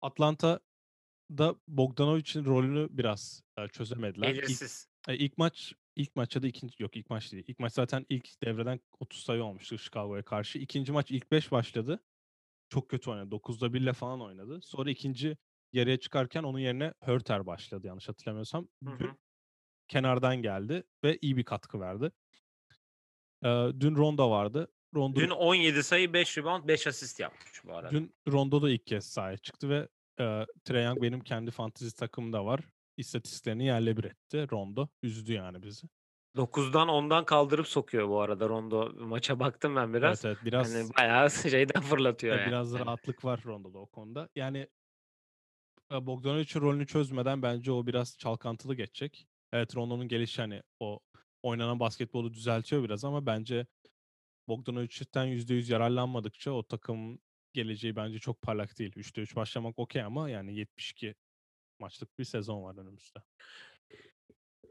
Atlanta'da 0.00 1.54
Bogdanovic'in 1.68 2.44
rolünü 2.44 2.88
biraz 2.90 3.42
çözemediler. 3.72 4.28
İlk, 4.28 4.42
Belirsiz. 4.42 4.88
e, 5.08 5.16
ilk 5.16 5.38
maç 5.38 5.74
ilk 5.96 6.16
maçta 6.16 6.42
da 6.42 6.46
ikinci 6.46 6.82
yok 6.82 6.96
ilk 6.96 7.10
maç 7.10 7.32
değil. 7.32 7.44
İlk 7.48 7.58
maç 7.58 7.72
zaten 7.72 8.06
ilk 8.08 8.42
devreden 8.42 8.80
30 9.00 9.20
sayı 9.20 9.44
olmuştu 9.44 9.78
Chicago'ya 9.78 10.22
karşı. 10.22 10.58
İkinci 10.58 10.92
maç 10.92 11.10
ilk 11.10 11.30
5 11.32 11.52
başladı. 11.52 12.00
Çok 12.68 12.88
kötü 12.90 13.10
oynadı. 13.10 13.34
9'da 13.34 13.74
1 13.74 13.80
ile 13.80 13.92
falan 13.92 14.20
oynadı. 14.20 14.60
Sonra 14.62 14.90
ikinci 14.90 15.36
yarıya 15.72 15.96
çıkarken 15.96 16.42
onun 16.42 16.58
yerine 16.58 16.94
Hörter 17.00 17.46
başladı 17.46 17.86
yanlış 17.86 18.08
hatırlamıyorsam. 18.08 18.68
Hı 18.84 18.90
hı. 18.90 19.16
kenardan 19.88 20.36
geldi 20.36 20.84
ve 21.04 21.18
iyi 21.22 21.36
bir 21.36 21.44
katkı 21.44 21.80
verdi. 21.80 22.12
Ee, 23.44 23.68
dün 23.80 23.96
Rondo 23.96 24.30
vardı. 24.30 24.68
Rondo 24.94 25.20
Dün 25.20 25.30
17 25.30 25.82
sayı, 25.82 26.12
5 26.12 26.38
rebound, 26.38 26.68
5 26.68 26.86
asist 26.86 27.20
yapmış 27.20 27.64
bu 27.64 27.76
arada. 27.76 27.90
dün 27.90 28.14
Rondo 28.28 28.62
da 28.62 28.70
ilk 28.70 28.86
kez 28.86 29.06
sahaya 29.06 29.36
çıktı 29.36 29.68
ve 29.68 29.88
e, 30.20 30.46
Trae 30.64 30.82
Young 30.82 31.02
benim 31.02 31.20
kendi 31.20 31.50
fantezi 31.50 31.96
takımımda 31.96 32.44
var. 32.44 32.60
İstatistiklerini 32.96 33.64
yerle 33.66 33.96
bir 33.96 34.04
etti. 34.04 34.46
Rondo 34.52 34.88
üzdü 35.02 35.32
yani 35.32 35.62
bizi. 35.62 35.86
9'dan 36.36 36.88
10'dan 36.88 37.24
kaldırıp 37.24 37.68
sokuyor 37.68 38.08
bu 38.08 38.20
arada 38.20 38.48
Rondo. 38.48 38.92
Maça 38.94 39.40
baktım 39.40 39.76
ben 39.76 39.94
biraz. 39.94 40.24
Evet 40.24 40.36
evet 40.36 40.44
biraz 40.52 40.74
Hani 40.74 40.90
bayağı 40.98 41.30
şeyden 41.50 41.82
fırlatıyor 41.82 42.36
yani. 42.38 42.48
biraz 42.50 42.74
rahatlık 42.74 43.24
var 43.24 43.40
Rondo'da 43.44 43.78
o 43.78 43.86
konuda. 43.86 44.28
Yani 44.36 44.68
e, 45.92 46.06
Bogdanovic'in 46.06 46.60
rolünü 46.60 46.86
çözmeden 46.86 47.42
bence 47.42 47.72
o 47.72 47.86
biraz 47.86 48.18
çalkantılı 48.18 48.74
geçecek. 48.74 49.26
Evet 49.52 49.76
Rondo'nun 49.76 50.08
gelişi 50.08 50.42
hani 50.42 50.62
o 50.80 51.00
oynanan 51.42 51.80
basketbolu 51.80 52.34
düzeltiyor 52.34 52.84
biraz 52.84 53.04
ama 53.04 53.26
bence 53.26 53.66
Bogdanovic'ten 54.48 55.26
%100 55.26 55.70
yararlanmadıkça 55.72 56.50
o 56.52 56.62
takımın 56.62 57.20
geleceği 57.52 57.96
bence 57.96 58.18
çok 58.18 58.42
parlak 58.42 58.78
değil. 58.78 58.92
3'te 58.96 59.22
3 59.22 59.36
başlamak 59.36 59.78
okey 59.78 60.02
ama 60.02 60.30
yani 60.30 60.54
72 60.56 61.14
maçlık 61.78 62.18
bir 62.18 62.24
sezon 62.24 62.62
var 62.62 62.78
önümüzde. 62.78 63.20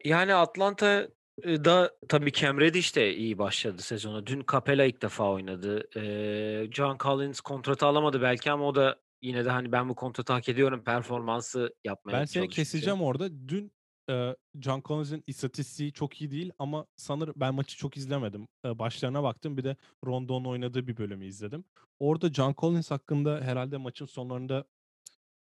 Yani 0.06 0.34
Atlanta 0.34 1.08
da 1.46 1.96
tabii 2.10 2.32
Cam 2.32 2.60
Reddish 2.60 2.96
de 2.96 3.16
iyi 3.16 3.38
başladı 3.38 3.82
sezona. 3.82 4.28
Dün 4.28 4.46
Capella 4.52 4.86
ilk 4.86 5.02
defa 5.02 5.32
oynadı. 5.32 6.00
Ee, 6.00 6.72
John 6.72 6.98
Collins 7.00 7.39
kontratı 7.42 7.86
alamadı 7.86 8.22
belki 8.22 8.52
ama 8.52 8.68
o 8.68 8.76
da 8.76 9.00
yine 9.22 9.46
de 9.46 9.50
hani 9.50 9.72
ben 9.72 9.89
bu 9.89 9.96
kontratı 9.96 10.34
hak 10.34 10.50
ediyorum 10.50 10.84
performansı 10.84 11.76
yapmaya 11.84 12.13
Ben 12.13 12.26
seni 12.26 12.50
keseceğim 12.50 13.02
orada. 13.02 13.30
Dün 13.48 13.72
e, 14.10 14.36
John 14.62 14.82
Collins'in 14.86 15.24
istatistiği 15.28 15.94
çok 15.94 16.22
iyi 16.22 16.32
değil 16.32 16.52
ama 16.60 16.86
sanırım 16.96 17.34
ben 17.38 17.56
maçı 17.56 17.78
çok 17.78 17.98
izlemedim. 17.98 18.48
E, 18.66 18.80
başlarına 18.80 19.24
baktım 19.24 19.58
bir 19.58 19.63
de 19.63 19.76
Rondo'nun 20.06 20.46
oynadığı 20.46 20.88
bir 20.88 20.98
bölümü 20.98 21.26
izledim. 21.26 21.66
Orada 22.00 22.34
John 22.34 22.56
Collins 22.58 22.92
hakkında 22.92 23.42
herhalde 23.42 23.78
maçın 23.78 24.06
sonlarında 24.06 24.66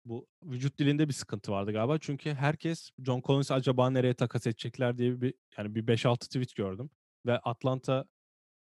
bu 0.09 0.27
vücut 0.43 0.79
dilinde 0.79 1.09
bir 1.09 1.13
sıkıntı 1.13 1.53
vardı 1.53 1.73
galiba. 1.73 1.99
Çünkü 1.99 2.35
herkes 2.35 2.91
John 3.05 3.23
Collins'i 3.27 3.55
acaba 3.55 3.91
nereye 3.91 4.15
takas 4.15 4.47
edecekler 4.47 4.99
diye 4.99 5.21
bir 5.21 5.35
yani 5.59 5.75
bir 5.75 5.87
5-6 5.87 6.19
tweet 6.19 6.55
gördüm. 6.55 6.91
Ve 7.27 7.39
Atlanta 7.39 8.05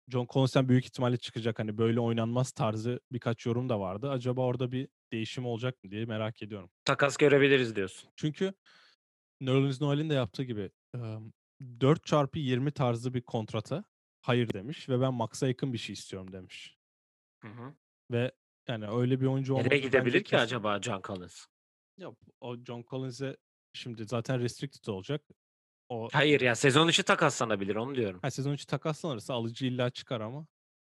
John 0.09 0.27
Collins'ten 0.31 0.68
büyük 0.68 0.85
ihtimalle 0.85 1.16
çıkacak. 1.16 1.59
Hani 1.59 1.79
böyle 1.79 2.01
oynanmaz 2.01 2.53
tarzı 2.53 3.01
birkaç 3.12 3.46
yorum 3.46 3.68
da 3.68 3.81
vardı. 3.81 4.11
Acaba 4.11 4.40
orada 4.40 4.72
bir 4.72 4.88
değişim 5.12 5.46
olacak 5.46 5.85
mı 5.85 5.90
diye 5.90 6.05
merak 6.05 6.42
ediyorum. 6.42 6.70
Takas 6.85 7.16
görebiliriz 7.16 7.77
diyorsun. 7.77 8.11
Çünkü 8.16 8.55
Nerlens 9.40 9.81
Noel'in 9.81 10.11
de 10.11 10.14
yaptığı 10.14 10.42
gibi 10.42 10.70
4 11.81 12.07
çarpı 12.07 12.38
20 12.38 12.72
tarzı 12.72 13.14
bir 13.14 13.22
kontrata 13.22 13.85
hayır 14.20 14.53
demiş 14.53 14.88
ve 14.88 15.01
ben 15.01 15.14
Max'a 15.14 15.48
yakın 15.48 15.72
bir 15.72 15.79
şey 15.79 15.92
istiyorum 15.92 16.33
demiş. 16.33 16.77
Hı 17.42 17.48
hı. 17.48 17.74
Ve 18.11 18.33
yani 18.68 18.88
öyle 18.88 19.20
bir 19.20 19.26
oyuncu 19.26 19.54
olması 19.54 19.68
Nereye 19.68 19.81
gidebilir 19.81 20.24
ki 20.24 20.38
acaba 20.38 20.83
John 20.83 21.02
Collins? 21.02 21.46
Ya, 21.98 22.09
o 22.40 22.57
John 22.57 22.85
Collins'e 22.90 23.37
şimdi 23.72 24.04
zaten 24.04 24.40
restricted 24.40 24.87
olacak. 24.87 25.22
O 25.88 26.09
Hayır 26.12 26.40
ya 26.40 26.54
sezon 26.54 26.88
içi 26.88 27.02
takaslanabilir 27.02 27.76
onu 27.76 27.94
diyorum. 27.94 28.20
ha, 28.22 28.31
sezon 28.31 28.52
içi 28.52 28.66
takaslanırsa 28.66 29.35
alıcı 29.35 29.66
illa 29.66 29.90
çıkar 29.90 30.20
ama 30.20 30.46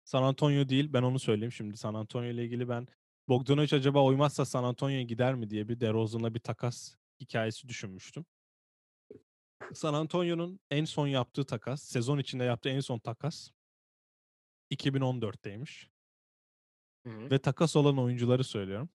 San 0.04 0.24
Antonio 0.24 0.70
değil 0.70 0.94
ben 0.94 1.04
onu 1.04 1.20
söyleyeyim 1.20 1.52
şimdi 1.52 1.78
San 1.78 1.94
Antonio 1.94 2.30
ile 2.30 2.46
ilgili 2.46 2.70
ben 2.70 2.88
Bogdanovic 3.30 3.76
acaba 3.76 4.04
uymazsa 4.04 4.46
San 4.46 4.64
Antonio'ya 4.64 5.04
gider 5.04 5.36
mi 5.36 5.50
diye 5.50 5.68
bir 5.68 5.80
DeRozan'la 5.80 6.34
bir 6.34 6.40
takas 6.40 6.96
hikayesi 7.20 7.70
düşünmüştüm. 7.70 8.26
San 9.74 9.94
Antonio'nun 9.94 10.60
en 10.72 10.86
son 10.86 11.08
yaptığı 11.08 11.46
takas, 11.46 11.84
sezon 11.84 12.18
içinde 12.18 12.44
yaptığı 12.44 12.70
en 12.70 12.80
son 12.80 13.00
takas 13.00 13.52
2014'teymiş. 14.72 15.91
Ve 17.06 17.40
takas 17.40 17.76
olan 17.76 17.98
oyuncuları 17.98 18.44
söylüyorum. 18.44 18.90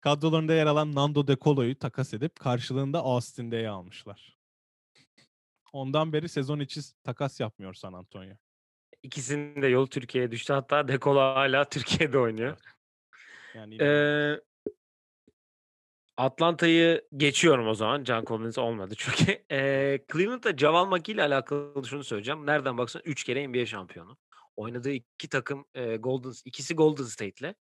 Kadrolarında 0.00 0.54
yer 0.54 0.66
alan 0.66 0.94
Nando 0.94 1.26
De 1.26 1.36
Colo'yu 1.36 1.78
takas 1.78 2.14
edip 2.14 2.40
karşılığında 2.40 2.98
Austin 2.98 3.50
Day'i 3.50 3.68
almışlar. 3.68 4.36
Ondan 5.72 6.12
beri 6.12 6.28
sezon 6.28 6.60
içi 6.60 6.80
takas 7.04 7.40
yapmıyor 7.40 7.74
San 7.74 7.92
Antonio. 7.92 8.34
İkisinin 9.02 9.62
de 9.62 9.66
yolu 9.66 9.88
Türkiye'ye 9.88 10.30
düştü. 10.30 10.52
Hatta 10.52 10.88
Dekolo 10.88 11.20
hala 11.20 11.64
Türkiye'de 11.68 12.18
oynuyor. 12.18 12.58
Yani. 13.54 13.82
Ee, 13.82 14.40
Atlanta'yı 16.16 17.08
geçiyorum 17.16 17.68
o 17.68 17.74
zaman. 17.74 18.04
John 18.04 18.24
Collins 18.24 18.58
olmadı 18.58 18.94
çünkü. 18.98 19.44
Ee, 19.50 19.98
Cleveland'da 20.12 20.56
Javal 20.56 20.86
McGee 20.86 21.14
ile 21.14 21.22
alakalı 21.22 21.86
şunu 21.86 22.04
söyleyeceğim. 22.04 22.46
Nereden 22.46 22.78
baksan 22.78 23.02
3 23.04 23.24
kere 23.24 23.48
NBA 23.48 23.66
şampiyonu. 23.66 24.16
Oynadığı 24.56 24.92
iki 24.92 25.28
takım 25.28 25.64
e, 25.74 25.96
Golden 25.96 26.32
ikisi 26.44 26.74
Golden 26.74 27.04
State'le. 27.04 27.54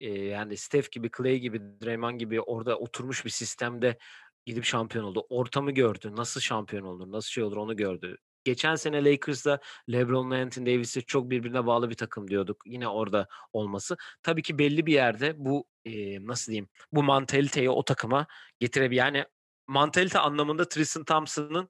E, 0.00 0.10
yani 0.24 0.56
Steph 0.56 0.90
gibi, 0.90 1.10
Clay 1.16 1.38
gibi, 1.38 1.60
Draymond 1.84 2.20
gibi 2.20 2.40
orada 2.40 2.78
oturmuş 2.78 3.24
bir 3.24 3.30
sistemde 3.30 3.98
gidip 4.46 4.64
şampiyon 4.64 5.04
oldu. 5.04 5.26
Ortamı 5.28 5.70
gördü. 5.70 6.12
Nasıl 6.16 6.40
şampiyon 6.40 6.84
olur, 6.84 7.12
nasıl 7.12 7.28
şey 7.28 7.44
olur 7.44 7.56
onu 7.56 7.76
gördü. 7.76 8.16
Geçen 8.44 8.74
sene 8.74 9.04
Lakers'da 9.04 9.60
LeBron'la 9.92 10.36
Anthony 10.36 10.66
Davis'i 10.66 11.04
çok 11.04 11.30
birbirine 11.30 11.66
bağlı 11.66 11.90
bir 11.90 11.94
takım 11.94 12.28
diyorduk. 12.28 12.62
Yine 12.66 12.88
orada 12.88 13.28
olması. 13.52 13.96
Tabii 14.22 14.42
ki 14.42 14.58
belli 14.58 14.86
bir 14.86 14.92
yerde 14.92 15.34
bu 15.36 15.66
e, 15.84 16.26
nasıl 16.26 16.52
diyeyim 16.52 16.68
bu 16.92 17.02
mantaliteyi 17.02 17.70
o 17.70 17.84
takıma 17.84 18.26
getirebilir. 18.60 18.98
Yani 18.98 19.24
mantalite 19.66 20.18
anlamında 20.18 20.68
Tristan 20.68 21.04
Thompson'ın 21.04 21.68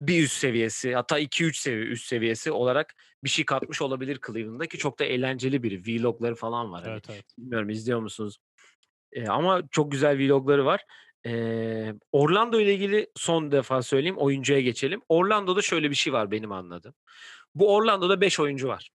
bir 0.00 0.22
üst 0.22 0.36
seviyesi 0.36 0.94
hatta 0.94 1.20
2-3 1.20 1.58
seviye 1.58 1.84
üst 1.84 2.06
seviyesi 2.06 2.52
olarak 2.52 2.94
bir 3.24 3.28
şey 3.28 3.44
katmış 3.44 3.82
olabilir 3.82 4.20
Cleveland'da 4.26 4.66
ki 4.66 4.78
çok 4.78 4.98
da 4.98 5.04
eğlenceli 5.04 5.62
biri. 5.62 5.82
Vlogları 6.00 6.34
falan 6.34 6.72
var. 6.72 6.82
Hani 6.82 6.92
Evet 6.92 7.10
evet. 7.10 7.24
Bilmiyorum 7.38 7.70
izliyor 7.70 8.00
musunuz? 8.00 8.38
Ee, 9.12 9.28
ama 9.28 9.62
çok 9.70 9.92
güzel 9.92 10.18
vlogları 10.18 10.64
var. 10.64 10.84
Ee, 11.26 11.94
Orlando 12.12 12.60
ile 12.60 12.74
ilgili 12.74 13.10
son 13.16 13.52
defa 13.52 13.82
söyleyeyim. 13.82 14.16
Oyuncuya 14.18 14.60
geçelim. 14.60 15.02
Orlando'da 15.08 15.62
şöyle 15.62 15.90
bir 15.90 15.94
şey 15.94 16.12
var 16.12 16.30
benim 16.30 16.52
anladığım. 16.52 16.94
Bu 17.54 17.74
Orlando'da 17.74 18.20
5 18.20 18.40
oyuncu 18.40 18.68
var. 18.68 18.90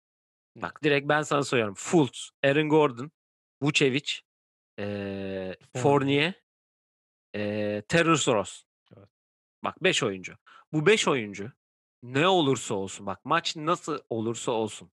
Bak 0.57 0.83
direkt 0.85 1.09
ben 1.09 1.23
sana 1.23 1.43
soruyorum. 1.43 1.75
Fultz, 1.75 2.31
Aaron 2.45 2.69
Gordon, 2.69 3.11
Vucevic, 3.63 4.13
ee, 4.79 5.57
Fournier. 5.77 6.35
Ee, 7.37 7.83
Terrence 7.89 8.33
Ross. 8.33 8.65
Evet. 8.97 9.09
Bak 9.65 9.85
5 9.85 10.03
oyuncu. 10.03 10.35
Bu 10.73 10.87
5 10.87 11.09
oyuncu 11.09 11.53
ne 12.03 12.29
olursa 12.29 12.75
olsun 12.75 13.07
bak 13.07 13.25
maç 13.25 13.57
nasıl 13.57 13.99
olursa 14.09 14.53
olsun 14.53 14.93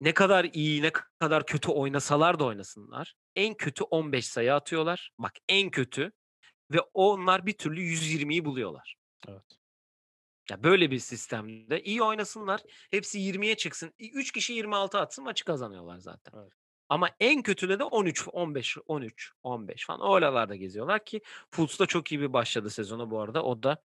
ne 0.00 0.14
kadar 0.14 0.44
iyi 0.52 0.82
ne 0.82 0.92
kadar 1.20 1.46
kötü 1.46 1.70
oynasalar 1.70 2.38
da 2.38 2.44
oynasınlar. 2.44 3.14
En 3.36 3.54
kötü 3.54 3.84
15 3.84 4.26
sayı 4.26 4.54
atıyorlar. 4.54 5.10
Bak 5.18 5.32
en 5.48 5.70
kötü 5.70 6.12
ve 6.70 6.80
onlar 6.94 7.46
bir 7.46 7.52
türlü 7.52 7.80
120'yi 7.80 8.44
buluyorlar. 8.44 8.96
Evet. 9.28 9.58
Ya 10.50 10.62
böyle 10.62 10.90
bir 10.90 10.98
sistemde 10.98 11.82
iyi 11.82 12.02
oynasınlar. 12.02 12.60
Hepsi 12.90 13.18
20'ye 13.18 13.56
çıksın. 13.56 13.94
3 13.98 14.32
kişi 14.32 14.52
26 14.52 14.98
atsın 14.98 15.24
maçı 15.24 15.44
kazanıyorlar 15.44 15.98
zaten. 15.98 16.32
Evet. 16.40 16.52
Ama 16.88 17.08
en 17.20 17.42
kötüde 17.42 17.78
de 17.78 17.84
13, 17.84 18.28
15, 18.32 18.76
13, 18.86 19.32
15 19.42 19.86
falan 19.86 20.00
oralarda 20.00 20.56
geziyorlar 20.56 21.04
ki 21.04 21.20
Fultz 21.50 21.80
da 21.80 21.86
çok 21.86 22.12
iyi 22.12 22.20
bir 22.20 22.32
başladı 22.32 22.70
sezona 22.70 23.10
bu 23.10 23.20
arada. 23.20 23.42
O 23.42 23.62
da 23.62 23.82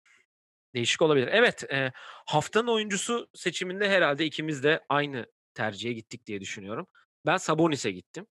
değişik 0.75 1.01
olabilir. 1.01 1.29
Evet, 1.31 1.63
e, 1.71 1.91
haftanın 2.25 2.67
oyuncusu 2.67 3.29
seçiminde 3.33 3.89
herhalde 3.89 4.25
ikimiz 4.25 4.63
de 4.63 4.85
aynı 4.89 5.25
tercihe 5.53 5.93
gittik 5.93 6.25
diye 6.25 6.41
düşünüyorum. 6.41 6.87
Ben 7.25 7.37
Sabonis'e 7.37 7.91
gittim. 7.91 8.27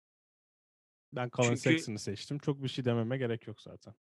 Ben 1.13 1.31
Colin 1.33 1.49
Çünkü- 1.49 1.61
Sexton'ı 1.61 1.99
seçtim. 1.99 2.39
Çok 2.39 2.63
bir 2.63 2.69
şey 2.69 2.85
dememe 2.85 3.19
gerek 3.19 3.47
yok 3.47 3.61
zaten. 3.61 3.95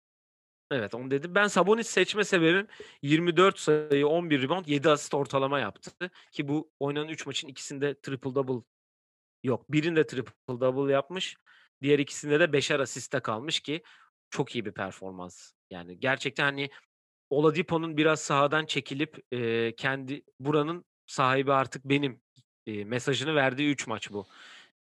Evet 0.71 0.95
onu 0.95 1.11
dedim. 1.11 1.35
Ben 1.35 1.47
Sabonis 1.47 1.87
seçme 1.87 2.23
sebebim 2.23 2.67
24 3.01 3.59
sayı, 3.59 4.07
11 4.07 4.41
rebound, 4.41 4.65
7 4.65 4.89
asist 4.89 5.13
ortalama 5.13 5.59
yaptı. 5.59 5.91
Ki 6.31 6.47
bu 6.47 6.71
oynanan 6.79 7.09
3 7.09 7.25
maçın 7.25 7.47
ikisinde 7.47 7.99
triple 8.01 8.35
double 8.35 8.65
yok. 9.43 9.71
Birinde 9.71 10.07
triple 10.07 10.33
double 10.47 10.93
yapmış. 10.93 11.37
Diğer 11.81 11.99
ikisinde 11.99 12.39
de 12.39 12.43
5'er 12.43 12.79
asiste 12.79 13.19
kalmış 13.19 13.59
ki 13.59 13.83
çok 14.29 14.55
iyi 14.55 14.65
bir 14.65 14.71
performans. 14.71 15.51
Yani 15.69 15.99
gerçekten 15.99 16.43
hani 16.43 16.69
Oladipo'nun 17.33 17.97
biraz 17.97 18.19
sahadan 18.19 18.65
çekilip 18.65 19.33
e, 19.33 19.75
kendi 19.75 20.23
buranın 20.39 20.85
sahibi 21.05 21.53
artık 21.53 21.85
benim 21.85 22.21
e, 22.67 22.85
mesajını 22.85 23.35
verdiği 23.35 23.69
3 23.71 23.87
maç 23.87 24.11
bu 24.11 24.25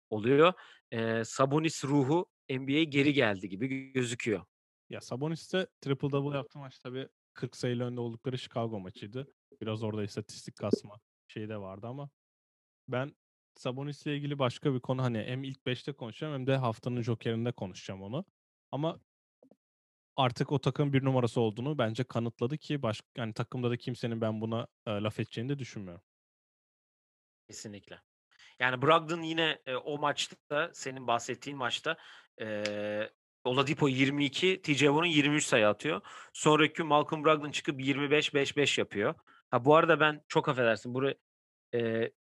oluyor. 0.10 0.54
E, 0.92 1.24
Sabonis 1.24 1.86
ruhu 1.86 2.26
NBA'ye 2.50 2.84
geri 2.84 3.14
geldi 3.14 3.50
gibi 3.50 3.92
gözüküyor. 3.92 4.46
Ya 4.90 5.02
Sabonis'te 5.02 5.68
triple 5.82 6.12
double 6.12 6.38
yaptı 6.38 6.60
maç 6.60 6.80
tabii 6.80 7.08
40 7.34 7.56
sayıyla 7.56 7.86
önde 7.86 8.02
oldukları 8.02 8.38
Chicago 8.38 8.80
maçıydı. 8.80 9.28
Biraz 9.62 9.84
orada 9.84 10.04
istatistik 10.04 10.56
kasma 10.56 11.00
şeyi 11.28 11.50
de 11.50 11.58
vardı 11.58 11.88
ama 11.88 12.10
ben 12.88 13.16
Sabonis'le 13.56 14.06
ilgili 14.06 14.40
başka 14.40 14.74
bir 14.74 14.80
konu 14.80 15.04
hani 15.04 15.18
hem 15.18 15.44
ilk 15.44 15.66
5'te 15.66 15.94
konuşacağım 15.94 16.34
hem 16.34 16.48
de 16.48 16.56
haftanın 16.56 17.02
jokerinde 17.02 17.52
konuşacağım 17.52 18.02
onu. 18.02 18.26
Ama 18.72 19.00
artık 20.16 20.52
o 20.52 20.60
takım 20.60 20.94
bir 20.94 21.06
numarası 21.06 21.42
olduğunu 21.42 21.78
bence 21.78 22.04
kanıtladı 22.04 22.58
ki 22.58 22.82
baş, 22.82 23.02
yani 23.18 23.34
takımda 23.34 23.72
da 23.72 23.78
kimsenin 23.78 24.22
ben 24.22 24.42
buna 24.42 24.68
e, 24.86 24.92
laf 24.92 25.20
edeceğini 25.20 25.50
de 25.50 25.60
düşünmüyorum. 25.60 26.04
Kesinlikle. 27.48 28.02
Yani 28.60 28.82
Brogdon 28.82 29.22
yine 29.22 29.60
e, 29.66 29.76
o 29.76 29.98
maçta 29.98 30.72
senin 30.74 31.08
bahsettiğin 31.08 31.58
maçta 31.58 31.98
e, 32.42 33.10
Oladipo 33.44 33.88
22, 33.88 34.62
TJ 34.62 34.80
Warren 34.80 35.10
23 35.10 35.46
sayı 35.46 35.68
atıyor. 35.68 36.02
Sonraki 36.34 36.84
Malcolm 36.84 37.26
Brogdon 37.26 37.52
çıkıp 37.52 37.80
25-5-5 37.80 38.80
yapıyor. 38.80 39.16
Ha 39.50 39.66
bu 39.66 39.76
arada 39.76 40.00
ben 40.00 40.22
çok 40.28 40.50
affedersin. 40.50 40.94
Buraya 40.94 41.16
e, 41.76 42.12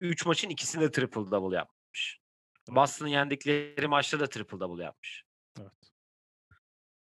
3 0.00 0.26
maçın 0.26 0.48
ikisinde 0.48 0.90
triple 0.90 1.30
double 1.30 1.56
yapmış. 1.56 2.20
Boston'ı 2.68 3.10
yendikleri 3.10 3.88
maçta 3.88 4.20
da 4.20 4.28
triple 4.28 4.60
double 4.60 4.84
yapmış. 4.84 5.24
Evet. 5.60 5.92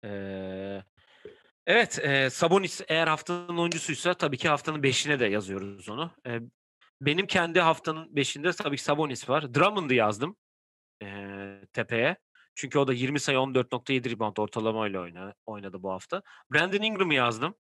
Ee, 0.03 0.83
evet, 1.67 1.99
e, 1.99 2.29
Sabonis 2.29 2.81
eğer 2.87 3.07
haftanın 3.07 3.57
oyuncusuysa 3.57 4.13
tabii 4.13 4.37
ki 4.37 4.49
haftanın 4.49 4.83
5'ine 4.83 5.19
de 5.19 5.25
yazıyoruz 5.25 5.89
onu. 5.89 6.11
Ee, 6.27 6.39
benim 7.01 7.27
kendi 7.27 7.59
haftanın 7.59 8.15
5'inde 8.15 8.63
tabii 8.63 8.77
ki 8.77 8.83
Sabonis 8.83 9.29
var. 9.29 9.53
Drummond'ı 9.53 9.93
yazdım 9.93 10.35
e, 11.03 11.07
tepeye. 11.73 12.17
Çünkü 12.55 12.79
o 12.79 12.87
da 12.87 12.93
20 12.93 13.19
sayı 13.19 13.37
14.7 13.37 14.11
rebound 14.11 14.37
ortalamayla 14.37 15.01
oyna, 15.01 15.33
oynadı 15.45 15.83
bu 15.83 15.91
hafta. 15.91 16.21
Brandon 16.53 16.81
Ingram'ı 16.81 17.13
yazdım. 17.13 17.55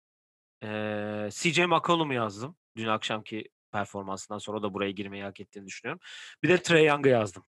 Ee, 0.62 1.28
CJ 1.32 1.58
McCollum'u 1.58 2.14
yazdım. 2.14 2.56
Dün 2.76 2.86
akşamki 2.86 3.48
performansından 3.72 4.38
sonra 4.38 4.62
da 4.62 4.74
buraya 4.74 4.90
girmeyi 4.90 5.24
hak 5.24 5.40
ettiğini 5.40 5.66
düşünüyorum. 5.66 6.00
Bir 6.42 6.48
de 6.48 6.62
Trey 6.62 6.86
Young'ı 6.86 7.08
yazdım. 7.08 7.44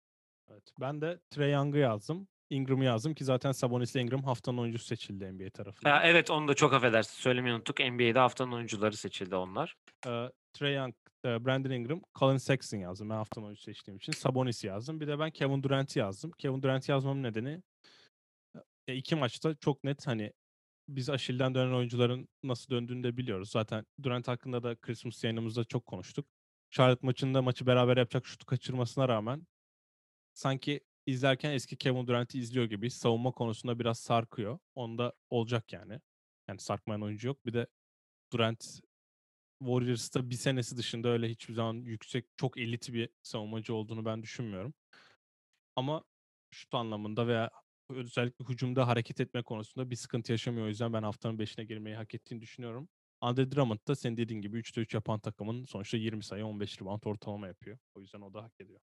Evet. 0.52 0.72
Ben 0.80 1.02
de 1.02 1.20
Trae 1.30 1.50
Young'ı 1.50 1.78
yazdım. 1.78 2.28
Ingram'ı 2.52 2.86
yazdım 2.86 3.14
ki 3.14 3.24
zaten 3.24 3.52
Sabonis 3.52 3.96
ile 3.96 4.02
Ingram 4.02 4.24
haftanın 4.24 4.58
oyuncusu 4.58 4.86
seçildi 4.86 5.34
NBA 5.34 5.50
tarafından. 5.50 5.92
Ha, 5.92 6.02
evet 6.04 6.32
onu 6.32 6.48
da 6.48 6.54
çok 6.54 6.74
affedersin 6.74 7.22
söylemeyi 7.22 7.56
unuttuk. 7.56 7.80
NBA'de 7.80 8.20
haftanın 8.20 8.52
oyuncuları 8.52 8.98
seçildi 8.98 9.36
onlar. 9.36 9.76
Ee, 10.08 10.30
Trae 10.54 10.72
Young, 10.72 10.96
e, 11.26 11.46
Brandon 11.46 11.70
Ingram, 11.70 12.02
Colin 12.20 12.38
Sexton 12.38 12.78
yazdım 12.78 13.10
ben 13.10 13.16
haftanın 13.16 13.46
oyuncusu 13.46 13.66
seçtiğim 13.66 13.98
için. 13.98 14.12
Sabonis 14.12 14.64
yazdım. 14.64 15.00
Bir 15.00 15.08
de 15.08 15.20
ben 15.20 15.32
Kevin 15.32 15.64
Durant'i 15.64 16.00
yazdım. 16.00 16.32
Kevin 16.32 16.62
Durant'i 16.62 16.92
yazmamın 16.92 17.24
nedeni 17.24 17.62
e, 18.88 18.96
iki 18.96 19.16
maçta 19.16 19.56
çok 19.56 19.84
net 19.84 20.08
hani 20.08 20.34
biz 20.90 21.10
Aşil'den 21.10 21.56
dönen 21.56 21.74
oyuncuların 21.74 22.28
nasıl 22.44 22.70
döndüğünü 22.70 23.04
de 23.04 23.18
biliyoruz. 23.18 23.50
Zaten 23.52 23.86
Durant 24.04 24.28
hakkında 24.28 24.64
da 24.64 24.76
Christmas 24.76 25.24
yayınımızda 25.24 25.64
çok 25.64 25.86
konuştuk. 25.86 26.26
Charlotte 26.70 27.06
maçında 27.08 27.42
maçı 27.42 27.66
beraber 27.66 27.98
yapacak 27.98 28.26
şutu 28.26 28.46
kaçırmasına 28.46 29.10
rağmen 29.10 29.48
sanki 30.34 30.82
izlerken 31.06 31.52
eski 31.52 31.78
Kevin 31.78 32.08
Durant'i 32.08 32.40
izliyor 32.40 32.66
gibi 32.66 32.92
savunma 32.92 33.32
konusunda 33.32 33.80
biraz 33.80 34.00
sarkıyor. 34.00 34.60
Onda 34.76 35.14
olacak 35.30 35.74
yani. 35.74 36.00
Yani 36.48 36.60
sarkmayan 36.60 37.02
oyuncu 37.02 37.28
yok. 37.28 37.46
Bir 37.46 37.54
de 37.54 37.68
Durant 38.34 38.80
Warriors'ta 39.60 40.30
bir 40.30 40.36
senesi 40.36 40.78
dışında 40.78 41.10
öyle 41.10 41.30
hiçbir 41.30 41.54
zaman 41.54 41.74
yüksek, 41.74 42.26
çok 42.38 42.58
elit 42.58 42.94
bir 42.94 43.10
savunmacı 43.24 43.74
olduğunu 43.74 44.06
ben 44.06 44.24
düşünmüyorum. 44.24 44.74
Ama 45.76 46.04
şut 46.52 46.74
anlamında 46.74 47.28
veya 47.28 47.52
özellikle 47.90 48.46
hücumda 48.46 48.88
hareket 48.88 49.20
etme 49.22 49.44
konusunda 49.44 49.90
bir 49.90 49.96
sıkıntı 49.96 50.32
yaşamıyor. 50.32 50.66
O 50.66 50.70
yüzden 50.70 50.94
ben 50.94 51.04
haftanın 51.04 51.38
5'ine 51.38 51.64
girmeyi 51.64 51.96
hak 51.96 52.14
ettiğini 52.16 52.42
düşünüyorum. 52.42 52.90
Andre 53.22 53.52
Drummond 53.52 53.80
da 53.88 53.96
senin 53.96 54.18
dediğin 54.18 54.42
gibi 54.42 54.60
3'te 54.60 54.82
3 54.82 54.94
yapan 54.94 55.20
takımın 55.20 55.66
sonuçta 55.66 55.98
20 55.98 56.24
sayı 56.24 56.46
15 56.46 56.82
rebound 56.82 57.04
ortalama 57.04 57.48
yapıyor. 57.48 57.78
O 57.96 58.02
yüzden 58.02 58.22
o 58.22 58.34
da 58.34 58.44
hak 58.44 58.54
ediyor. 58.60 58.80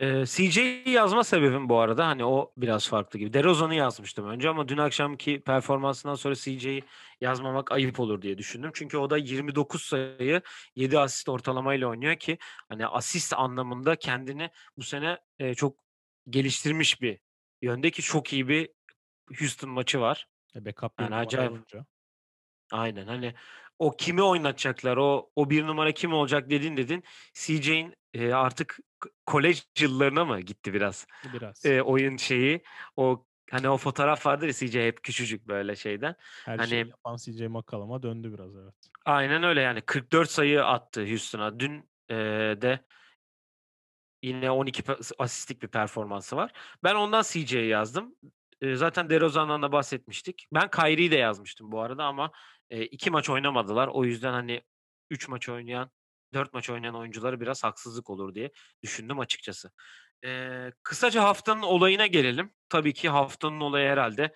Ee, 0.00 0.24
CJ'yi 0.26 0.90
yazma 0.90 1.24
sebebim 1.24 1.68
bu 1.68 1.78
arada 1.78 2.06
hani 2.06 2.24
o 2.24 2.52
biraz 2.56 2.88
farklı 2.88 3.18
gibi. 3.18 3.32
DeRozan'ı 3.32 3.74
yazmıştım 3.74 4.28
önce 4.28 4.48
ama 4.48 4.68
dün 4.68 4.78
akşamki 4.78 5.40
performansından 5.40 6.14
sonra 6.14 6.34
CJ'yi 6.34 6.82
yazmamak 7.20 7.72
ayıp 7.72 8.00
olur 8.00 8.22
diye 8.22 8.38
düşündüm. 8.38 8.70
Çünkü 8.74 8.96
o 8.96 9.10
da 9.10 9.16
29 9.16 9.82
sayı 9.82 10.42
7 10.76 10.98
asist 10.98 11.28
ortalamayla 11.28 11.88
oynuyor 11.88 12.16
ki 12.16 12.38
hani 12.68 12.86
asist 12.86 13.32
anlamında 13.36 13.96
kendini 13.96 14.50
bu 14.76 14.82
sene 14.82 15.18
e, 15.38 15.54
çok 15.54 15.76
geliştirmiş 16.30 17.02
bir 17.02 17.18
yönde 17.62 17.90
ki 17.90 18.02
çok 18.02 18.32
iyi 18.32 18.48
bir 18.48 18.68
Houston 19.38 19.70
maçı 19.70 20.00
var. 20.00 20.26
E 20.56 20.64
backup 20.64 21.00
Yani 21.00 21.14
acayip. 21.14 21.52
olunca. 21.52 21.86
Aynen 22.72 23.06
hani 23.06 23.34
o 23.78 23.96
kimi 23.96 24.22
oynatacaklar 24.22 24.96
o 24.96 25.30
o 25.36 25.50
bir 25.50 25.66
numara 25.66 25.92
kim 25.92 26.12
olacak 26.12 26.50
dedin 26.50 26.76
dedin. 26.76 27.04
CJ'in 27.34 27.99
e, 28.14 28.32
artık 28.32 28.78
kolej 29.26 29.62
yıllarına 29.78 30.24
mı 30.24 30.40
gitti 30.40 30.74
biraz 30.74 31.06
Biraz. 31.32 31.66
e, 31.66 31.82
oyun 31.82 32.16
şeyi 32.16 32.62
o 32.96 33.26
hani 33.50 33.68
o 33.68 33.76
fotoğraf 33.76 34.26
vardır 34.26 34.46
ya 34.46 34.52
CJ 34.52 34.74
hep 34.74 35.02
küçücük 35.02 35.48
böyle 35.48 35.76
şeyden. 35.76 36.14
Her 36.44 36.58
hani- 36.58 36.68
şeyi 36.68 36.88
yapan 36.88 37.16
CJ 37.16 37.40
McCollum'a 37.48 38.02
döndü 38.02 38.32
biraz 38.32 38.56
evet. 38.56 38.74
Aynen 39.04 39.42
öyle 39.42 39.60
yani 39.60 39.80
44 39.80 40.30
sayı 40.30 40.64
attı 40.64 41.06
Houston'a. 41.08 41.60
Dün 41.60 41.90
e, 42.08 42.14
de 42.62 42.84
yine 44.22 44.50
12 44.50 44.82
pe- 44.82 45.14
asistlik 45.18 45.62
bir 45.62 45.68
performansı 45.68 46.36
var. 46.36 46.52
Ben 46.84 46.94
ondan 46.94 47.22
CJ'yi 47.22 47.68
yazdım. 47.68 48.14
E, 48.60 48.74
zaten 48.76 49.10
DeRozan'dan 49.10 49.62
da 49.62 49.72
bahsetmiştik. 49.72 50.46
Ben 50.52 50.70
Kyrie'yi 50.70 51.10
de 51.10 51.16
yazmıştım 51.16 51.72
bu 51.72 51.80
arada 51.80 52.04
ama 52.04 52.32
e, 52.70 52.84
iki 52.84 53.10
maç 53.10 53.30
oynamadılar. 53.30 53.88
O 53.88 54.04
yüzden 54.04 54.32
hani 54.32 54.62
3 55.10 55.28
maç 55.28 55.48
oynayan, 55.48 55.90
4 56.34 56.54
maç 56.54 56.70
oynayan 56.70 56.94
oyunculara 56.94 57.40
biraz 57.40 57.64
haksızlık 57.64 58.10
olur 58.10 58.34
diye 58.34 58.50
düşündüm 58.82 59.18
açıkçası. 59.18 59.70
E, 60.24 60.50
kısaca 60.82 61.22
haftanın 61.22 61.62
olayına 61.62 62.06
gelelim. 62.06 62.52
Tabii 62.68 62.92
ki 62.92 63.08
haftanın 63.08 63.60
olayı 63.60 63.88
herhalde 63.88 64.34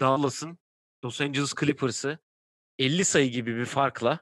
Dallas'ın 0.00 0.58
Los 1.04 1.20
Angeles 1.20 1.54
Clippers'ı 1.60 2.18
50 2.78 3.04
sayı 3.04 3.30
gibi 3.30 3.56
bir 3.56 3.64
farkla 3.64 4.20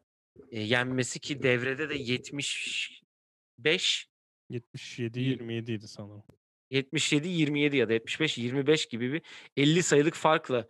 e, 0.50 0.60
yenmesi 0.60 1.20
ki 1.20 1.42
devrede 1.42 1.88
de 1.88 1.94
75 1.94 4.10
77 4.50 5.20
İyi. 5.20 5.28
27 5.28 5.72
idi 5.72 5.88
sanırım. 5.88 6.22
77-27 6.70 7.76
ya 7.76 7.88
da 7.88 7.94
75-25 7.94 8.90
gibi 8.90 9.12
bir 9.12 9.22
50 9.56 9.82
sayılık 9.82 10.14
farkla 10.14 10.68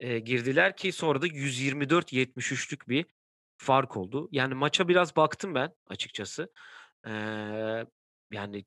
e, 0.00 0.18
girdiler 0.18 0.76
ki 0.76 0.92
sonra 0.92 1.22
da 1.22 1.26
124-73'lük 1.26 2.88
bir 2.88 3.06
fark 3.58 3.96
oldu. 3.96 4.28
Yani 4.32 4.54
maça 4.54 4.88
biraz 4.88 5.16
baktım 5.16 5.54
ben 5.54 5.72
açıkçası. 5.88 6.52
Ee, 7.06 7.10
yani 8.32 8.64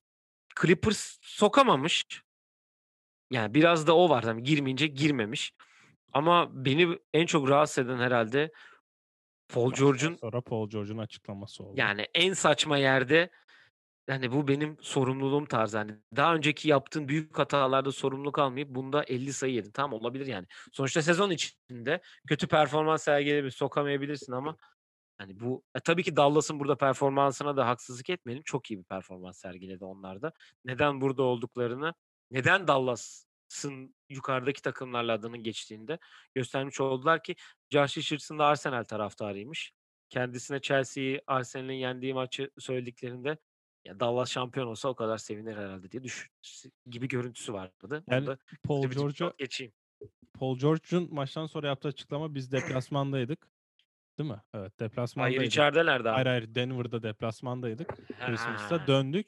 Clippers 0.62 1.17
sokamamış. 1.21 2.06
Yani 3.32 3.54
biraz 3.54 3.88
da 3.88 3.95
o 3.95 4.10
var. 4.10 4.23
Yani 4.23 4.43
girmeyince 4.43 4.88
girmemiş. 4.88 5.54
Ama 6.13 6.65
beni 6.65 6.99
en 7.13 7.25
çok 7.25 7.49
rahatsız 7.49 7.86
eden 7.86 7.97
herhalde 7.97 8.52
Paul 9.54 9.73
George'un 9.73 10.15
Sonra 10.15 10.41
Paul 10.41 10.69
George'un 10.69 10.97
açıklaması 10.97 11.63
oldu. 11.63 11.73
yani 11.78 12.08
en 12.13 12.34
saçma 12.34 12.78
yerde 12.78 13.30
hani 14.10 14.32
bu 14.32 14.47
benim 14.47 14.78
sorumluluğum 14.82 15.45
tarzı. 15.45 15.78
Hani 15.78 15.91
daha 16.15 16.36
önceki 16.36 16.69
yaptığın 16.69 17.08
büyük 17.08 17.39
hatalarda 17.39 17.91
sorumluluk 17.91 18.39
almayıp 18.39 18.69
bunda 18.69 19.04
50 19.04 19.34
sayı 19.34 19.54
yedin. 19.54 19.71
Tamam 19.71 19.99
olabilir 19.99 20.25
yani. 20.28 20.47
Sonuçta 20.71 21.02
sezon 21.02 21.30
içinde 21.32 22.02
kötü 22.28 22.47
performans 22.47 23.04
sergileyebilir, 23.04 23.52
sokamayabilirsin 23.52 24.32
ama 24.34 24.58
hani 25.19 25.39
bu 25.39 25.63
e, 25.75 25.79
tabii 25.79 26.03
ki 26.03 26.15
Dallas'ın 26.15 26.60
burada 26.60 26.77
performansına 26.77 27.58
da 27.58 27.67
haksızlık 27.67 28.10
etmeyelim. 28.10 28.43
Çok 28.43 28.71
iyi 28.71 28.79
bir 28.79 28.84
performans 28.84 29.38
sergiledi 29.38 29.86
onlar 29.86 30.21
da. 30.21 30.32
Neden 30.65 31.01
burada 31.01 31.23
olduklarını, 31.23 31.93
neden 32.32 32.67
Dallas'ın 32.67 33.95
yukarıdaki 34.10 34.62
takımlarla 34.62 35.13
adının 35.13 35.43
geçtiğinde 35.43 35.99
göstermiş 36.36 36.82
oldular 36.82 37.23
ki 37.23 37.36
Josh 37.69 37.97
Richardson 37.97 38.39
da 38.39 38.45
Arsenal 38.45 38.84
taraftarıymış. 38.84 39.73
Kendisine 40.10 40.62
Chelsea'yi 40.62 41.21
Arsenal'in 41.27 41.73
yendiği 41.73 42.13
maçı 42.13 42.51
söylediklerinde 42.60 43.38
ya 43.86 43.99
Dallas 43.99 44.32
şampiyon 44.32 44.67
olsa 44.67 44.89
o 44.89 44.95
kadar 44.95 45.17
sevinir 45.17 45.58
herhalde 45.58 45.91
diye 45.91 46.03
düşün 46.03 46.32
gibi 46.86 47.08
görüntüsü 47.08 47.53
vardı. 47.53 48.03
Yani 48.08 48.19
Onu 48.19 48.27
da 48.27 48.38
Paul 48.63 48.89
George'a 48.89 49.34
geçeyim. 49.38 49.73
Paul 50.34 50.58
George'un 50.58 51.13
maçtan 51.13 51.45
sonra 51.45 51.67
yaptığı 51.67 51.88
açıklama 51.88 52.36
biz 52.36 52.51
deplasmandaydık. 52.51 53.47
Değil 54.19 54.29
mi? 54.29 54.41
Evet 54.53 54.55
Hayır 54.55 54.71
deplasmandaydık. 54.79 55.45
içeridelerdi 55.45 56.10
Hayır 56.10 56.25
abi. 56.25 56.29
hayır 56.29 56.55
Denver'da 56.55 57.03
deplasmandaydık. 57.03 57.88
Christmas'ta 58.25 58.88
döndük. 58.88 59.27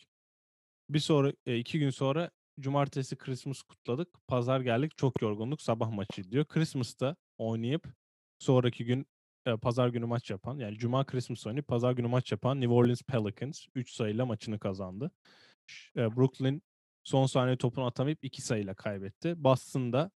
Bir 0.89 0.99
sonra 0.99 1.33
e, 1.45 1.57
iki 1.57 1.79
gün 1.79 1.89
sonra 1.89 2.29
cumartesi 2.59 3.15
Christmas 3.17 3.61
kutladık. 3.61 4.27
Pazar 4.27 4.61
geldik 4.61 4.97
çok 4.97 5.21
yorgunluk 5.21 5.61
sabah 5.61 5.89
maçı 5.91 6.31
diyor. 6.31 6.45
Christmas'ta 6.45 7.15
oynayıp 7.37 7.87
sonraki 8.39 8.85
gün 8.85 9.05
e, 9.45 9.57
pazar 9.57 9.89
günü 9.89 10.05
maç 10.05 10.29
yapan 10.29 10.57
yani 10.57 10.77
cuma 10.77 11.05
Christmas 11.05 11.47
oynayıp 11.47 11.67
pazar 11.67 11.91
günü 11.91 12.07
maç 12.07 12.31
yapan 12.31 12.61
New 12.61 12.73
Orleans 12.73 13.01
Pelicans 13.01 13.65
3 13.75 13.91
sayıyla 13.91 14.25
maçını 14.25 14.59
kazandı. 14.59 15.11
E, 15.97 16.15
Brooklyn 16.15 16.61
son 17.03 17.25
saniye 17.25 17.57
topunu 17.57 17.85
atamayıp 17.85 18.19
2 18.21 18.41
sayıyla 18.41 18.73
kaybetti. 18.73 19.43
Boston'da 19.43 20.11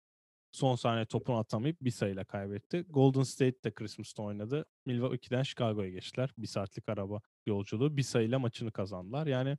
son 0.53 0.75
saniye 0.75 1.05
topunu 1.07 1.37
atamayıp 1.39 1.81
bir 1.81 1.91
sayıyla 1.91 2.25
kaybetti. 2.25 2.85
Golden 2.89 3.23
State 3.23 3.65
de 3.65 3.75
Christmas'ta 3.75 4.23
oynadı. 4.23 4.65
Milwaukee'den 4.87 5.43
Chicago'ya 5.43 5.91
geçtiler. 5.91 6.31
Bir 6.39 6.47
saatlik 6.47 6.89
araba 6.89 7.21
yolculuğu. 7.47 7.97
Bir 7.97 8.03
sayıyla 8.03 8.39
maçını 8.39 8.73
kazandılar. 8.73 9.27
Yani 9.27 9.59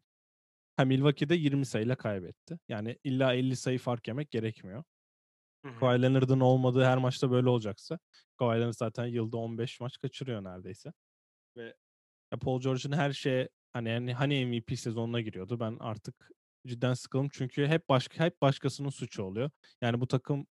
ha, 0.78 0.86
Milwaukee'de 0.86 1.36
20 1.36 1.66
sayıyla 1.66 1.96
kaybetti. 1.96 2.60
Yani 2.70 2.98
illa 3.04 3.34
50 3.34 3.56
sayı 3.56 3.80
fark 3.80 4.08
yemek 4.08 4.32
gerekmiyor. 4.32 4.84
Kawhi 5.80 6.02
Leonard'ın 6.02 6.40
olmadığı 6.40 6.84
her 6.84 6.98
maçta 6.98 7.32
böyle 7.32 7.50
olacaksa 7.50 8.00
Kawhi 8.38 8.60
Leonard 8.60 8.74
zaten 8.74 9.06
yılda 9.06 9.38
15 9.38 9.80
maç 9.80 9.98
kaçırıyor 9.98 10.44
neredeyse. 10.44 10.94
Ve 11.58 11.76
ya 12.32 12.40
Paul 12.40 12.62
George'un 12.62 12.92
her 12.92 13.14
şeye 13.14 13.50
hani 13.74 13.90
yani 13.90 14.14
hani 14.14 14.46
MVP 14.46 14.80
sezonuna 14.80 15.22
giriyordu. 15.22 15.60
Ben 15.60 15.78
artık 15.80 16.32
cidden 16.68 16.94
sıkıldım 16.94 17.30
çünkü 17.34 17.68
hep 17.68 17.90
başka 17.90 18.26
hep 18.26 18.42
başkasının 18.42 18.90
suçu 18.90 19.24
oluyor. 19.24 19.50
Yani 19.82 20.02
bu 20.02 20.08
takım 20.08 20.48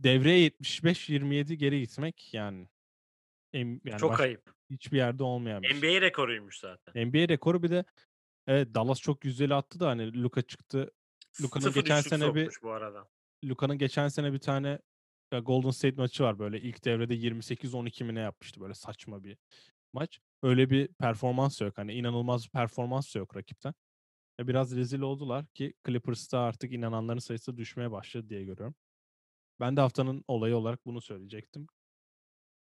devreye 0.00 0.40
75-27 0.48 1.54
geri 1.54 1.80
gitmek 1.80 2.34
yani 2.34 2.68
em- 3.52 3.80
yani 3.84 3.98
Çok 4.00 4.20
ayıp. 4.20 4.54
hiçbir 4.70 4.96
yerde 4.96 5.22
olmayan 5.22 5.62
bir 5.62 5.68
şey. 5.68 5.78
NBA 5.78 6.00
rekoruymuş 6.00 6.58
zaten. 6.58 7.06
NBA 7.06 7.28
rekoru 7.28 7.62
bir 7.62 7.70
de 7.70 7.84
evet 8.46 8.74
Dallas 8.74 9.00
çok 9.00 9.24
yüzdeli 9.24 9.54
attı 9.54 9.80
da 9.80 9.88
hani 9.88 10.22
Luka 10.22 10.42
çıktı. 10.42 10.90
Luka'nın 11.42 11.72
geçen 11.72 12.00
sene 12.00 12.34
bir 12.34 12.50
bu 12.62 12.70
arada. 12.70 13.08
Luka'nın 13.44 13.78
geçen 13.78 14.08
sene 14.08 14.32
bir 14.32 14.38
tane 14.38 14.78
Golden 15.42 15.70
State 15.70 15.96
maçı 15.96 16.24
var 16.24 16.38
böyle 16.38 16.60
ilk 16.60 16.84
devrede 16.84 17.14
28-12 17.14 18.04
mi 18.04 18.14
ne 18.14 18.20
yapmıştı 18.20 18.60
böyle 18.60 18.74
saçma 18.74 19.24
bir 19.24 19.36
maç. 19.92 20.20
Öyle 20.42 20.70
bir 20.70 20.88
performans 20.88 21.60
yok 21.60 21.78
hani 21.78 21.94
inanılmaz 21.94 22.44
bir 22.44 22.50
performans 22.50 23.16
yok 23.16 23.36
rakipten. 23.36 23.74
E, 24.40 24.48
Biraz 24.48 24.76
rezil 24.76 25.00
oldular 25.00 25.46
ki 25.46 25.74
Clippers'ta 25.86 26.38
artık 26.40 26.72
inananların 26.72 27.18
sayısı 27.18 27.56
düşmeye 27.56 27.90
başladı 27.90 28.28
diye 28.30 28.44
görüyorum. 28.44 28.74
Ben 29.60 29.76
de 29.76 29.80
haftanın 29.80 30.24
olayı 30.28 30.56
olarak 30.56 30.86
bunu 30.86 31.00
söyleyecektim. 31.00 31.66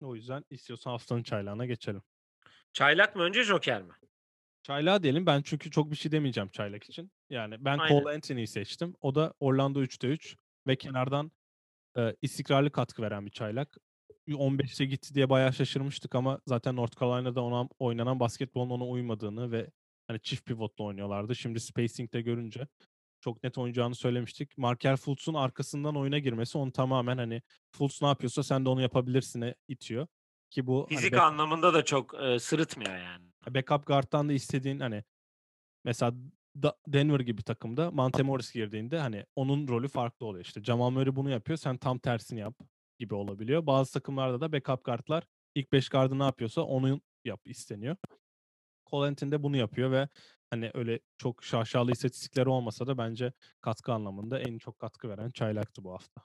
O 0.01 0.15
yüzden 0.15 0.45
istiyorsan 0.49 0.91
haftanın 0.91 1.23
çaylağına 1.23 1.65
geçelim. 1.65 2.01
Çaylak 2.73 3.15
mı 3.15 3.21
önce 3.21 3.43
Joker 3.43 3.81
mi? 3.81 3.93
Çaylağı 4.63 5.03
diyelim. 5.03 5.25
Ben 5.25 5.41
çünkü 5.41 5.71
çok 5.71 5.91
bir 5.91 5.95
şey 5.95 6.11
demeyeceğim 6.11 6.49
çaylak 6.49 6.83
için. 6.83 7.11
Yani 7.29 7.65
ben 7.65 7.77
Aynen. 7.77 7.99
Cole 7.99 8.15
Anthony'yi 8.15 8.47
seçtim. 8.47 8.95
O 9.01 9.15
da 9.15 9.33
Orlando 9.39 9.83
3'te 9.83 10.07
3 10.07 10.37
ve 10.67 10.75
kenardan 10.75 11.31
e, 11.97 12.15
istikrarlı 12.21 12.71
katkı 12.71 13.01
veren 13.01 13.25
bir 13.25 13.31
çaylak. 13.31 13.77
15'te 14.27 14.85
gitti 14.85 15.15
diye 15.15 15.29
bayağı 15.29 15.53
şaşırmıştık 15.53 16.15
ama 16.15 16.39
zaten 16.47 16.75
North 16.75 16.99
Carolina'da 16.99 17.41
ona 17.41 17.69
oynanan 17.79 18.19
basketbolun 18.19 18.69
ona 18.69 18.85
uymadığını 18.87 19.51
ve 19.51 19.71
hani 20.07 20.19
çift 20.19 20.45
pivotla 20.45 20.83
oynuyorlardı. 20.83 21.35
Şimdi 21.35 21.59
spacing'de 21.59 22.21
görünce 22.21 22.67
çok 23.25 23.43
net 23.43 23.57
oynayacağını 23.57 23.95
söylemiştik. 23.95 24.57
Markel 24.57 24.97
Fultz'un 24.97 25.33
arkasından 25.33 25.95
oyuna 25.95 26.19
girmesi 26.19 26.57
onu 26.57 26.71
tamamen 26.71 27.17
hani 27.17 27.41
Fultz 27.71 28.01
ne 28.01 28.07
yapıyorsa 28.07 28.43
sen 28.43 28.65
de 28.65 28.69
onu 28.69 28.81
yapabilirsine 28.81 29.55
itiyor. 29.67 30.07
Ki 30.49 30.67
bu 30.67 30.87
hani 30.89 30.97
Fizik 30.97 31.13
back- 31.13 31.21
anlamında 31.21 31.73
da 31.73 31.85
çok 31.85 32.21
e, 32.23 32.39
sırıtmıyor 32.39 32.97
yani. 32.97 33.25
backup 33.49 33.87
guard'tan 33.87 34.29
da 34.29 34.33
istediğin 34.33 34.79
hani 34.79 35.03
mesela 35.85 36.13
Da- 36.63 36.77
Denver 36.87 37.19
gibi 37.19 37.43
takımda 37.43 37.91
Monte 37.91 38.23
Morris 38.23 38.53
girdiğinde 38.53 38.99
hani 38.99 39.25
onun 39.35 39.67
rolü 39.67 39.87
farklı 39.87 40.25
oluyor. 40.25 40.45
İşte 40.45 40.63
Jamal 40.63 40.89
Murray 40.89 41.15
bunu 41.15 41.29
yapıyor 41.29 41.57
sen 41.57 41.77
tam 41.77 41.99
tersini 41.99 42.39
yap 42.39 42.55
gibi 42.99 43.15
olabiliyor. 43.15 43.65
Bazı 43.65 43.93
takımlarda 43.93 44.41
da 44.41 44.51
backup 44.51 44.85
guardlar 44.85 45.23
ilk 45.55 45.71
5 45.71 45.89
gardı 45.89 46.19
ne 46.19 46.23
yapıyorsa 46.23 46.61
onu 46.61 47.01
yap 47.25 47.41
isteniyor. 47.45 47.95
Colentin 48.89 49.31
de 49.31 49.43
bunu 49.43 49.57
yapıyor 49.57 49.91
ve 49.91 50.07
hani 50.49 50.71
öyle 50.73 50.99
çok 51.17 51.43
şaşalı 51.43 51.91
istatistikleri 51.91 52.49
olmasa 52.49 52.87
da 52.87 52.97
bence 52.97 53.33
katkı 53.61 53.93
anlamında 53.93 54.39
en 54.39 54.57
çok 54.57 54.79
katkı 54.79 55.09
veren 55.09 55.29
çaylaktı 55.29 55.83
bu 55.83 55.93
hafta. 55.93 56.21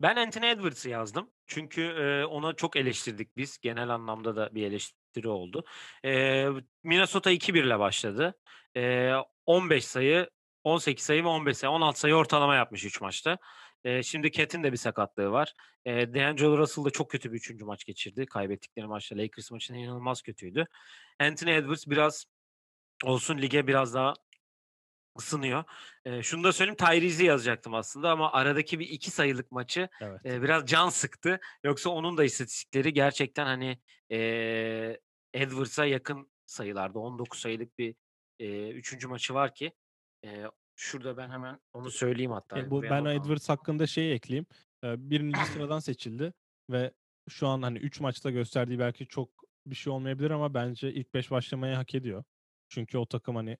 Ben 0.00 0.16
Anthony 0.16 0.50
Edwards'ı 0.50 0.88
yazdım. 0.90 1.30
Çünkü 1.46 1.82
e, 1.82 2.24
ona 2.24 2.52
çok 2.52 2.76
eleştirdik 2.76 3.36
biz. 3.36 3.58
Genel 3.58 3.88
anlamda 3.88 4.36
da 4.36 4.54
bir 4.54 4.66
eleştiri 4.66 5.28
oldu. 5.28 5.64
E, 6.04 6.46
Minnesota 6.82 7.32
2-1 7.32 7.66
ile 7.66 7.78
başladı. 7.78 8.34
E, 8.76 9.12
15 9.46 9.84
sayı, 9.84 10.30
18 10.64 11.04
sayı 11.04 11.24
ve 11.24 11.28
15 11.28 11.56
sayı. 11.56 11.70
16 11.70 12.00
sayı 12.00 12.14
ortalama 12.14 12.56
yapmış 12.56 12.84
3 12.84 13.00
maçta. 13.00 13.38
E, 13.84 14.02
şimdi 14.02 14.32
Cat'in 14.32 14.62
de 14.62 14.72
bir 14.72 14.76
sakatlığı 14.76 15.30
var. 15.30 15.54
E, 15.84 16.14
D'Angelo 16.14 16.58
Russell 16.58 16.84
da 16.84 16.90
çok 16.90 17.10
kötü 17.10 17.32
bir 17.32 17.36
3. 17.36 17.62
maç 17.62 17.84
geçirdi. 17.84 18.26
Kaybettikleri 18.26 18.86
maçta 18.86 19.16
Lakers 19.16 19.50
maçında 19.50 19.78
inanılmaz 19.78 20.22
kötüydü. 20.22 20.66
Anthony 21.20 21.56
Edwards 21.56 21.86
biraz 21.86 22.24
olsun 23.04 23.38
lige 23.38 23.66
biraz 23.66 23.94
daha 23.94 24.14
ısınıyor. 25.18 25.64
E, 26.04 26.22
şunu 26.22 26.44
da 26.44 26.52
söyleyeyim 26.52 26.76
Tyrese'i 26.76 27.26
yazacaktım 27.26 27.74
aslında 27.74 28.10
ama 28.10 28.32
aradaki 28.32 28.78
bir 28.78 28.88
iki 28.88 29.10
sayılık 29.10 29.52
maçı 29.52 29.88
Evet. 30.00 30.26
e, 30.26 30.42
biraz 30.42 30.66
can 30.66 30.88
sıktı. 30.88 31.40
Yoksa 31.64 31.90
onun 31.90 32.16
da 32.16 32.24
istatistikleri 32.24 32.92
gerçekten 32.92 33.46
hani 33.46 33.78
e, 34.10 34.18
Edwards'a 35.34 35.86
yakın 35.86 36.30
sayılarda. 36.46 36.98
19 36.98 37.40
sayılık 37.40 37.78
bir 37.78 37.94
e, 38.38 38.70
üçüncü 38.70 39.08
maçı 39.08 39.34
var 39.34 39.54
ki 39.54 39.72
e, 40.24 40.44
şurada 40.76 41.16
ben 41.16 41.30
hemen 41.30 41.60
onu 41.72 41.90
söyleyeyim 41.90 42.30
hatta. 42.32 42.58
E, 42.58 42.70
bu 42.70 42.82
ben 42.82 43.04
not 43.04 43.10
aldım. 43.10 43.22
Edwards 43.22 43.48
hakkında 43.48 43.86
şeyi 43.86 44.14
ekleyeyim. 44.14 44.46
E, 44.84 45.10
birinci 45.10 45.40
sıradan 45.40 45.78
seçildi 45.78 46.32
ve 46.70 46.92
şu 47.28 47.48
an 47.48 47.62
hani 47.62 47.78
3 47.78 48.00
maçta 48.00 48.30
gösterdiği 48.30 48.78
belki 48.78 49.06
çok 49.06 49.28
bir 49.66 49.74
şey 49.74 49.92
olmayabilir 49.92 50.30
ama 50.30 50.54
bence 50.54 50.92
ilk 50.92 51.14
5 51.14 51.30
başlamayı 51.30 51.74
hak 51.74 51.94
ediyor. 51.94 52.24
Çünkü 52.74 52.98
o 52.98 53.06
takım 53.06 53.36
hani 53.36 53.58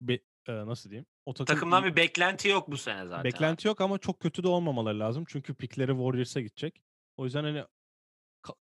be- 0.00 0.20
e, 0.48 0.52
nasıl 0.52 0.90
diyeyim? 0.90 1.06
O 1.26 1.34
takım 1.34 1.54
Takımdan 1.54 1.84
bir 1.84 1.96
beklenti 1.96 2.48
yok 2.48 2.70
bu 2.70 2.76
sene 2.76 3.06
zaten. 3.06 3.24
beklenti 3.24 3.68
yok 3.68 3.80
ama 3.80 3.98
çok 3.98 4.20
kötü 4.20 4.42
de 4.42 4.48
olmamaları 4.48 4.98
lazım. 4.98 5.24
Çünkü 5.28 5.54
pikleri 5.54 5.90
Warriors'a 5.90 6.40
gidecek. 6.40 6.82
O 7.16 7.24
yüzden 7.24 7.44
hani 7.44 7.64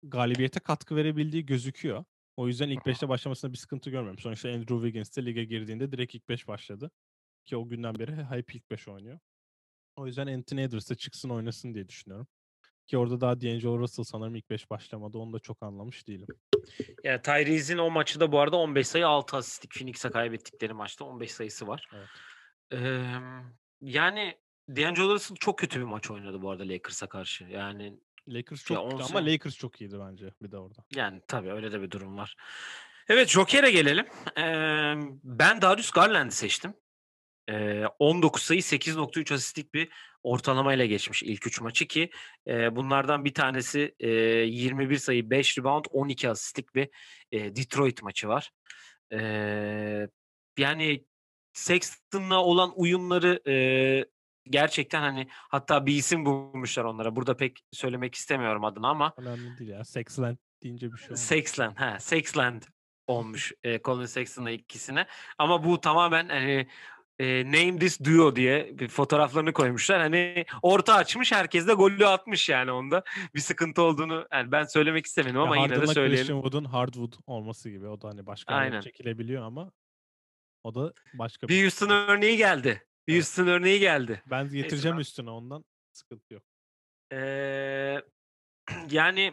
galibiyete 0.02 0.60
katkı 0.60 0.96
verebildiği 0.96 1.46
gözüküyor. 1.46 2.04
O 2.36 2.46
yüzden 2.48 2.68
ilk 2.68 2.86
5'te 2.86 3.08
başlamasında 3.08 3.52
bir 3.52 3.58
sıkıntı 3.58 3.90
görmüyorum. 3.90 4.18
Sonuçta 4.18 4.48
Andrew 4.48 4.74
Wiggins 4.74 5.16
de 5.16 5.24
lige 5.24 5.44
girdiğinde 5.44 5.92
direkt 5.92 6.14
ilk 6.14 6.28
5 6.28 6.48
başladı. 6.48 6.90
Ki 7.44 7.56
o 7.56 7.68
günden 7.68 7.94
beri 7.94 8.24
hep 8.24 8.54
ilk 8.54 8.70
5 8.70 8.88
oynuyor. 8.88 9.18
O 9.96 10.06
yüzden 10.06 10.26
Anthony 10.26 10.62
Edwards 10.62 10.90
da 10.90 10.94
çıksın 10.94 11.28
oynasın 11.28 11.74
diye 11.74 11.88
düşünüyorum. 11.88 12.26
Ki 12.86 12.98
orada 12.98 13.20
daha 13.20 13.40
D'Angelo 13.40 13.78
Russell 13.78 14.04
sanırım 14.04 14.34
ilk 14.36 14.50
5 14.50 14.70
başlamadı. 14.70 15.18
Onu 15.18 15.32
da 15.32 15.38
çok 15.38 15.62
anlamış 15.62 16.08
değilim. 16.08 16.26
Yani 17.04 17.22
Tyrese'in 17.22 17.78
o 17.78 17.90
maçı 17.90 18.20
da 18.20 18.32
bu 18.32 18.40
arada 18.40 18.56
15 18.56 18.88
sayı 18.88 19.06
6 19.06 19.36
asistlik 19.36 19.74
Phoenix'e 19.74 20.10
kaybettikleri 20.10 20.72
maçta 20.72 21.04
15 21.04 21.32
sayısı 21.32 21.66
var. 21.66 21.88
Evet. 21.94 22.08
Eee, 22.72 23.04
yani 23.80 24.38
D'Angelo 24.68 25.14
Russell 25.14 25.36
çok 25.36 25.58
kötü 25.58 25.78
bir 25.80 25.84
maç 25.84 26.10
oynadı 26.10 26.42
bu 26.42 26.50
arada 26.50 26.68
Lakers'a 26.68 27.06
karşı. 27.08 27.44
Yani 27.44 27.98
Lakers 28.28 28.70
Ya 28.70 28.76
çok 28.76 28.84
on 28.84 28.90
kötü 28.90 29.02
ama 29.02 29.20
sene- 29.20 29.32
Lakers 29.32 29.56
çok 29.56 29.80
iyiydi 29.80 29.96
bence 30.00 30.32
bir 30.42 30.52
de 30.52 30.58
orada. 30.58 30.84
Yani 30.96 31.20
tabii 31.28 31.52
öyle 31.52 31.72
de 31.72 31.82
bir 31.82 31.90
durum 31.90 32.18
var. 32.18 32.36
Evet 33.08 33.28
Joker'e 33.28 33.70
gelelim. 33.70 34.06
Ee, 34.38 34.94
ben 35.24 35.62
Darius 35.62 35.90
Garland'ı 35.90 36.32
seçtim. 36.32 36.74
Ee, 37.48 37.84
19 37.98 38.42
sayı 38.42 38.60
8.3 38.60 39.34
asistlik 39.34 39.74
bir 39.74 39.88
ortalamayla 40.22 40.86
geçmiş 40.86 41.22
ilk 41.22 41.46
3 41.46 41.60
maçı 41.60 41.86
ki 41.86 42.10
e, 42.46 42.76
bunlardan 42.76 43.24
bir 43.24 43.34
tanesi 43.34 43.94
e, 44.00 44.08
21 44.08 44.96
sayı 44.96 45.30
5 45.30 45.58
rebound 45.58 45.84
12 45.90 46.30
asistlik 46.30 46.74
bir 46.74 46.88
e, 47.32 47.56
Detroit 47.56 48.02
maçı 48.02 48.28
var. 48.28 48.50
Ee, 49.12 50.08
yani 50.58 51.04
Sexton'la 51.52 52.44
olan 52.44 52.72
uyumları 52.76 53.50
e, 53.50 53.54
gerçekten 54.46 55.00
hani 55.00 55.28
hatta 55.30 55.86
bir 55.86 55.94
isim 55.94 56.26
bulmuşlar 56.26 56.84
onlara. 56.84 57.16
Burada 57.16 57.36
pek 57.36 57.64
söylemek 57.72 58.14
istemiyorum 58.14 58.64
adını 58.64 58.88
ama 58.88 59.14
Önemli 59.16 59.58
değil 59.58 59.70
ya. 59.70 59.84
Sexland 59.84 60.36
deyince 60.62 60.92
bir 60.92 60.96
şey 60.96 61.06
olmaz. 61.06 61.26
Sexland, 61.26 61.76
ha, 61.76 61.96
Sexland 62.00 62.62
olmuş 63.06 63.52
e, 63.64 63.82
Colin 63.82 64.06
Sexton'la 64.06 64.50
ikisine. 64.50 65.06
Ama 65.38 65.64
bu 65.64 65.80
tamamen 65.80 66.28
hani 66.28 66.68
e, 67.18 67.44
Name 67.44 67.78
This 67.78 68.00
Duo 68.04 68.36
diye 68.36 68.78
bir 68.78 68.88
fotoğraflarını 68.88 69.52
koymuşlar. 69.52 70.00
Hani 70.00 70.44
orta 70.62 70.94
açmış, 70.94 71.32
herkes 71.32 71.66
de 71.66 71.72
golü 71.72 72.06
atmış 72.06 72.48
yani 72.48 72.72
onda. 72.72 73.04
Bir 73.34 73.40
sıkıntı 73.40 73.82
olduğunu 73.82 74.28
yani 74.32 74.52
ben 74.52 74.64
söylemek 74.64 75.06
istemedim 75.06 75.40
ama 75.40 75.56
Ya 75.56 75.62
yine 75.62 75.82
de 75.82 75.86
söyleyelim. 75.86 76.16
Christian 76.16 76.42
Wood'un 76.42 76.64
Hardwood 76.64 77.12
olması 77.26 77.70
gibi. 77.70 77.86
O 77.86 78.00
da 78.00 78.08
hani 78.08 78.26
başka 78.26 78.54
Aynen. 78.54 78.80
çekilebiliyor 78.80 79.42
ama 79.42 79.72
o 80.64 80.74
da 80.74 80.92
başka 81.14 81.48
Bir 81.48 81.62
Houston 81.62 81.90
örneği 81.90 82.36
geldi. 82.36 82.86
Bir 83.08 83.12
Evet. 83.12 83.22
Houston 83.22 83.46
örneği 83.46 83.80
geldi. 83.80 84.22
Ben 84.26 84.50
getireceğim 84.50 84.96
ben- 84.96 85.00
üstüne 85.00 85.30
ondan. 85.30 85.64
Sıkıntı 85.92 86.34
yok. 86.34 86.42
Ee, 87.12 87.96
yani 88.90 89.32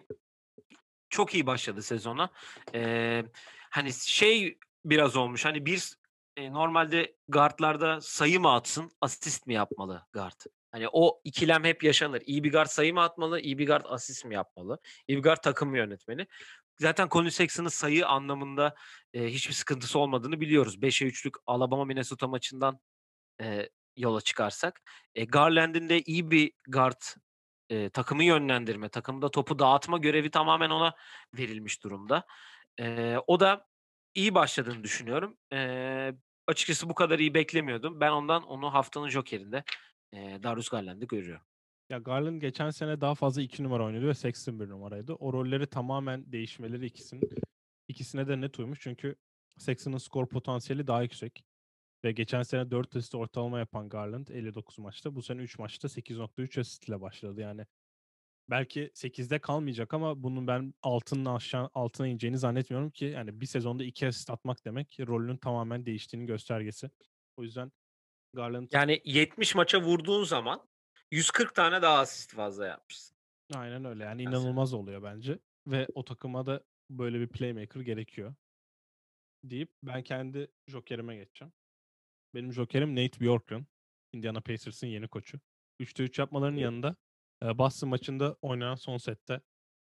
çok 1.09 1.33
iyi 1.33 1.45
başladı 1.47 1.81
sezona. 1.81 2.29
Ee, 2.73 3.23
hani 3.69 3.93
şey 3.93 4.57
biraz 4.85 5.15
olmuş. 5.15 5.45
Hani 5.45 5.65
bir 5.65 5.95
e, 6.35 6.53
normalde 6.53 7.15
guardlarda 7.27 8.01
sayı 8.01 8.39
mı 8.39 8.53
atsın, 8.53 8.91
asist 9.01 9.47
mi 9.47 9.53
yapmalı 9.53 10.05
guard? 10.13 10.41
Hani 10.71 10.87
o 10.91 11.21
ikilem 11.23 11.63
hep 11.63 11.83
yaşanır. 11.83 12.21
İyi 12.25 12.43
bir 12.43 12.51
guard 12.51 12.67
sayı 12.67 12.93
mı 12.93 13.01
atmalı, 13.01 13.39
iyi 13.39 13.57
bir 13.57 13.67
guard 13.67 13.85
asist 13.85 14.25
mi 14.25 14.35
yapmalı? 14.35 14.79
İyi 15.07 15.17
bir 15.17 15.23
guard 15.23 15.41
takım 15.43 15.69
mı 15.69 15.77
yönetmeli? 15.77 16.27
Zaten 16.79 17.09
Colin 17.09 17.29
Sexton'ın 17.29 17.69
sayı 17.69 18.07
anlamında 18.07 18.75
e, 19.13 19.25
hiçbir 19.25 19.53
sıkıntısı 19.53 19.99
olmadığını 19.99 20.41
biliyoruz. 20.41 20.81
5'e 20.81 21.07
3'lük 21.07 21.33
Alabama 21.45 21.85
Minnesota 21.85 22.27
maçından 22.27 22.79
e, 23.41 23.69
yola 23.97 24.21
çıkarsak. 24.21 24.81
E, 25.15 25.25
Garland'in 25.25 25.89
de 25.89 26.01
iyi 26.01 26.31
bir 26.31 26.51
guard 26.67 27.01
e, 27.69 27.89
takımı 27.89 28.23
yönlendirme, 28.23 28.89
takımda 28.89 29.31
topu 29.31 29.59
dağıtma 29.59 29.97
görevi 29.97 30.31
tamamen 30.31 30.69
ona 30.69 30.95
verilmiş 31.33 31.83
durumda. 31.83 32.25
E, 32.79 33.17
o 33.27 33.39
da 33.39 33.67
iyi 34.13 34.35
başladığını 34.35 34.83
düşünüyorum. 34.83 35.37
E, 35.53 36.11
açıkçası 36.47 36.89
bu 36.89 36.93
kadar 36.93 37.19
iyi 37.19 37.34
beklemiyordum. 37.34 37.99
Ben 37.99 38.12
ondan 38.12 38.43
onu 38.43 38.73
haftanın 38.73 39.10
jokerinde 39.10 39.63
e, 40.13 40.43
Darius 40.43 40.69
Garland'ı 40.69 41.05
görüyorum. 41.05 41.45
Ya 41.89 41.97
Garland 41.97 42.41
geçen 42.41 42.69
sene 42.69 43.01
daha 43.01 43.15
fazla 43.15 43.41
2 43.41 43.63
numara 43.63 43.86
oynadı 43.86 44.08
ve 44.08 44.13
Sexton 44.13 44.60
bir 44.60 44.69
numaraydı. 44.69 45.13
O 45.13 45.34
rolleri 45.34 45.67
tamamen 45.67 46.31
değişmeleri 46.31 46.86
ikisinin 46.86 47.29
ikisine 47.88 48.27
de 48.27 48.41
net 48.41 48.60
uymuş. 48.60 48.79
Çünkü 48.81 49.15
Sexton'ın 49.58 49.97
skor 49.97 50.27
potansiyeli 50.27 50.88
daha 50.88 51.01
yüksek. 51.01 51.45
Ve 52.05 52.12
geçen 52.12 52.43
sene 52.43 52.71
4 52.71 52.95
asist 52.95 53.15
ortalama 53.15 53.60
yapan 53.60 53.89
Garland 53.89 54.27
59 54.27 54.79
maçta. 54.79 55.15
Bu 55.15 55.21
sene 55.21 55.41
3 55.41 55.60
maçta 55.60 55.88
8.3 55.88 56.60
asist 56.60 56.89
başladı. 56.89 57.41
Yani 57.41 57.65
belki 58.49 58.91
8'de 58.93 59.39
kalmayacak 59.39 59.93
ama 59.93 60.24
bunun 60.24 60.47
ben 60.47 60.74
altının 60.82 61.26
aşağı 61.26 61.69
altına 61.74 62.07
ineceğini 62.07 62.38
zannetmiyorum 62.38 62.89
ki 62.89 63.05
yani 63.05 63.41
bir 63.41 63.45
sezonda 63.45 63.84
2 63.84 64.07
asist 64.07 64.30
atmak 64.30 64.65
demek 64.65 64.97
rolünün 64.99 65.38
tamamen 65.38 65.86
değiştiğinin 65.86 66.28
göstergesi. 66.28 66.89
O 67.38 67.43
yüzden 67.43 67.72
Garland 68.34 68.67
Yani 68.72 69.01
70 69.05 69.55
maça 69.55 69.82
vurduğun 69.82 70.24
zaman 70.24 70.67
140 71.11 71.55
tane 71.55 71.82
daha 71.82 71.99
asist 71.99 72.36
fazla 72.36 72.65
yapmışsın. 72.67 73.17
Aynen 73.53 73.86
öyle. 73.86 74.03
Yani 74.03 74.22
inanılmaz 74.24 74.74
oluyor 74.74 75.03
bence. 75.03 75.39
Ve 75.67 75.88
o 75.93 76.05
takıma 76.05 76.45
da 76.45 76.63
böyle 76.89 77.19
bir 77.19 77.28
playmaker 77.28 77.82
gerekiyor. 77.82 78.36
Deyip 79.43 79.69
ben 79.84 80.03
kendi 80.03 80.47
jokerime 80.67 81.15
geçeceğim. 81.15 81.53
Benim 82.34 82.53
jokerim 82.53 82.95
Nate 82.95 83.19
Bjorkgren. 83.19 83.65
Indiana 84.13 84.41
Pacers'ın 84.41 84.88
yeni 84.88 85.07
koçu. 85.07 85.39
3'te 85.80 86.03
3 86.03 86.19
yapmalarının 86.19 86.57
yanında 86.57 86.95
e, 87.43 87.57
Boston 87.57 87.89
maçında 87.89 88.38
oynanan 88.41 88.75
son 88.75 88.97
sette 88.97 89.41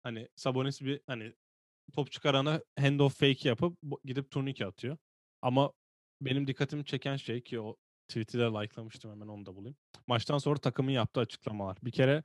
hani 0.04 0.28
Sabonis 0.36 0.82
bir 0.82 1.02
hani 1.08 1.34
top 1.94 2.12
çıkarana 2.12 2.62
handoff 2.80 3.20
fake 3.20 3.50
yapıp 3.50 3.78
gidip 4.06 4.32
turnike 4.32 4.66
atıyor. 4.66 4.98
Ama 5.42 5.74
benim 6.22 6.48
dikkatimi 6.48 6.86
çeken 6.86 7.16
şey 7.16 7.42
ki 7.42 7.60
o 7.60 7.76
tweet'i 8.08 8.40
de 8.40 8.44
likelamıştım 8.44 9.12
hemen 9.12 9.28
onu 9.28 9.46
da 9.46 9.56
bulayım. 9.56 9.78
Maçtan 10.08 10.38
sonra 10.38 10.60
takımın 10.60 10.92
yaptığı 10.92 11.20
açıklamalar. 11.20 11.78
Bir 11.84 11.92
kere 11.92 12.24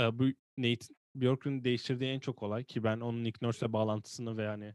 e, 0.00 0.18
bu 0.18 0.24
Nate 0.58 0.86
Bjork'un 1.14 1.64
değiştirdiği 1.64 2.10
en 2.10 2.20
çok 2.20 2.42
olay 2.42 2.64
ki 2.64 2.84
ben 2.84 3.00
onun 3.00 3.24
Nick 3.24 3.46
Nurse'le 3.46 3.72
bağlantısını 3.72 4.36
ve 4.36 4.42
yani 4.42 4.74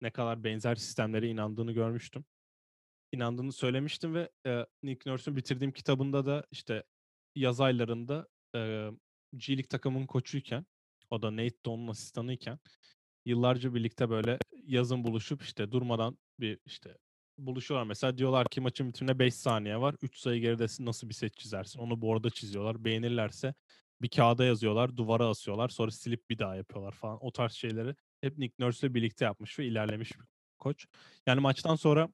ne 0.00 0.10
kadar 0.10 0.44
benzer 0.44 0.74
sistemlere 0.74 1.28
inandığını 1.28 1.72
görmüştüm. 1.72 2.24
İnandığını 3.12 3.52
söylemiştim 3.52 4.14
ve 4.14 4.30
e, 4.46 4.66
Nick 4.82 5.10
Nurse'un 5.10 5.36
bitirdiğim 5.36 5.72
kitabında 5.72 6.26
da 6.26 6.46
işte 6.50 6.84
yaz 7.34 7.60
aylarında 7.60 8.28
e, 8.54 8.90
G 9.36 9.52
League 9.52 9.68
takımın 9.68 10.06
koçuyken 10.06 10.66
o 11.10 11.22
da 11.22 11.32
Nate 11.36 11.64
Don'un 11.64 11.88
asistanıyken 11.88 12.58
yıllarca 13.24 13.74
birlikte 13.74 14.10
böyle 14.10 14.38
yazın 14.66 15.04
buluşup 15.04 15.42
işte 15.42 15.72
durmadan 15.72 16.18
bir 16.40 16.58
işte 16.66 16.98
buluşuyorlar. 17.38 17.86
Mesela 17.86 18.18
diyorlar 18.18 18.48
ki 18.48 18.60
maçın 18.60 18.88
bitimine 18.88 19.18
5 19.18 19.34
saniye 19.34 19.80
var. 19.80 19.94
3 20.02 20.18
sayı 20.18 20.40
geridesin 20.40 20.86
nasıl 20.86 21.08
bir 21.08 21.14
set 21.14 21.36
çizersin? 21.36 21.80
Onu 21.80 22.02
board'a 22.02 22.30
çiziyorlar. 22.30 22.84
Beğenirlerse 22.84 23.54
bir 24.02 24.08
kağıda 24.08 24.44
yazıyorlar, 24.44 24.96
duvara 24.96 25.26
asıyorlar. 25.26 25.68
Sonra 25.68 25.90
silip 25.90 26.30
bir 26.30 26.38
daha 26.38 26.56
yapıyorlar 26.56 26.92
falan. 26.92 27.18
O 27.20 27.32
tarz 27.32 27.52
şeyleri 27.52 27.94
hep 28.20 28.38
Nick 28.38 28.54
Nurse'le 28.58 28.94
birlikte 28.94 29.24
yapmış 29.24 29.58
ve 29.58 29.66
ilerlemiş 29.66 30.12
bir 30.20 30.26
koç. 30.58 30.86
Yani 31.26 31.40
maçtan 31.40 31.74
sonra 31.74 32.08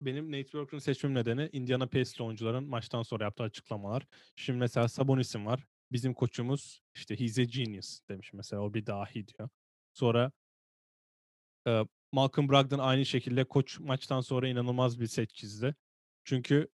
benim 0.00 0.32
Nate 0.32 0.42
Worker'ın 0.42 0.78
seçmem 0.78 1.14
nedeni 1.14 1.50
Indiana 1.52 1.86
Pace'li 1.86 2.24
oyuncuların 2.24 2.64
maçtan 2.64 3.02
sonra 3.02 3.24
yaptığı 3.24 3.42
açıklamalar. 3.42 4.06
Şimdi 4.36 4.58
mesela 4.58 4.88
Sabonis'im 4.88 5.46
var. 5.46 5.66
Bizim 5.92 6.14
koçumuz 6.14 6.82
işte 6.94 7.20
he's 7.20 7.38
a 7.38 7.42
genius 7.42 8.00
demiş 8.08 8.32
mesela 8.32 8.62
o 8.62 8.74
bir 8.74 8.86
dahi 8.86 9.28
diyor. 9.28 9.48
Sonra 9.94 10.32
e, 11.66 11.82
Malcolm 12.12 12.48
Brogdon 12.48 12.78
aynı 12.78 13.06
şekilde 13.06 13.44
koç 13.44 13.80
maçtan 13.80 14.20
sonra 14.20 14.48
inanılmaz 14.48 15.00
bir 15.00 15.06
set 15.06 15.34
çizdi. 15.34 15.74
Çünkü 16.24 16.68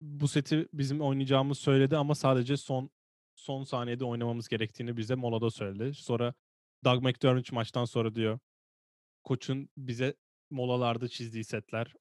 bu 0.00 0.28
seti 0.28 0.68
bizim 0.72 1.00
oynayacağımız 1.00 1.58
söyledi 1.58 1.96
ama 1.96 2.14
sadece 2.14 2.56
son 2.56 2.90
son 3.36 3.64
saniyede 3.64 4.04
oynamamız 4.04 4.48
gerektiğini 4.48 4.96
bize 4.96 5.14
molada 5.14 5.50
söyledi. 5.50 5.94
Sonra 5.94 6.34
Doug 6.84 7.02
McDermott 7.02 7.52
maçtan 7.52 7.84
sonra 7.84 8.14
diyor 8.14 8.38
koçun 9.24 9.68
bize 9.76 10.14
molalarda 10.50 11.08
çizdiği 11.08 11.44
setler 11.44 11.94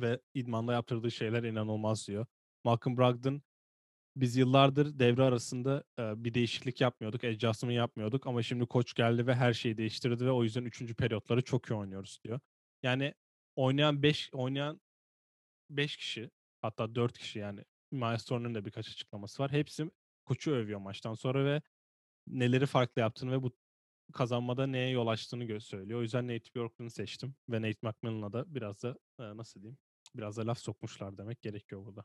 ve 0.00 0.20
idmanda 0.34 0.72
yaptırdığı 0.72 1.10
şeyler 1.10 1.42
inanılmaz 1.42 2.08
diyor. 2.08 2.26
Malcolm 2.64 2.96
Brogdon 2.96 3.42
biz 4.20 4.36
yıllardır 4.36 4.98
devre 4.98 5.22
arasında 5.22 5.84
e, 5.98 6.24
bir 6.24 6.34
değişiklik 6.34 6.80
yapmıyorduk, 6.80 7.24
adjustment 7.24 7.74
yapmıyorduk 7.76 8.26
ama 8.26 8.42
şimdi 8.42 8.66
koç 8.66 8.94
geldi 8.94 9.26
ve 9.26 9.34
her 9.34 9.52
şeyi 9.52 9.76
değiştirdi 9.78 10.26
ve 10.26 10.30
o 10.30 10.44
yüzden 10.44 10.64
3. 10.64 10.94
periyotları 10.94 11.42
çok 11.42 11.70
iyi 11.70 11.74
oynuyoruz 11.74 12.20
diyor. 12.24 12.40
Yani 12.82 13.14
oynayan 13.56 14.02
5 14.02 14.30
oynayan 14.32 14.80
5 15.70 15.96
kişi 15.96 16.30
hatta 16.62 16.94
4 16.94 17.18
kişi 17.18 17.38
yani 17.38 17.64
Miles 17.92 18.30
da 18.30 18.64
birkaç 18.64 18.88
açıklaması 18.88 19.42
var. 19.42 19.52
Hepsi 19.52 19.90
koçu 20.24 20.50
övüyor 20.50 20.80
maçtan 20.80 21.14
sonra 21.14 21.44
ve 21.44 21.62
neleri 22.26 22.66
farklı 22.66 23.00
yaptığını 23.00 23.32
ve 23.32 23.42
bu 23.42 23.52
kazanmada 24.12 24.66
neye 24.66 24.90
yol 24.90 25.06
açtığını 25.06 25.60
söylüyor. 25.60 25.98
O 26.00 26.02
yüzden 26.02 26.28
Nate 26.28 26.50
Bjorkgren'i 26.54 26.90
seçtim 26.90 27.34
ve 27.48 27.62
Nate 27.62 27.78
McMillan'a 27.82 28.32
da 28.32 28.54
biraz 28.54 28.82
da 28.82 28.96
nasıl 29.18 29.62
diyeyim 29.62 29.78
biraz 30.14 30.36
da 30.36 30.46
laf 30.46 30.58
sokmuşlar 30.58 31.18
demek 31.18 31.42
gerekiyor 31.42 31.84
burada. 31.86 32.04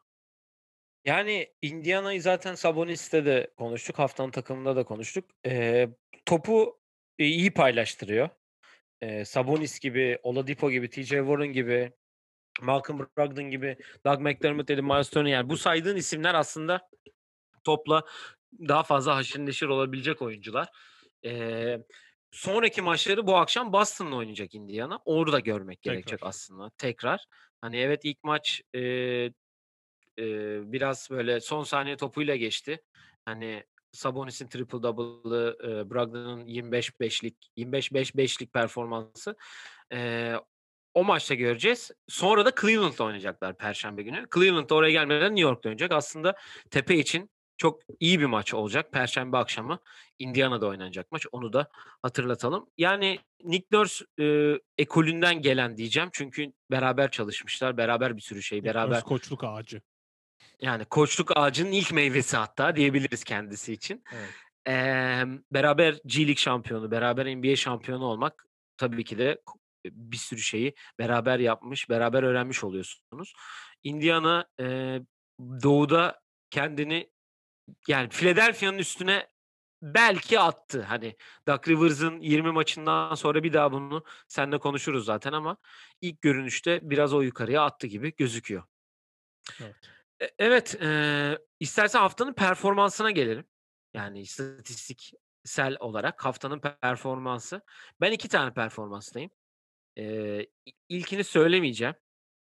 Yani 1.05 1.53
Indiana'yı 1.61 2.21
zaten 2.21 2.55
Sabonis'te 2.55 3.25
de 3.25 3.53
konuştuk. 3.57 3.99
Haftanın 3.99 4.31
takımında 4.31 4.75
da 4.75 4.83
konuştuk. 4.83 5.25
Eee, 5.45 5.95
topu 6.25 6.79
iyi 7.17 7.53
paylaştırıyor. 7.53 8.29
Eee, 9.01 9.25
Sabonis 9.25 9.79
gibi, 9.79 10.19
Oladipo 10.23 10.71
gibi, 10.71 10.89
TJ 10.89 11.09
Warren 11.09 11.53
gibi, 11.53 11.93
Malcolm 12.61 12.99
Brogdon 12.99 13.49
gibi, 13.51 13.77
Doug 14.05 14.21
McDermott 14.21 14.67
dedi, 14.67 14.81
Miles 14.81 15.09
Turner 15.09 15.31
yani 15.31 15.49
bu 15.49 15.57
saydığın 15.57 15.95
isimler 15.95 16.33
aslında 16.35 16.89
topla 17.63 18.03
daha 18.59 18.83
fazla 18.83 19.15
haşır 19.15 19.39
neşir 19.39 19.67
olabilecek 19.67 20.21
oyuncular. 20.21 20.67
Eee, 21.23 21.85
sonraki 22.31 22.81
maçları 22.81 23.27
bu 23.27 23.37
akşam 23.37 23.73
Boston'la 23.73 24.15
oynayacak 24.15 24.55
Indiana. 24.55 24.99
Orada 25.05 25.39
görmek 25.39 25.81
gerekecek 25.81 26.19
Tekrar. 26.19 26.29
aslında 26.29 26.71
tekrar. 26.77 27.25
Hani 27.64 27.78
evet 27.78 28.05
ilk 28.05 28.24
maç 28.26 28.64
eee, 28.76 29.34
eee, 30.18 30.61
biraz 30.66 31.09
böyle 31.11 31.39
son 31.41 31.64
saniye 31.64 31.97
topuyla 31.97 32.36
geçti. 32.36 32.82
Hani 33.26 33.64
Sabonis'in 33.91 34.47
triple 34.47 34.84
double'ı, 34.84 35.57
eee, 35.64 35.89
Brogdon'un 35.91 36.45
25-5'lik 36.47 37.51
25-5-5'lik 37.57 38.53
performansı. 38.53 39.36
Eee, 39.93 40.36
o 40.93 41.03
maçta 41.03 41.36
göreceğiz. 41.36 41.91
Sonra 42.09 42.45
da 42.45 42.51
Cleveland'la 42.61 43.05
oynayacaklar 43.05 43.57
perşembe 43.57 44.03
günü. 44.03 44.26
Cleveland 44.36 44.70
oraya 44.70 44.91
gelmeden 44.91 45.32
New 45.36 45.41
York'ta 45.49 45.70
oynayacak. 45.70 45.91
Aslında 45.91 46.36
tepe 46.72 46.95
için 46.97 47.30
çok 47.64 47.82
iyi 47.99 48.20
bir 48.20 48.26
maç 48.26 48.53
olacak. 48.53 48.91
Perşembe 48.91 49.38
akşamı 49.38 49.80
Indiana'da 50.20 50.68
oynanacak 50.68 51.11
maç. 51.11 51.26
Onu 51.32 51.53
da 51.53 51.68
hatırlatalım. 52.01 52.70
Yani 52.78 53.20
Nick 53.43 53.68
Nurse 53.72 54.05
e, 54.20 54.55
ekolünden 54.78 55.41
gelen 55.41 55.78
diyeceğim. 55.78 56.09
Çünkü 56.14 56.53
beraber 56.72 57.11
çalışmışlar. 57.11 57.78
Beraber 57.78 58.16
bir 58.16 58.22
sürü 58.22 58.43
şey. 58.43 58.64
Beraber 58.64 58.95
Nurse 58.95 59.05
koçluk 59.05 59.43
ağacı. 59.43 59.82
yani 60.61 60.86
koçluk 60.86 61.38
ağacının 61.38 61.72
ilk 61.72 61.91
meyvesi 61.93 62.38
hatta 62.38 62.76
diyebiliriz 62.76 63.24
kendisi 63.24 63.74
için. 63.74 64.03
Evet. 64.14 64.30
Eee, 64.68 65.26
beraber 65.51 65.95
G 66.05 66.20
League 66.20 66.36
şampiyonu, 66.36 66.91
beraber 66.91 67.26
NBA 67.26 67.55
şampiyonu 67.55 68.05
olmak 68.05 68.47
tabii 68.78 69.03
ki 69.03 69.18
de 69.18 69.41
bir 69.86 70.18
sürü 70.18 70.39
şeyi 70.41 70.74
beraber 70.99 71.39
yapmış, 71.39 71.89
beraber 71.89 72.24
öğrenmiş 72.24 72.64
oluyorsunuz. 72.64 73.34
Indiana 73.84 74.45
eee, 74.59 75.01
doğuda 75.39 76.20
kendini 76.49 77.12
yani 77.88 78.09
Philadelphia'nın 78.09 78.78
üstüne 78.78 79.28
belki 79.82 80.39
attı. 80.39 80.82
Hani 80.82 81.16
Doug 81.47 81.68
Rivers'ın 81.68 82.20
20 82.22 82.51
maçından 82.51 83.16
sonra 83.16 83.43
bir 83.43 83.53
daha 83.53 83.72
bunu 83.72 84.03
seninle 84.28 84.59
konuşuruz 84.59 85.05
zaten 85.05 85.34
ama 85.34 85.57
ilk 86.01 86.22
görünüşte 86.22 86.80
biraz 86.84 87.14
o 87.14 87.22
yukarıya 87.22 87.64
attı 87.64 87.88
gibi 87.88 88.16
gözüküyor. 88.16 88.64
Evet. 89.61 89.76
E, 90.22 90.30
evet, 90.39 90.76
eee, 90.82 91.38
istersen 91.59 91.99
haftanın 91.99 92.34
performansına 92.34 93.11
gelelim. 93.11 93.45
Yani 93.93 94.22
istatistiksel 94.22 95.78
olarak 95.80 96.26
haftanın 96.26 96.59
performansı. 96.82 97.61
Ben 98.01 98.11
2 98.11 98.28
tane 98.30 98.53
performanstayım. 98.53 99.32
İ 99.97 100.47
ilkini 100.89 101.24
söylemeyeceğim. 101.24 101.95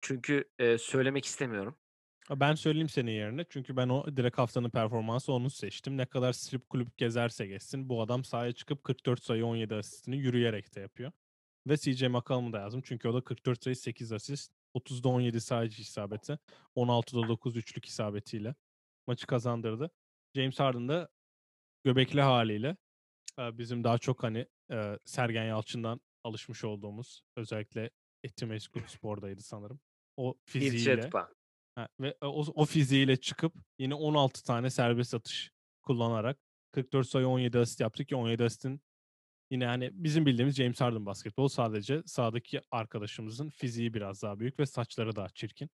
Çünkü, 0.01 0.51
eee, 0.60 0.78
söylemek 0.78 1.26
istemiyorum. 1.26 1.78
Ben 2.36 2.55
söyleyeyim 2.55 2.89
senin 2.89 3.11
yerine. 3.11 3.45
Çünkü 3.49 3.77
ben 3.77 3.89
o 3.89 4.17
direkt 4.17 4.38
haftanın 4.38 4.69
performansı 4.69 5.34
onu 5.34 5.49
seçtim. 5.49 5.97
Ne 5.97 6.05
kadar 6.05 6.34
strip 6.34 6.69
kulüp 6.69 6.97
gezerse 6.97 7.47
gezsin 7.47 7.89
bu 7.89 8.01
adam 8.01 8.23
sahaya 8.23 8.51
çıkıp 8.51 8.84
44 8.84 9.23
sayı 9.23 9.45
17 9.45 9.75
asistini 9.75 10.17
yürüyerek 10.17 10.75
de 10.75 10.79
yapıyor. 10.79 11.11
Ve 11.67 11.77
CJ 11.77 12.03
McCollum'u 12.03 12.53
da 12.53 12.59
yazdım. 12.59 12.81
Çünkü 12.86 13.07
o 13.07 13.13
da 13.13 13.23
44 13.23 13.63
sayı 13.63 13.75
8 13.75 14.11
asist. 14.11 14.53
30'da 14.75 15.09
17 15.09 15.41
sayıcı 15.41 15.81
isabeti. 15.81 16.39
16'da 16.75 17.27
9 17.27 17.55
üçlük 17.55 17.86
isabetiyle 17.86 18.55
maçı 19.07 19.27
kazandırdı. 19.27 19.91
James 20.36 20.59
Harden 20.59 20.89
da 20.89 21.09
göbekli 21.84 22.21
haliyle 22.21 22.77
bizim 23.39 23.84
daha 23.84 23.97
çok 23.97 24.23
hani 24.23 24.47
Sergen 25.05 25.45
Yalçın'dan 25.45 26.01
alışmış 26.23 26.63
olduğumuz 26.63 27.23
özellikle 27.36 27.89
Etimesgut 28.23 28.89
Spor'daydı 28.89 29.41
sanırım. 29.41 29.79
O 30.17 30.36
fiziğiyle 30.45 31.09
ha, 31.76 31.88
ve 31.99 32.17
o, 32.21 32.45
o 32.55 32.65
fiziğiyle 32.65 33.17
çıkıp 33.17 33.53
yine 33.80 33.95
16 33.95 34.43
tane 34.43 34.69
serbest 34.69 35.13
atış 35.13 35.51
kullanarak 35.84 36.38
44 36.71 37.07
sayı 37.07 37.28
17 37.28 37.59
asist 37.59 37.80
yaptı 37.80 38.05
ki 38.05 38.15
17 38.15 38.43
asistin 38.43 38.82
yine 39.51 39.65
hani 39.65 39.89
bizim 39.93 40.26
bildiğimiz 40.26 40.55
James 40.55 40.82
Harden 40.82 41.05
basketbol 41.05 41.47
sadece 41.47 42.03
sağdaki 42.05 42.61
arkadaşımızın 42.71 43.49
fiziği 43.49 43.93
biraz 43.93 44.21
daha 44.21 44.39
büyük 44.39 44.59
ve 44.59 44.65
saçları 44.65 45.15
daha 45.15 45.30
çirkin. 45.30 45.69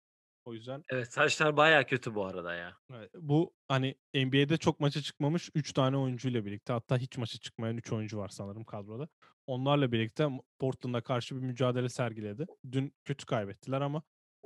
O 0.45 0.55
yüzden 0.55 0.85
Evet, 0.89 1.13
saçlar 1.13 1.57
bayağı 1.57 1.87
kötü 1.87 2.15
bu 2.15 2.27
arada 2.27 2.55
ya. 2.55 2.77
Evet, 2.95 3.11
bu 3.15 3.55
hani 3.69 3.95
NBA'de 4.15 4.57
çok 4.57 4.81
maça 4.81 5.03
çıkmamış 5.03 5.51
3 5.55 5.73
tane 5.73 5.97
oyuncuyla 5.97 6.45
birlikte 6.45 6.73
hatta 6.73 6.99
hiç 6.99 7.19
maça 7.19 7.39
çıkmayan 7.39 7.77
3 7.77 7.93
oyuncu 7.93 8.19
var 8.19 8.29
sanırım 8.29 8.65
kadroda. 8.65 9.09
Onlarla 9.47 9.93
birlikte 9.93 10.29
Portland'a 10.59 11.01
karşı 11.01 11.37
bir 11.37 11.41
mücadele 11.41 11.89
sergiledi. 11.89 12.47
Dün 12.73 12.95
kötü 13.05 13.27
kaybettiler 13.27 13.81
ama 13.81 14.03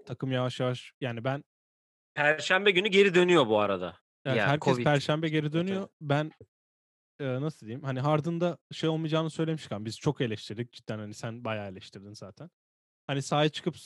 takım 0.06 0.32
yavaş 0.32 0.60
yavaş 0.60 0.92
yani 1.00 1.24
ben 1.24 1.44
Perşembe 2.14 2.70
günü 2.70 2.88
geri 2.88 3.14
dönüyor 3.14 3.46
bu 3.46 3.60
arada. 3.60 3.96
Evet, 4.24 4.36
Ya 4.38 4.48
herkes 4.48 4.72
Covid. 4.72 4.84
perşembe 4.84 5.28
geri 5.28 5.52
dönüyor. 5.52 5.88
Ben 6.00 6.32
e, 7.20 7.40
nasıl 7.40 7.66
diyeyim? 7.66 7.82
Hani 7.84 8.00
Harden'da 8.00 8.58
şey 8.72 8.88
olmayacağını 8.88 9.30
söylemişken 9.30 9.84
biz 9.84 9.98
çok 9.98 10.20
eleştirdik 10.20 10.72
cidden 10.72 10.98
hani 10.98 11.14
sen 11.14 11.44
bayağı 11.44 11.68
eleştirdin 11.70 12.12
zaten. 12.12 12.50
Hani 13.06 13.22
sahaya 13.22 13.48
çıkıp 13.48 13.76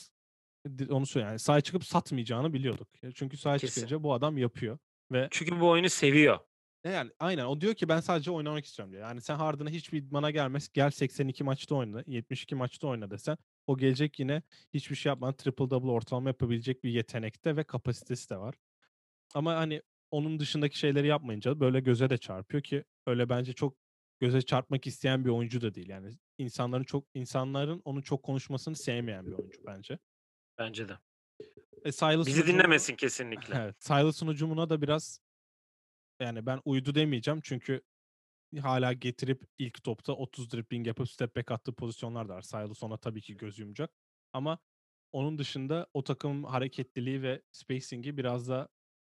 onu 0.91 1.07
söyle 1.07 1.27
yani 1.27 1.39
sahaya 1.39 1.61
çıkıp 1.61 1.85
satmayacağını 1.85 2.53
biliyorduk. 2.53 2.89
Çünkü 3.15 3.37
sahaya 3.37 3.59
Kesin. 3.59 3.75
çıkınca 3.75 4.03
bu 4.03 4.15
adam 4.15 4.39
yapıyor 4.39 4.79
ve 5.13 5.29
Çünkü 5.31 5.61
bu 5.61 5.69
oyunu 5.71 5.91
seviyor. 5.91 6.39
E, 6.85 6.91
yani 6.91 7.11
aynen 7.21 7.45
o 7.45 7.61
diyor 7.61 7.75
ki 7.75 7.89
ben 7.89 8.01
sadece 8.01 8.31
oynamak 8.31 8.65
istiyorum 8.65 8.93
diyor. 8.93 9.03
Yani 9.09 9.21
sen 9.21 9.37
Harden'a 9.37 9.71
hiçbir 9.71 9.99
idmana 9.99 10.31
gelmez. 10.31 10.69
Gel 10.73 10.91
82 10.91 11.45
maçta 11.45 11.75
oyna, 11.75 12.03
72 12.07 12.55
maçta 12.55 12.87
oyna 12.89 13.11
desen 13.11 13.37
o 13.67 13.77
gelecek 13.77 14.21
yine 14.21 14.43
hiçbir 14.75 14.97
şey 14.97 15.11
yapmadan 15.11 15.37
triple 15.37 15.71
double 15.71 15.91
ortalama 15.91 16.29
yapabilecek 16.29 16.85
bir 16.85 16.91
yetenekte 16.91 17.57
ve 17.57 17.65
kapasitesi 17.65 18.31
de 18.31 18.37
var. 18.37 18.55
Ama 19.35 19.55
hani 19.57 19.83
onun 20.11 20.39
dışındaki 20.39 20.79
şeyleri 20.79 21.07
yapmayınca 21.07 21.61
böyle 21.61 21.81
göze 21.81 22.11
de 22.11 22.19
çarpıyor 22.19 22.63
ki 22.63 22.85
öyle 23.07 23.29
bence 23.29 23.53
çok 23.53 23.77
göze 24.21 24.43
çarpmak 24.43 24.87
isteyen 24.87 25.25
bir 25.25 25.31
oyuncu 25.31 25.61
da 25.61 25.75
değil. 25.75 25.89
Yani 25.89 26.11
insanların 26.39 26.85
çok 26.85 27.05
insanların 27.15 27.83
onu 27.85 28.03
çok 28.03 28.23
konuşmasını 28.23 28.77
sevmeyen 28.77 29.27
bir 29.27 29.33
oyuncu 29.33 29.61
bence. 29.67 29.99
Bence 30.59 30.89
de. 30.89 30.99
E, 31.85 31.93
Silas'ın 31.93 32.27
Bizi 32.27 32.41
hücumu- 32.41 32.47
dinlemesin 32.53 32.97
kesinlikle. 32.97 33.55
Evet. 33.63 33.77
Silas'ın 33.85 34.29
hücumuna 34.29 34.71
da 34.71 34.83
biraz 34.83 35.21
yani 36.21 36.47
ben 36.47 36.61
uydu 36.65 36.95
demeyeceğim 36.95 37.41
çünkü 37.45 37.81
hala 38.61 38.93
getirip 38.93 39.45
ilk 39.59 39.85
topta 39.85 40.13
30 40.13 40.53
dribbling 40.53 40.87
yapıp 40.87 41.11
step 41.11 41.37
back 41.37 41.51
attığı 41.51 41.73
pozisyonlar 41.73 42.29
da 42.29 42.35
var. 42.35 42.43
Silas 42.43 42.83
ona 42.83 42.97
tabii 42.97 43.21
ki 43.21 43.37
göz 43.37 43.59
yumacak. 43.59 43.91
Ama 44.33 44.59
onun 45.13 45.39
dışında 45.39 45.87
o 45.95 46.05
takım 46.05 46.45
hareketliliği 46.45 47.23
ve 47.23 47.43
spacing'i 47.53 48.17
biraz 48.17 48.49
da 48.49 48.69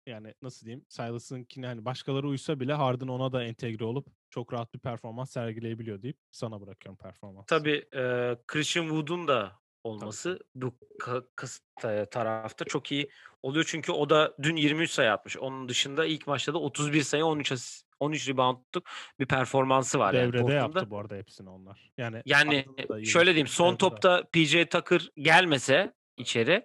yani 0.07 0.35
nasıl 0.43 0.67
diyeyim 0.67 0.85
Silas'ınkine 0.89 1.67
hani 1.67 1.85
başkaları 1.85 2.29
uysa 2.29 2.61
bile 2.61 2.73
Harden 2.73 3.09
ona 3.09 3.33
da 3.33 3.45
entegre 3.45 3.85
olup 3.85 4.07
çok 4.31 4.53
rahat 4.53 4.75
bir 4.75 4.79
performans 4.79 5.31
sergileyebiliyor 5.31 6.03
deyip 6.03 6.19
sana 6.31 6.61
bırakıyorum 6.61 6.97
performans. 6.97 7.47
Tabii 7.47 7.85
e, 7.95 8.37
Christian 8.47 8.85
Wood'un 8.85 9.29
da 9.29 9.53
olması 9.85 10.39
bu 10.55 10.75
ka- 11.01 12.11
tarafta 12.11 12.65
çok 12.65 12.93
iyi 12.93 13.11
oluyor. 13.43 13.65
Çünkü 13.69 13.93
o 13.93 14.11
da 14.11 14.35
dün 14.43 14.57
23 14.57 14.91
sayı 14.91 15.13
atmış. 15.13 15.37
Onun 15.37 15.69
dışında 15.69 16.07
ilk 16.07 16.27
maçta 16.27 16.55
da 16.55 16.59
31 16.59 17.03
sayı 17.03 17.25
13 17.25 17.53
asist, 17.53 17.86
13 18.01 18.29
reboundluk 18.29 18.89
bir 19.21 19.27
performansı 19.27 19.99
var. 19.99 20.15
yani 20.15 20.27
Devrede 20.27 20.43
Portland'da. 20.43 20.79
yaptı 20.79 20.91
bu 20.91 20.99
arada 20.99 21.15
hepsini 21.17 21.51
onlar. 21.51 21.91
Yani 21.99 22.23
Yani 22.27 22.67
da 22.89 23.05
şöyle 23.05 23.31
20 23.31 23.35
diyeyim 23.35 23.47
son 23.47 23.67
devrede. 23.67 23.79
topta 23.79 24.25
PJ 24.33 24.57
Tucker 24.71 25.09
gelmese 25.17 25.93
içeri 26.17 26.65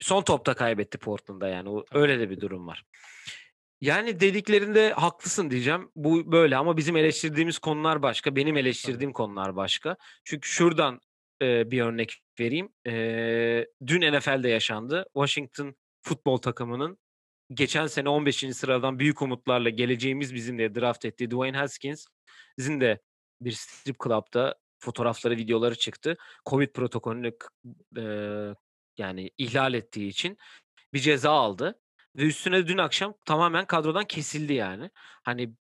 son 0.00 0.22
topta 0.22 0.54
kaybetti 0.54 0.98
Portland'da 0.98 1.48
yani. 1.48 1.68
O, 1.68 1.84
Tabii. 1.84 2.00
öyle 2.00 2.18
de 2.20 2.30
bir 2.30 2.40
durum 2.40 2.66
var. 2.66 2.84
Yani 3.80 4.20
dediklerinde 4.20 4.92
haklısın 4.92 5.50
diyeceğim. 5.50 5.90
Bu 5.96 6.32
böyle 6.32 6.56
ama 6.56 6.76
bizim 6.76 6.96
eleştirdiğimiz 6.96 7.58
konular 7.58 8.02
başka. 8.02 8.36
Benim 8.36 8.56
eleştirdiğim 8.56 9.12
konular 9.12 9.56
başka. 9.56 9.96
Çünkü 10.24 10.48
şuradan 10.48 11.00
e, 11.42 11.70
bir 11.70 11.82
örnek 11.82 12.22
vereyim. 12.40 12.68
E, 12.86 12.92
dün 13.86 14.12
NFL'de 14.18 14.48
yaşandı. 14.48 15.06
Washington 15.14 15.74
futbol 16.02 16.36
takımının 16.36 16.98
geçen 17.52 17.86
sene 17.86 18.08
15. 18.08 18.36
sıradan 18.56 18.98
büyük 18.98 19.22
umutlarla 19.22 19.68
geleceğimiz 19.68 20.34
bizim 20.34 20.58
de 20.58 20.74
draft 20.74 21.04
ettiği 21.04 21.30
Dwayne 21.30 21.56
Haskins'in 21.56 22.80
de 22.80 23.00
bir 23.40 23.52
strip 23.52 23.96
club'da 24.04 24.54
fotoğrafları, 24.78 25.36
videoları 25.36 25.74
çıktı. 25.74 26.16
Covid 26.46 26.68
protokolünü 26.68 27.32
e, 27.96 28.04
yani 28.98 29.30
ihlal 29.38 29.74
ettiği 29.74 30.08
için 30.08 30.38
bir 30.92 30.98
ceza 30.98 31.30
aldı. 31.30 31.80
Ve 32.16 32.22
üstüne 32.22 32.66
dün 32.66 32.78
akşam 32.78 33.14
tamamen 33.24 33.66
kadrodan 33.66 34.04
kesildi 34.04 34.52
yani. 34.52 34.90
Hani 35.22 35.54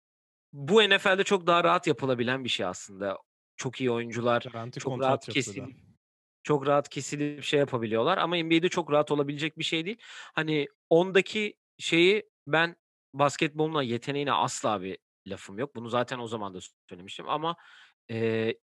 bu 0.53 0.83
NFL'de 0.83 1.25
çok 1.25 1.47
daha 1.47 1.65
rahat 1.65 1.87
yapılabilen 1.87 2.45
bir 2.45 2.49
şey 2.49 2.67
aslında. 2.67 3.19
Çok 3.57 3.81
iyi 3.81 3.91
oyuncular 3.91 4.43
Garanti 4.53 4.81
çok 4.81 5.01
rahat 5.01 5.11
yaptı 5.11 5.33
kesil 5.33 5.63
da. 5.63 5.67
çok 6.43 6.67
rahat 6.67 6.89
kesilip 6.89 7.45
şey 7.45 7.61
yapabiliyorlar 7.61 8.19
ama 8.19 8.37
NBA'de 8.37 8.69
çok 8.69 8.93
rahat 8.93 9.11
olabilecek 9.11 9.59
bir 9.59 9.65
şey 9.65 9.85
değil. 9.87 9.99
Hani 10.35 10.67
ondaki 10.91 11.55
şeyi 11.83 12.31
ben 12.47 12.77
basketboluna 13.15 13.83
yeteneğine 13.83 14.33
asla 14.33 14.83
bir 14.83 14.99
lafım 15.27 15.59
yok. 15.59 15.77
Bunu 15.77 15.89
zaten 15.89 16.19
o 16.19 16.27
zaman 16.27 16.55
da 16.55 16.59
söylemiştim 16.89 17.29
ama 17.29 17.57
eee, 18.09 18.59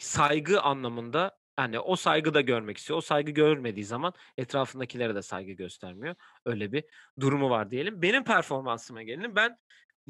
saygı 0.00 0.60
anlamında 0.62 1.38
hani 1.56 1.80
o 1.80 1.96
saygı 1.96 2.34
da 2.34 2.40
görmek 2.40 2.78
istiyor. 2.78 2.96
O 2.98 3.00
saygı 3.00 3.30
görmediği 3.30 3.84
zaman 3.84 4.12
etrafındakilere 4.36 5.14
de 5.14 5.22
saygı 5.22 5.52
göstermiyor. 5.52 6.14
Öyle 6.44 6.72
bir 6.72 6.84
durumu 7.20 7.50
var 7.50 7.70
diyelim. 7.70 8.02
Benim 8.02 8.24
performansıma 8.24 9.02
gelelim. 9.02 9.36
Ben 9.36 9.58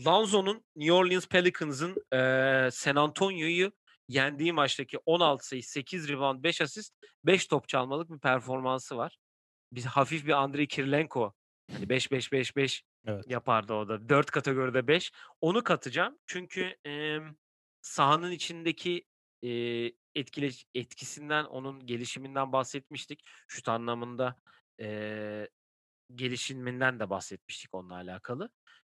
Lonzo'nun 0.06 0.64
New 0.76 0.92
Orleans 0.94 1.28
Pelicans'ın 1.28 1.96
eee, 2.12 2.68
San 2.72 2.96
Antonio'yu 2.96 3.72
yendiği 4.08 4.52
maçtaki 4.52 4.98
16 5.06 5.46
sayı, 5.48 5.62
8 5.62 6.08
rebound, 6.08 6.42
5 6.44 6.60
asist, 6.60 6.94
5 7.24 7.46
top 7.46 7.68
çalmalık 7.68 8.10
bir 8.10 8.18
performansı 8.18 8.96
var. 8.96 9.18
Biz 9.72 9.86
hafif 9.86 10.26
bir 10.26 10.32
Andrei 10.32 10.68
Kirilenko 10.68 11.34
hani 11.72 11.88
5 11.88 12.10
5 12.12 12.32
5 12.32 12.56
5 12.56 12.84
Evet. 13.06 13.26
yapardı 13.26 13.74
o 13.74 13.88
da. 13.88 14.08
4 14.08 14.30
kategoride 14.30 14.88
5. 14.88 15.12
Onu 15.40 15.64
katacağım. 15.64 16.18
Çünkü 16.26 16.76
em, 16.84 17.36
sahanın 17.82 18.30
içindeki 18.30 19.06
e, 19.42 19.50
etkile, 20.14 20.50
etkisinden, 20.74 21.44
onun 21.44 21.86
gelişiminden 21.86 22.52
bahsetmiştik. 22.52 23.22
Şut 23.48 23.68
anlamında 23.68 24.36
e, 24.80 25.48
gelişiminden 26.14 27.00
de 27.00 27.10
bahsetmiştik 27.10 27.74
onunla 27.74 27.94
alakalı. 27.94 28.50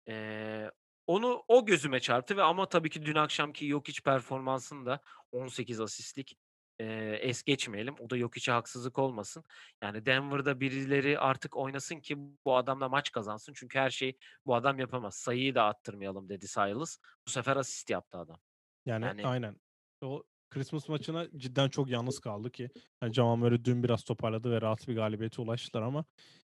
E, 0.10 0.72
onu 1.08 1.44
o 1.48 1.66
gözüme 1.66 2.00
çarptı 2.00 2.38
ve 2.38 2.44
ama 2.44 2.70
tabii 2.70 2.90
ki 2.90 3.06
dün 3.06 3.16
akşamki 3.16 3.68
Jokic 3.70 4.02
performansını 4.04 4.86
da 4.86 5.02
18 5.32 5.82
asistlik 5.82 6.38
e, 6.80 6.86
es 7.22 7.44
geçmeyelim. 7.44 7.96
O 8.00 8.10
da 8.10 8.18
Jokic'e 8.18 8.52
haksızlık 8.52 9.00
olmasın. 9.00 9.44
Yani 9.84 10.06
Denver'da 10.06 10.60
birileri 10.60 11.20
artık 11.20 11.58
oynasın 11.58 12.00
ki 12.00 12.18
bu 12.46 12.56
adamla 12.56 12.90
maç 12.90 13.12
kazansın. 13.12 13.54
Çünkü 13.54 13.80
her 13.80 13.90
şeyi 13.90 14.18
bu 14.46 14.56
adam 14.56 14.80
yapamaz. 14.80 15.16
Sayıyı 15.16 15.56
da 15.56 15.64
attırmayalım 15.64 16.30
dedi 16.30 16.48
Silas. 16.48 16.98
Bu 17.28 17.32
sefer 17.32 17.58
asist 17.58 17.90
yaptı 17.90 18.18
adam. 18.18 18.40
Yani, 18.86 19.06
Yani- 19.06 19.28
aynen. 19.28 19.56
O 20.02 20.24
Christmas 20.50 20.90
maçına 20.90 21.28
cidden 21.38 21.70
çok 21.70 21.90
yalnız 21.90 22.20
kaldı 22.20 22.52
ki. 22.52 22.70
Yani 23.04 23.14
Jamal 23.14 23.36
Murray 23.36 23.66
dün 23.66 23.84
biraz 23.84 24.04
toparladı 24.04 24.52
ve 24.52 24.62
rahat 24.62 24.88
bir 24.88 24.96
galibiyete 24.96 25.42
ulaştılar 25.42 25.82
ama 25.82 26.06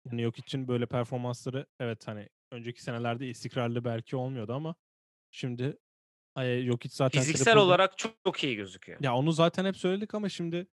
yani 0.06 0.22
yok 0.22 0.38
için 0.38 0.68
böyle 0.68 0.86
performansları 0.86 1.66
evet 1.80 2.08
hani 2.08 2.28
önceki 2.52 2.82
senelerde 2.82 3.28
istikrarlı 3.28 3.84
belki 3.84 4.16
olmuyordu 4.16 4.52
ama 4.52 4.74
şimdi 5.30 5.78
yok 6.40 6.84
hiç 6.84 6.92
zaten 6.92 7.20
Fiziksel 7.20 7.52
triple- 7.54 7.58
olarak 7.58 7.98
çok, 7.98 8.14
çok 8.24 8.44
iyi 8.44 8.56
gözüküyor. 8.56 8.98
ya 9.02 9.14
onu 9.16 9.32
zaten 9.32 9.64
hep 9.64 9.76
söyledik 9.76 10.14
ama 10.14 10.28
şimdi 10.28 10.66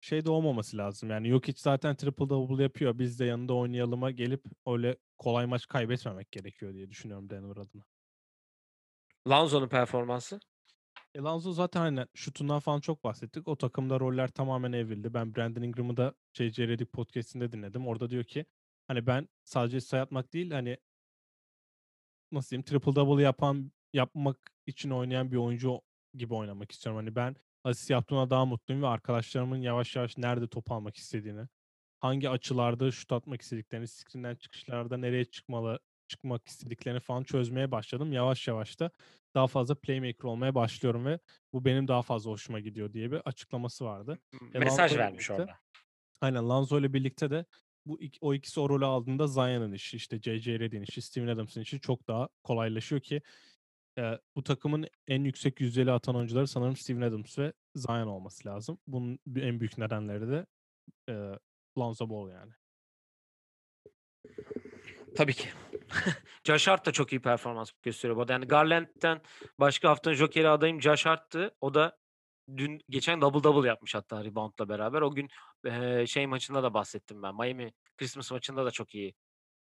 şey 0.00 0.24
de 0.24 0.30
olmaması 0.30 0.76
lazım. 0.76 1.10
Yani 1.10 1.28
yok 1.28 1.48
hiç 1.48 1.58
zaten 1.58 1.96
triple 1.96 2.28
double 2.28 2.62
yapıyor. 2.62 2.98
Biz 2.98 3.20
de 3.20 3.24
yanında 3.24 3.54
oynayalıma 3.54 4.10
gelip 4.10 4.44
öyle 4.66 4.96
kolay 5.18 5.46
maç 5.46 5.66
kaybetmemek 5.66 6.32
gerekiyor 6.32 6.74
diye 6.74 6.90
düşünüyorum 6.90 7.30
Denver 7.30 7.56
adına. 7.56 7.82
Lonzo'nun 9.28 9.68
performansı. 9.68 10.40
E 11.14 11.18
Lonzo 11.18 11.52
zaten 11.52 11.80
hani 11.80 12.06
şutundan 12.14 12.60
falan 12.60 12.80
çok 12.80 13.04
bahsettik. 13.04 13.48
O 13.48 13.56
takımda 13.56 14.00
roller 14.00 14.28
tamamen 14.28 14.72
evrildi. 14.72 15.14
Ben 15.14 15.34
Brandon 15.34 15.62
Ingram'ı 15.62 15.96
da 15.96 16.14
JJ 16.32 16.58
Redick 16.58 16.92
podcast'inde 16.92 17.52
dinledim. 17.52 17.86
Orada 17.86 18.10
diyor 18.10 18.24
ki 18.24 18.46
hani 18.88 19.06
ben 19.06 19.28
sadece 19.44 19.80
sayı 19.80 20.02
atmak 20.02 20.32
değil 20.32 20.50
hani 20.50 20.78
nasıl 22.32 22.50
diyeyim 22.50 22.62
triple 22.64 22.94
double 22.94 23.22
yapan 23.22 23.72
yapmak 23.92 24.36
için 24.66 24.90
oynayan 24.90 25.32
bir 25.32 25.36
oyuncu 25.36 25.80
gibi 26.14 26.34
oynamak 26.34 26.72
istiyorum. 26.72 26.96
Hani 27.04 27.14
ben 27.16 27.36
asist 27.64 27.90
yaptığına 27.90 28.30
daha 28.30 28.44
mutluyum 28.44 28.82
ve 28.82 28.86
arkadaşlarımın 28.86 29.56
yavaş 29.56 29.96
yavaş 29.96 30.18
nerede 30.18 30.48
top 30.48 30.72
almak 30.72 30.96
istediğini, 30.96 31.46
hangi 32.00 32.30
açılarda 32.30 32.90
şut 32.90 33.12
atmak 33.12 33.42
istediklerini, 33.42 33.88
screen'den 33.88 34.34
çıkışlarda 34.34 34.96
nereye 34.96 35.24
çıkmalı 35.24 35.78
çıkmak 36.08 36.48
istediklerini 36.48 37.00
falan 37.00 37.24
çözmeye 37.24 37.70
başladım. 37.70 38.12
Yavaş 38.12 38.48
yavaş 38.48 38.80
da 38.80 38.90
daha 39.34 39.46
fazla 39.46 39.74
playmaker 39.74 40.24
olmaya 40.24 40.54
başlıyorum 40.54 41.06
ve 41.06 41.18
bu 41.52 41.64
benim 41.64 41.88
daha 41.88 42.02
fazla 42.02 42.30
hoşuma 42.30 42.60
gidiyor 42.60 42.92
diye 42.92 43.12
bir 43.12 43.20
açıklaması 43.24 43.84
vardı. 43.84 44.18
E, 44.54 44.58
Mesaj 44.58 44.80
Lonzo'yla 44.80 45.04
vermiş 45.04 45.30
birlikte- 45.30 45.42
orada. 45.42 45.58
Aynen 46.20 46.48
Lonzo 46.48 46.80
ile 46.80 46.92
birlikte 46.92 47.30
de 47.30 47.44
bu 47.86 48.00
iki, 48.00 48.18
o 48.20 48.34
ikisi 48.34 48.60
o 48.60 48.68
rolü 48.68 48.84
aldığında 48.84 49.26
Zion'ın 49.26 49.72
işi, 49.72 49.96
işte 49.96 50.20
J.J. 50.22 50.58
Redick'in 50.58 50.82
işi, 50.82 51.02
Steven 51.02 51.26
Adams'ın 51.26 51.60
işi 51.60 51.80
çok 51.80 52.08
daha 52.08 52.28
kolaylaşıyor 52.44 53.00
ki 53.00 53.22
e, 53.98 54.18
bu 54.36 54.42
takımın 54.42 54.86
en 55.08 55.24
yüksek 55.24 55.60
yüzdeli 55.60 55.92
atan 55.92 56.16
oyuncuları 56.16 56.46
sanırım 56.46 56.76
Steven 56.76 57.00
Adams 57.00 57.38
ve 57.38 57.52
Zion 57.74 58.06
olması 58.06 58.48
lazım. 58.48 58.78
Bunun 58.86 59.18
en 59.36 59.60
büyük 59.60 59.78
nedenleri 59.78 60.28
de 60.28 60.46
e, 61.08 61.14
Lonzo 61.78 62.10
Ball 62.10 62.30
yani. 62.30 62.52
Tabii 65.16 65.34
ki. 65.34 65.48
Josh 66.44 66.68
Hart 66.68 66.86
da 66.86 66.92
çok 66.92 67.12
iyi 67.12 67.20
performans 67.20 67.70
gösteriyor. 67.82 68.28
bu. 68.28 68.32
Yani 68.32 68.46
Garland'den 68.46 69.20
başka 69.60 69.88
haftanın 69.88 70.14
Joker'i 70.14 70.48
adayım 70.48 70.82
Josh 70.82 71.06
Hart'tı. 71.06 71.54
O 71.60 71.74
da 71.74 71.98
dün 72.56 72.80
geçen 72.90 73.20
double 73.20 73.44
double 73.44 73.68
yapmış 73.68 73.94
hatta 73.94 74.24
reboundla 74.24 74.68
beraber. 74.68 75.00
O 75.00 75.10
gün 75.14 75.28
eee, 75.64 76.04
şey 76.08 76.26
maçında 76.26 76.62
da 76.62 76.74
bahsettim 76.74 77.22
ben. 77.22 77.34
Miami 77.34 77.72
Christmas 77.96 78.32
maçında 78.32 78.64
da 78.64 78.70
çok 78.70 78.94
iyi 78.94 79.14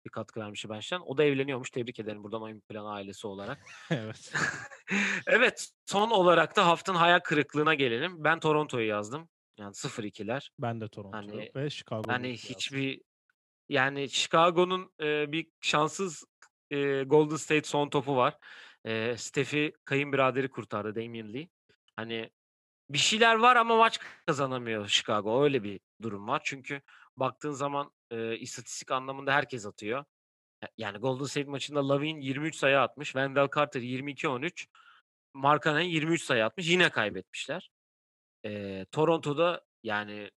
bir 0.05 0.09
katkı 0.09 0.39
vermiş 0.39 0.69
bench'ten. 0.69 1.01
O 1.05 1.17
da 1.17 1.23
evleniyormuş. 1.23 1.69
Tebrik 1.69 1.99
ederim 1.99 2.23
buradan 2.23 2.41
oyun 2.41 2.59
planı 2.59 2.91
ailesi 2.91 3.27
olarak. 3.27 3.59
evet. 3.91 4.33
evet 5.27 5.69
son 5.85 6.09
olarak 6.11 6.55
da 6.55 6.65
haftanın 6.67 6.97
hayal 6.97 7.19
kırıklığına 7.19 7.73
gelelim. 7.73 8.23
Ben 8.23 8.39
Toronto'yu 8.39 8.87
yazdım. 8.87 9.29
Yani 9.57 9.73
0-2'ler. 9.73 10.49
Ben 10.59 10.81
de 10.81 10.87
Toronto 10.87 11.17
Hani- 11.17 11.51
ve 11.55 11.69
Chicago. 11.69 12.11
Hani 12.11 12.29
Bulls 12.29 12.43
yazdım. 12.43 12.55
hiçbir 12.55 13.01
yani 13.69 14.09
Chicago'nun 14.09 14.93
e, 15.01 15.31
bir 15.31 15.47
şanssız 15.61 16.23
e, 16.71 17.03
Golden 17.03 17.35
State 17.35 17.67
son 17.67 17.89
topu 17.89 18.15
var. 18.15 18.37
Eee, 18.85 19.17
Steph'i 19.17 19.73
kayınbiraderi 19.85 20.49
kurtardı 20.49 20.95
Damian 20.95 21.33
Lee. 21.33 21.49
Hani 21.95 22.29
bir 22.93 22.97
şeyler 22.97 23.35
var 23.35 23.55
ama 23.55 23.77
maç 23.77 23.99
kazanamıyor 24.25 24.87
Chicago. 24.87 25.43
Öyle 25.43 25.63
bir 25.63 25.79
durum 26.01 26.27
var. 26.27 26.41
Çünkü 26.43 26.81
baktığın 27.17 27.51
zaman, 27.51 27.91
eee, 28.11 28.37
istatistik 28.39 28.91
anlamında 28.91 29.33
herkes 29.33 29.65
atıyor. 29.65 30.05
Ya 30.63 30.69
yani 30.77 30.97
Golden 30.97 31.25
State 31.25 31.49
maçında 31.49 31.89
Lavin 31.89 32.21
23 32.21 32.55
sayı 32.55 32.79
atmış. 32.79 33.07
Wendell 33.07 33.47
Carter 33.55 33.81
22-13. 33.81 34.67
Markkanen 35.33 35.81
23 35.81 36.23
sayı 36.23 36.45
atmış. 36.45 36.69
Yine 36.69 36.89
kaybetmişler. 36.89 37.71
Eee, 38.43 38.85
Toronto'da 38.91 39.65
yani 39.83 40.31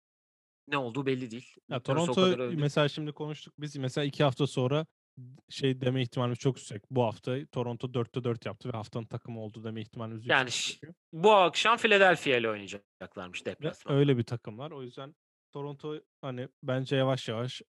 ne 0.69 0.79
olduğu 0.79 1.07
belli 1.07 1.31
değil. 1.31 1.55
Ya 1.69 1.81
Toronto 1.81 2.37
mesela 2.57 2.89
şimdi 2.89 3.13
konuştuk 3.13 3.55
biz. 3.59 3.77
Mesela 3.77 4.05
2 4.05 4.25
hafta 4.25 4.47
sonra 4.47 4.87
şey 5.49 5.81
deme 5.81 6.03
ihtimalimiz 6.03 6.39
çok 6.39 6.57
yüksek. 6.57 6.83
Bu 6.91 7.03
hafta 7.05 7.47
Toronto 7.47 7.87
4'te 7.87 8.25
4 8.25 8.47
yaptı 8.47 8.69
ve 8.69 8.73
haftanın 8.73 9.07
takımı 9.07 9.41
oldu 9.41 9.65
deme 9.65 9.81
ihtimalimiz 9.81 10.27
Yani 10.27 10.45
yüksek. 10.47 10.79
çünkü. 10.81 10.95
bu 11.13 11.33
akşam 11.35 11.77
Philadelphia 11.77 12.37
ile 12.37 12.51
oynayacaklarmış 12.51 13.47
deplasmanda. 13.47 13.99
öyle 13.99 14.17
bir 14.19 14.23
takımlar. 14.23 14.71
O 14.71 14.83
yüzden 14.83 15.15
Toronto 15.53 16.01
hani 16.21 16.49
bence 16.63 16.97
yavaş 16.97 17.29
yavaş 17.29 17.63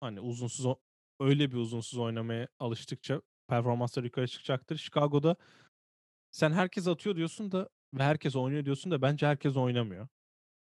hani 0.00 0.20
uzunsuz 0.20 0.76
öyle 1.20 1.50
bir 1.50 1.56
uzunsuz 1.56 1.98
oynamaya 1.98 2.48
alıştıkça 2.58 3.22
performansları 3.48 4.06
yukarı 4.06 4.26
çıkacaktır. 4.28 4.76
Chicago'da 4.76 5.36
sen 6.30 6.52
herkes 6.52 6.88
atıyor 6.88 7.16
diyorsun 7.16 7.52
da 7.52 7.68
ve 7.94 8.02
herkes 8.02 8.36
oynuyor 8.36 8.64
diyorsun 8.64 8.92
da 8.92 9.02
bence 9.02 9.26
herkes 9.26 9.56
oynamıyor. 9.56 10.08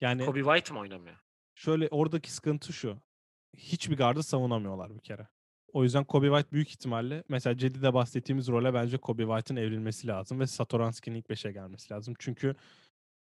Yani 0.01 0.25
Kobe 0.25 0.39
White 0.43 0.73
mı 0.73 0.79
oynamıyor? 0.79 1.15
Şöyle 1.55 1.87
oradaki 1.91 2.31
sıkıntı 2.31 2.73
şu. 2.73 3.01
Hiçbir 3.57 3.97
gardı 3.97 4.23
savunamıyorlar 4.23 4.95
bir 4.95 4.99
kere. 4.99 5.27
O 5.73 5.83
yüzden 5.83 6.03
Kobe 6.03 6.27
White 6.27 6.51
büyük 6.51 6.69
ihtimalle 6.69 7.23
mesela 7.29 7.57
Cedi'de 7.57 7.93
bahsettiğimiz 7.93 8.47
role 8.47 8.73
bence 8.73 8.97
Kobe 8.97 9.23
White'ın 9.23 9.57
evrilmesi 9.57 10.07
lazım 10.07 10.39
ve 10.39 10.47
Satoranski'nin 10.47 11.15
ilk 11.15 11.29
5'e 11.29 11.51
gelmesi 11.51 11.93
lazım. 11.93 12.13
Çünkü 12.19 12.55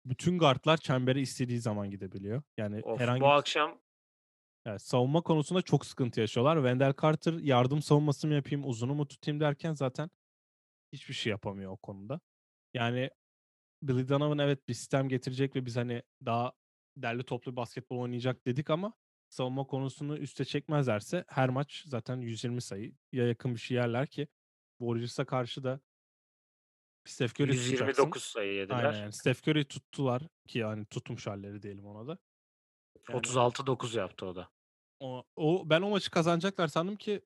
bütün 0.05 0.39
guardlar 0.39 0.77
çembere 0.77 1.21
istediği 1.21 1.61
zaman 1.61 1.91
gidebiliyor. 1.91 2.43
Yani 2.57 2.81
Of, 2.83 3.01
herhangi 3.01 3.21
bu 3.21 3.29
akşam 3.29 3.79
Evet, 4.67 4.83
savunma 4.83 5.21
konusunda 5.21 5.63
çok 5.63 5.87
sıkıntı 5.87 6.21
yaşıyorlar. 6.21 6.57
Wendell 6.57 6.95
Carter 7.03 7.33
yardım 7.33 7.83
savunması 7.83 8.27
mı 8.27 8.35
yapayım, 8.35 8.69
uzunu 8.69 8.95
mu 8.95 9.09
tutayım 9.09 9.41
derken 9.41 9.75
zaten 9.75 10.11
hiçbir 10.93 11.15
şey 11.15 11.31
yapamıyor 11.31 11.73
o 11.73 11.77
konuda. 11.77 12.21
Yani 12.75 13.11
Billy 13.83 14.09
Donovan 14.09 14.39
evet 14.39 14.69
bir 14.69 14.75
sistem 14.75 15.09
getirecek 15.09 15.57
ve 15.57 15.67
biz 15.67 15.77
hani 15.77 16.03
daha 16.25 16.53
derli 16.97 17.23
toplu 17.23 17.53
bir 17.53 17.57
basketbol 17.57 17.99
oynayacak 17.99 18.47
dedik 18.47 18.71
ama 18.71 18.93
savunma 19.37 19.67
konusunu 19.67 20.19
üste 20.19 20.45
çekmezlerse 20.45 21.25
her 21.29 21.49
maç 21.49 21.85
zaten 21.87 22.17
120 22.17 22.63
sayı 22.63 22.95
ya 23.13 23.27
yakın 23.29 23.55
bir 23.55 23.61
şey 23.61 23.77
yerler 23.77 24.07
ki 24.07 24.29
Warriors'a 24.79 25.25
karşı 25.25 25.65
da 25.65 25.81
Steph 27.05 27.41
Curry 27.41 27.53
tutacaksın. 27.53 27.87
129 27.87 28.23
sayı 28.23 28.51
Aynen 28.51 28.61
yediler. 28.61 28.93
yani 29.03 29.13
Steph 29.13 29.49
Curry 29.49 29.65
tuttular 29.65 30.23
ki 30.47 30.59
yani 30.59 30.85
tutmuş 30.87 31.27
halleri 31.27 31.63
diyelim 31.63 31.87
ona 31.87 32.09
da. 32.09 32.19
Yani 33.09 33.21
36-9 33.21 33.99
yaptı 33.99 34.27
o 34.27 34.37
da. 34.37 34.49
o, 35.01 35.25
o 35.37 35.71
ben 35.71 35.83
o 35.83 35.91
maçı 35.91 36.11
kazanacaklar 36.11 36.69
sandım 36.69 36.97
ki 36.97 37.21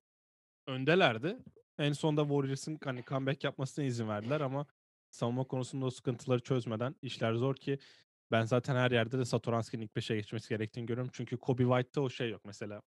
öndelerdi. 0.67 1.37
En 1.77 1.93
sonunda 1.93 2.21
Warriors'ın 2.21 2.79
hani 2.83 3.03
comeback 3.03 3.43
yapmasına 3.43 3.85
izin 3.85 4.07
verdiler 4.07 4.41
ama 4.41 4.65
savunma 5.09 5.43
konusunda 5.43 5.85
o 5.85 5.89
sıkıntıları 5.89 6.39
çözmeden 6.39 6.95
işler 7.01 7.33
zor 7.33 7.55
ki 7.55 7.79
ben 8.31 8.45
zaten 8.45 8.75
her 8.75 8.91
yerde 8.91 9.19
de 9.19 9.25
Satoranski'nin 9.25 9.83
ilk 9.83 9.91
5'e 9.95 10.15
geçmesi 10.15 10.49
gerektiğini 10.49 10.85
görüyorum. 10.85 11.11
Çünkü 11.13 11.37
Kobe 11.37 11.63
White'ta 11.63 12.01
o 12.01 12.09
şey 12.09 12.29
yok. 12.29 12.41
Mesela 12.45 12.81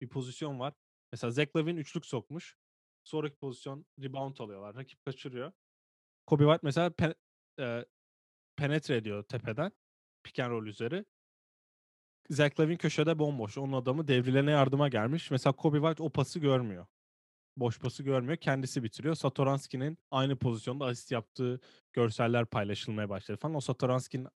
bir 0.00 0.08
pozisyon 0.08 0.60
var. 0.60 0.74
Mesela 1.12 1.30
Zach 1.30 1.56
Lavin 1.56 1.76
üçlük 1.76 2.06
sokmuş. 2.06 2.56
Sonraki 3.04 3.36
pozisyon 3.36 3.86
rebound 4.02 4.38
alıyorlar. 4.38 4.74
Rakip 4.74 5.04
kaçırıyor. 5.04 5.52
Kobe 6.26 6.44
White 6.44 6.60
mesela 6.62 6.90
pen, 6.90 7.14
e, 7.60 7.84
penetre 8.56 8.96
ediyor 8.96 9.22
tepeden. 9.22 9.72
Pick 10.22 10.38
and 10.38 10.50
roll 10.50 10.66
üzeri. 10.66 11.04
Zach 12.30 12.60
Lavin 12.60 12.76
köşede 12.76 13.18
bomboş. 13.18 13.58
Onun 13.58 13.72
adamı 13.72 14.08
devrilene 14.08 14.50
yardıma 14.50 14.88
gelmiş. 14.88 15.30
Mesela 15.30 15.52
Kobe 15.52 15.78
White 15.78 16.02
o 16.02 16.10
pası 16.10 16.38
görmüyor. 16.38 16.86
Boş 17.56 17.78
pası 17.78 18.02
görmüyor. 18.02 18.36
Kendisi 18.36 18.82
bitiriyor. 18.82 19.14
Satoranski'nin 19.14 19.98
aynı 20.10 20.36
pozisyonda 20.36 20.86
asist 20.86 21.12
yaptığı 21.12 21.60
görseller 21.92 22.46
paylaşılmaya 22.46 23.08
başladı 23.08 23.38
falan. 23.38 23.54
O 23.54 23.60
Satoranski'nin 23.60 24.28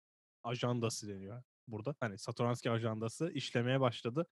ajandası 0.42 1.08
deniyor 1.08 1.42
burada. 1.68 1.94
Hani 2.00 2.18
Satoranski 2.18 2.70
ajandası 2.70 3.30
işlemeye 3.34 3.80
başladı. 3.80 4.26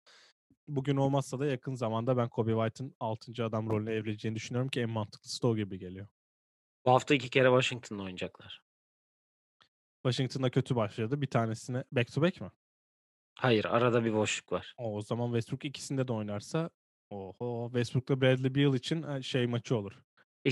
Bugün 0.69 0.97
olmazsa 0.97 1.39
da 1.39 1.47
yakın 1.47 1.75
zamanda 1.75 2.17
ben 2.17 2.29
Kobe 2.29 2.53
White'ın 2.53 2.95
6. 3.01 3.45
adam 3.45 3.71
rolüne 3.71 3.93
evrileceğini 3.93 4.37
düşünüyorum 4.37 4.69
ki 4.69 4.81
en 4.81 4.91
mantıklısı 4.91 5.43
da 5.43 5.47
o 5.47 5.57
gibi 5.57 5.79
geliyor. 5.79 6.09
Bu 6.87 6.91
hafta 6.91 7.15
iki 7.15 7.31
kere 7.31 7.49
Washington'la 7.49 8.03
oynayacaklar. 8.03 8.63
Washington'da 10.03 10.51
kötü 10.51 10.77
başladı. 10.77 11.21
Bir 11.21 11.27
tanesine 11.27 11.85
back 11.93 12.13
to 12.13 12.23
back 12.23 12.41
mi? 12.41 12.51
Hayır, 13.35 13.65
arada 13.65 14.05
bir 14.05 14.15
boşluk 14.15 14.53
var. 14.53 14.75
O, 14.79 14.97
o 14.97 15.03
zaman 15.03 15.27
Westbrook 15.27 15.65
ikisinde 15.65 16.09
de 16.09 16.13
oynarsa 16.13 16.71
oho 17.11 17.71
Westbrook'la 17.73 18.21
Bradley 18.21 18.55
Beal 18.55 18.75
için 18.75 19.03
e, 19.03 19.23
şey 19.23 19.47
maçı 19.47 19.77
olur. 19.77 20.03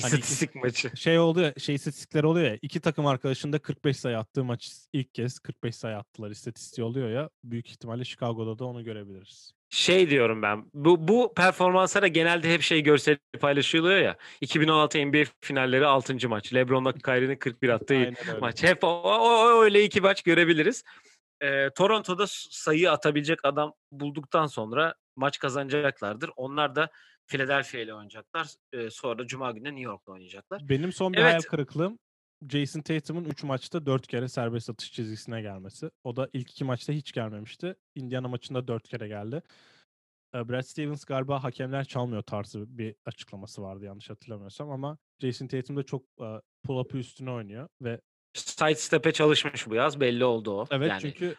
Hani 0.02 0.08
iki, 0.08 0.20
İstatistik 0.20 0.54
maçı. 0.54 0.90
şey 0.96 1.18
oldu 1.18 1.40
ya, 1.40 1.54
şey 1.58 1.74
istatistikler 1.74 2.24
oluyor 2.24 2.50
ya. 2.50 2.58
iki 2.62 2.80
takım 2.80 3.06
arkadaşın 3.06 3.52
da 3.52 3.58
45 3.58 3.96
sayı 3.96 4.18
attığı 4.18 4.44
maç 4.44 4.70
ilk 4.92 5.14
kez 5.14 5.38
45 5.38 5.76
sayı 5.76 5.96
attılar 5.96 6.30
istatistiği 6.30 6.84
oluyor 6.84 7.10
ya. 7.10 7.30
Büyük 7.44 7.70
ihtimalle 7.70 8.04
Chicago'da 8.04 8.58
da 8.58 8.64
onu 8.64 8.84
görebiliriz. 8.84 9.52
Şey 9.70 10.10
diyorum 10.10 10.42
ben. 10.42 10.64
Bu 10.74 11.08
bu 11.08 11.32
performanslara 11.36 12.06
genelde 12.06 12.54
hep 12.54 12.62
şey 12.62 12.82
görseli 12.82 13.18
paylaşılıyor 13.40 13.98
ya. 13.98 14.16
2016 14.40 15.06
NBA 15.06 15.24
finalleri 15.40 15.86
6. 15.86 16.28
maç. 16.28 16.54
LeBron'la 16.54 16.92
Kyrie'nin 16.92 17.36
41 17.36 17.68
attığı 17.68 18.12
maç. 18.40 18.62
Hep 18.62 18.84
o, 18.84 18.88
o- 18.88 19.56
o- 19.58 19.62
öyle 19.62 19.84
iki 19.84 20.00
maç 20.00 20.22
görebiliriz. 20.22 20.82
Ee, 21.40 21.70
Toronto'da 21.70 22.24
sayı 22.28 22.90
atabilecek 22.92 23.38
adam 23.44 23.72
bulduktan 23.92 24.46
sonra 24.46 24.94
maç 25.16 25.38
kazanacaklardır. 25.38 26.30
Onlar 26.36 26.76
da 26.76 26.90
Philadelphia 27.26 27.78
ile 27.78 27.94
oynayacaklar. 27.94 28.46
Ee, 28.72 28.90
sonra 28.90 29.26
Cuma 29.26 29.50
günü 29.50 29.64
New 29.64 29.80
York'la 29.80 30.12
oynayacaklar. 30.12 30.68
Benim 30.68 30.92
son 30.92 31.12
bir 31.12 31.18
Evet. 31.18 31.26
hayal 31.28 31.40
kırıklığım 31.40 31.98
Jason 32.48 32.80
Tatum'un 32.80 33.24
3 33.24 33.42
maçta 33.42 33.86
4 33.86 34.06
kere 34.06 34.28
serbest 34.28 34.70
atış 34.70 34.92
çizgisine 34.92 35.42
gelmesi. 35.42 35.90
O 36.04 36.16
da 36.16 36.28
ilk 36.32 36.50
iki 36.50 36.64
maçta 36.64 36.92
hiç 36.92 37.12
gelmemişti. 37.12 37.74
Indiana 37.94 38.28
maçında 38.28 38.68
4 38.68 38.88
kere 38.88 39.08
geldi. 39.08 39.42
Brad 40.34 40.62
Stevens 40.62 41.04
galiba 41.04 41.44
hakemler 41.44 41.84
çalmıyor 41.84 42.22
tarzı 42.22 42.78
bir 42.78 42.94
açıklaması 43.06 43.62
vardı 43.62 43.84
yanlış 43.84 44.10
hatırlamıyorsam 44.10 44.70
ama 44.70 44.98
Jason 45.20 45.46
Tatum 45.46 45.76
da 45.76 45.82
çok 45.82 46.02
e, 46.02 46.26
pull-up'ı 46.66 46.98
üstüne 46.98 47.30
oynuyor 47.30 47.68
ve 47.82 48.00
Sidestep'e 48.34 49.12
çalışmış 49.12 49.66
bu 49.68 49.74
yaz. 49.74 50.00
Belli 50.00 50.24
oldu 50.24 50.50
o. 50.60 50.66
evet 50.70 50.88
yani 50.90 51.00
çünkü 51.00 51.34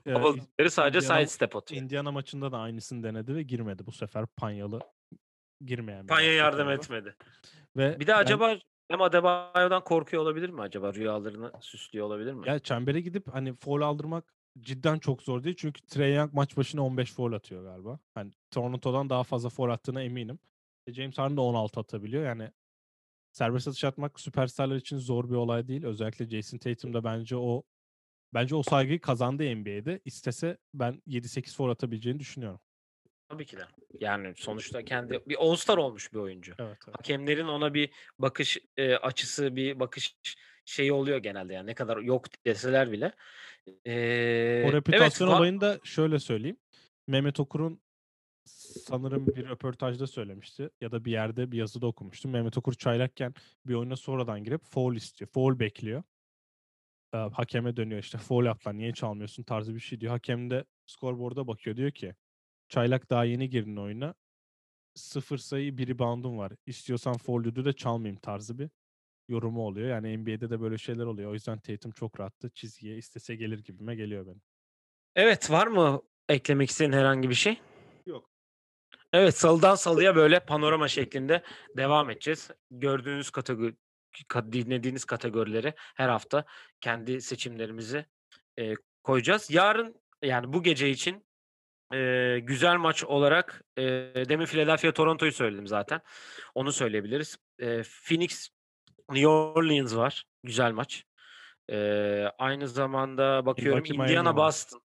e, 0.60 0.70
sadece 0.70 1.00
Indiana- 1.00 1.18
sidestep 1.20 1.56
atıyor. 1.56 1.82
Indiana 1.82 2.12
maçında 2.12 2.52
da 2.52 2.58
aynısını 2.58 3.04
denedi 3.04 3.36
ve 3.36 3.44
girmedi 3.44 3.86
bu 3.86 3.92
sefer 3.92 4.26
Panyalı 4.26 4.80
girmeyen 5.66 6.08
Panya 6.08 6.34
yardım 6.34 6.68
oldu. 6.68 6.74
etmedi. 6.76 7.16
Ve 7.78 8.00
Bir 8.00 8.08
de 8.08 8.12
ben- 8.12 8.18
acaba 8.18 8.58
hem 8.92 9.02
Adebayo'dan 9.02 9.84
korkuyor 9.84 10.24
olabilir 10.24 10.50
mi 10.50 10.62
acaba? 10.62 10.94
Rüyalarını 10.94 11.52
süslüyor 11.62 12.06
olabilir 12.08 12.34
mi? 12.34 12.48
Ya 12.48 12.60
çembere 12.60 13.02
gidip 13.02 13.28
hani 13.34 13.54
foul 13.56 13.82
aldırmak 13.82 14.34
cidden 14.60 15.00
çok 15.00 15.24
zor 15.24 15.44
değil. 15.44 15.56
Çünkü 15.60 15.82
Trae 15.82 16.10
Young 16.10 16.34
maç 16.34 16.58
başına 16.58 16.82
15 16.86 17.14
foul 17.14 17.34
atıyor 17.34 17.64
galiba. 17.64 18.00
Hani 18.14 18.32
Toronto'dan 18.52 19.10
daha 19.10 19.24
fazla 19.24 19.50
foul 19.50 19.70
attığına 19.70 20.04
eminim. 20.04 20.40
E, 20.88 20.94
James 20.94 21.18
Harden 21.18 21.38
da 21.38 21.42
16 21.42 21.80
atabiliyor. 21.80 22.24
Yani 22.26 22.52
serbest 23.32 23.68
atış 23.68 23.84
atmak 23.84 24.20
süperstarlar 24.20 24.76
için 24.76 24.98
zor 24.98 25.30
bir 25.30 25.36
olay 25.36 25.68
değil. 25.68 25.86
Özellikle 25.86 26.30
Jason 26.30 26.58
Tatum 26.58 26.94
da 26.94 27.04
bence 27.04 27.36
o 27.38 27.64
bence 28.34 28.56
o 28.56 28.64
saygıyı 28.64 29.02
kazandı 29.02 29.44
NBA'de. 29.56 30.02
İstese 30.06 30.58
ben 30.74 31.02
7-8 31.08 31.56
foul 31.56 31.70
atabileceğini 31.70 32.20
düşünüyorum. 32.20 32.60
Tabii 33.30 33.46
ki 33.46 33.58
de. 33.58 33.68
Yani 34.00 34.34
sonuçta 34.38 34.86
kendi 34.86 35.22
bir 35.28 35.36
All-Star 35.40 35.78
olmuş 35.78 36.14
bir 36.14 36.20
oyuncu. 36.20 36.54
Evet. 36.60 36.78
evet. 36.88 36.98
Hakemlerin 36.98 37.48
ona 37.48 37.74
bir 37.74 37.90
bakış 38.20 38.58
e, 38.78 38.96
açısı, 38.96 39.56
bir 39.56 39.80
bakış 39.80 40.16
şeyi 40.66 40.94
oluyor 40.94 41.18
genelde 41.18 41.54
yani 41.54 41.68
ne 41.68 41.74
kadar 41.74 41.98
yok 41.98 42.26
deseler 42.46 42.92
bile. 42.92 43.12
Ee, 43.86 44.64
O 44.68 44.74
reputasyon 44.74 45.28
evet, 45.28 45.40
olayını 45.40 45.62
da 45.62 45.80
şöyle 45.84 46.20
söyleyeyim. 46.20 46.58
Mehmet 47.08 47.40
Okur'un 47.40 47.82
sanırım 48.86 49.28
bir 49.28 49.50
röportajda 49.50 50.08
söylemişti 50.08 50.70
ya 50.82 50.92
da 50.92 51.06
bir 51.06 51.12
yerde 51.12 51.52
bir 51.52 51.58
yazıda 51.58 51.88
okumuştum. 51.88 52.32
Mehmet 52.32 52.58
Okur 52.58 52.74
çaylakken 52.74 53.34
bir 53.66 53.74
oyuna 53.74 53.96
sonradan 53.96 54.44
girip 54.44 54.64
foul 54.64 54.96
istiyor. 54.96 55.30
Foul 55.32 55.60
bekliyor. 55.60 56.04
Ee, 57.14 57.18
hakeme 57.18 57.78
dönüyor 57.78 58.02
işte 58.04 58.18
foul 58.18 58.46
yaptılar 58.46 58.78
niye 58.78 58.94
çalmıyorsun 58.94 59.44
tarzı 59.44 59.76
bir 59.76 59.80
şey 59.80 60.02
diyor. 60.02 60.12
Hakem 60.12 60.50
de 60.50 60.66
scoreboard'a 60.86 61.48
bakıyor 61.48 61.78
diyor 61.78 61.92
ki 61.92 62.16
çaylak 62.70 63.10
daha 63.10 63.26
yeni 63.26 63.50
girdin 63.50 63.76
oyuna. 63.76 64.14
Sıfır 64.96 65.38
sayı 65.38 65.78
bir 65.78 65.88
rebound'un 65.88 66.38
var. 66.38 66.52
İstiyorsan 66.66 67.16
düdüğü 67.44 67.66
de 67.66 67.74
çalmayayım 67.74 68.20
tarzı 68.20 68.60
bir 68.60 68.70
yorumu 69.28 69.62
oluyor. 69.62 69.90
Yani 69.90 70.18
NBA'de 70.18 70.50
de 70.50 70.62
böyle 70.62 70.78
şeyler 70.78 71.06
oluyor. 71.06 71.32
O 71.32 71.34
yüzden 71.34 71.60
Tatum 71.60 71.92
çok 71.92 72.20
rahattı. 72.20 72.50
Çizgiye 72.50 72.98
istese 72.98 73.36
gelir 73.36 73.60
gibime 73.64 73.96
geliyor 73.96 74.26
benim. 74.26 74.42
evet 75.16 75.52
var 75.52 75.68
mı 75.68 76.02
eklemek 76.30 76.70
istediğin 76.70 76.94
herhangi 76.94 77.30
bir 77.30 77.34
şey? 77.36 77.60
Yok. 78.06 78.30
Evet 79.14 79.38
salıdan 79.38 79.76
salıya 79.76 80.16
böyle 80.16 80.40
panorama 80.40 80.88
şeklinde 80.98 81.44
devam 81.78 82.10
edeceğiz. 82.10 82.50
Gördüğünüz 82.72 83.30
kategori 83.30 83.76
ka 84.28 84.52
dinlediğiniz 84.54 85.06
kategorileri 85.06 85.74
her 85.78 86.10
hafta 86.10 86.46
kendi 86.82 87.22
seçimlerimizi, 87.22 88.06
eee, 88.58 88.76
koyacağız. 89.04 89.52
Yarın, 89.52 90.02
yani 90.24 90.54
bu 90.54 90.64
gece 90.64 90.90
için, 90.90 91.27
eee, 91.94 92.40
güzel 92.40 92.78
maç 92.78 93.04
olarak, 93.04 93.62
eee, 93.78 94.30
demin 94.30 94.46
Philadelphia 94.46 94.92
Toronto'yu 94.94 95.32
söyledim 95.32 95.68
zaten. 95.68 96.02
Onu 96.56 96.72
söyleyebiliriz. 96.72 97.38
Eee, 97.60 97.84
Phoenix 98.08 98.50
New 99.12 99.28
Orleans 99.28 99.96
var. 99.96 100.26
Güzel 100.44 100.72
maç. 100.72 101.04
Eee, 101.70 102.32
aynı 102.40 102.68
zamanda 102.68 103.46
bakıyorum 103.46 103.84
Milwaukee, 103.84 103.94
Miami 103.94 104.04
Indiana 104.04 104.36
var. 104.36 104.36
Boston. 104.36 104.82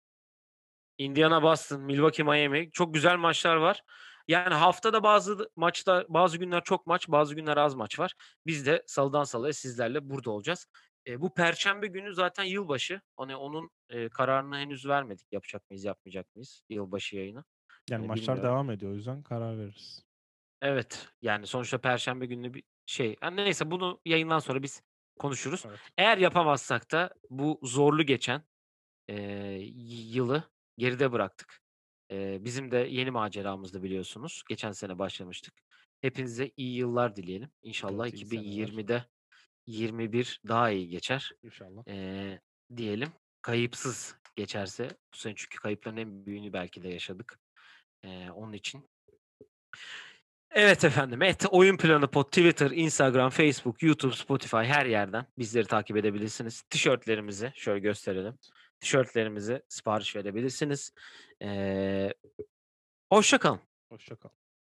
Indiana 0.99 1.42
Boston, 1.42 1.80
Milwaukee 1.80 2.22
Miami. 2.22 2.70
Çok 2.72 2.94
güzel 2.94 3.16
maçlar 3.16 3.57
var. 3.57 3.82
Yani 4.28 4.55
haftada 4.55 5.03
bazı 5.03 5.51
maçlar, 5.57 6.07
bazı 6.09 6.38
günler 6.38 6.64
çok 6.64 6.86
maç, 6.86 7.09
bazı 7.09 7.34
günler 7.34 7.57
az 7.57 7.74
maç 7.74 7.99
var. 7.99 8.14
Biz 8.46 8.66
de 8.66 8.82
salıdan 8.86 9.24
salıya 9.24 9.53
sizlerle 9.53 10.11
burada 10.11 10.30
olacağız. 10.30 10.66
Eee, 11.07 11.20
bu 11.20 11.34
perşembe 11.34 11.86
günü 11.86 12.14
zaten 12.14 12.44
yılbaşı. 12.44 13.01
Hani 13.16 13.36
onun, 13.36 13.70
eee, 13.90 14.09
kararını 14.09 14.57
henüz 14.59 14.86
vermedik. 14.86 15.26
Yapacak 15.32 15.70
mıyız, 15.70 15.84
yapmayacak 15.84 16.34
mıyız 16.34 16.62
yılbaşı 16.70 17.16
yayını? 17.16 17.44
Yani 17.90 18.03
Eee, 18.03 18.07
maçlar 18.07 18.42
bilmiyorum. 18.42 18.42
devam 18.42 18.70
ediyor. 18.70 18.92
O 18.92 18.94
yüzden 18.94 19.22
karar 19.22 19.59
veririz. 19.59 20.05
Evet. 20.62 21.09
Yani 21.22 21.46
sonuçta 21.46 21.78
perşembe 21.80 22.26
günü 22.26 22.55
bir 22.55 22.62
şey. 22.86 23.16
Ha, 23.20 23.30
neyse 23.30 23.70
bunu 23.70 24.01
yayından 24.07 24.38
sonra 24.38 24.62
biz 24.62 24.82
konuşuruz. 25.18 25.64
Evet. 25.64 25.80
Eğer 25.99 26.18
yapamazsak 26.18 26.92
da 26.92 27.11
bu 27.30 27.61
zorlu 27.62 28.03
geçen, 28.07 28.42
y 29.09 30.14
yılı 30.16 30.44
geride 30.78 31.12
bıraktık. 31.12 31.61
Eee, 32.11 32.38
bizim 32.42 32.70
de 32.70 32.78
yeni 32.78 33.11
maceramızdı 33.11 33.82
biliyorsunuz. 33.82 34.42
Geçen 34.49 34.72
sene 34.72 34.99
başlamıştık. 34.99 35.55
Hepinize 36.01 36.51
iyi 36.57 36.76
yıllar 36.76 37.16
dileyelim. 37.16 37.51
İnşallah 37.62 38.07
Evet, 38.07 38.14
iyi 38.14 38.26
seneler. 38.26 38.78
2020'de 39.69 40.16
21 40.16 40.41
daha 40.49 40.71
iyi 40.71 40.89
geçer, 40.89 41.33
İnşallah. 41.43 41.83
eee, 41.87 42.41
diyelim. 42.77 43.09
Kayıpsız 43.43 44.16
geçerse 44.37 44.89
bu 45.14 45.16
sene 45.16 45.35
çünkü 45.37 45.59
kayıpların 45.59 45.97
en 45.97 46.27
büyüğünü 46.27 46.53
belki 46.53 46.83
de 46.83 46.89
yaşadık. 46.89 47.39
Eee, 48.05 48.31
onun 48.31 48.53
için. 48.53 48.89
Evet 50.51 50.85
efendim. 50.85 51.23
Et 51.23 51.47
Oyun 51.51 51.77
Planı 51.77 52.11
Pod 52.11 52.25
Twitter, 52.25 52.71
Instagram, 52.71 53.31
Facebook, 53.31 53.83
YouTube, 53.83 54.14
Spotify 54.14 54.57
her 54.57 54.87
yerden 54.87 55.27
bizleri 55.39 55.66
takip 55.66 55.97
edebilirsiniz. 55.97 56.62
Tişörtlerimizi 56.62 57.53
şöyle 57.55 57.81
gösterelim. 57.81 58.39
Tişörtlerimizi 58.81 59.62
sipariş 59.69 60.16
verebilirsiniz. 60.16 60.93
Eee 61.41 62.14
hoşça 63.12 63.39
kalın. 63.39 63.61
Hoşça 63.93 64.16
kal. 64.16 64.29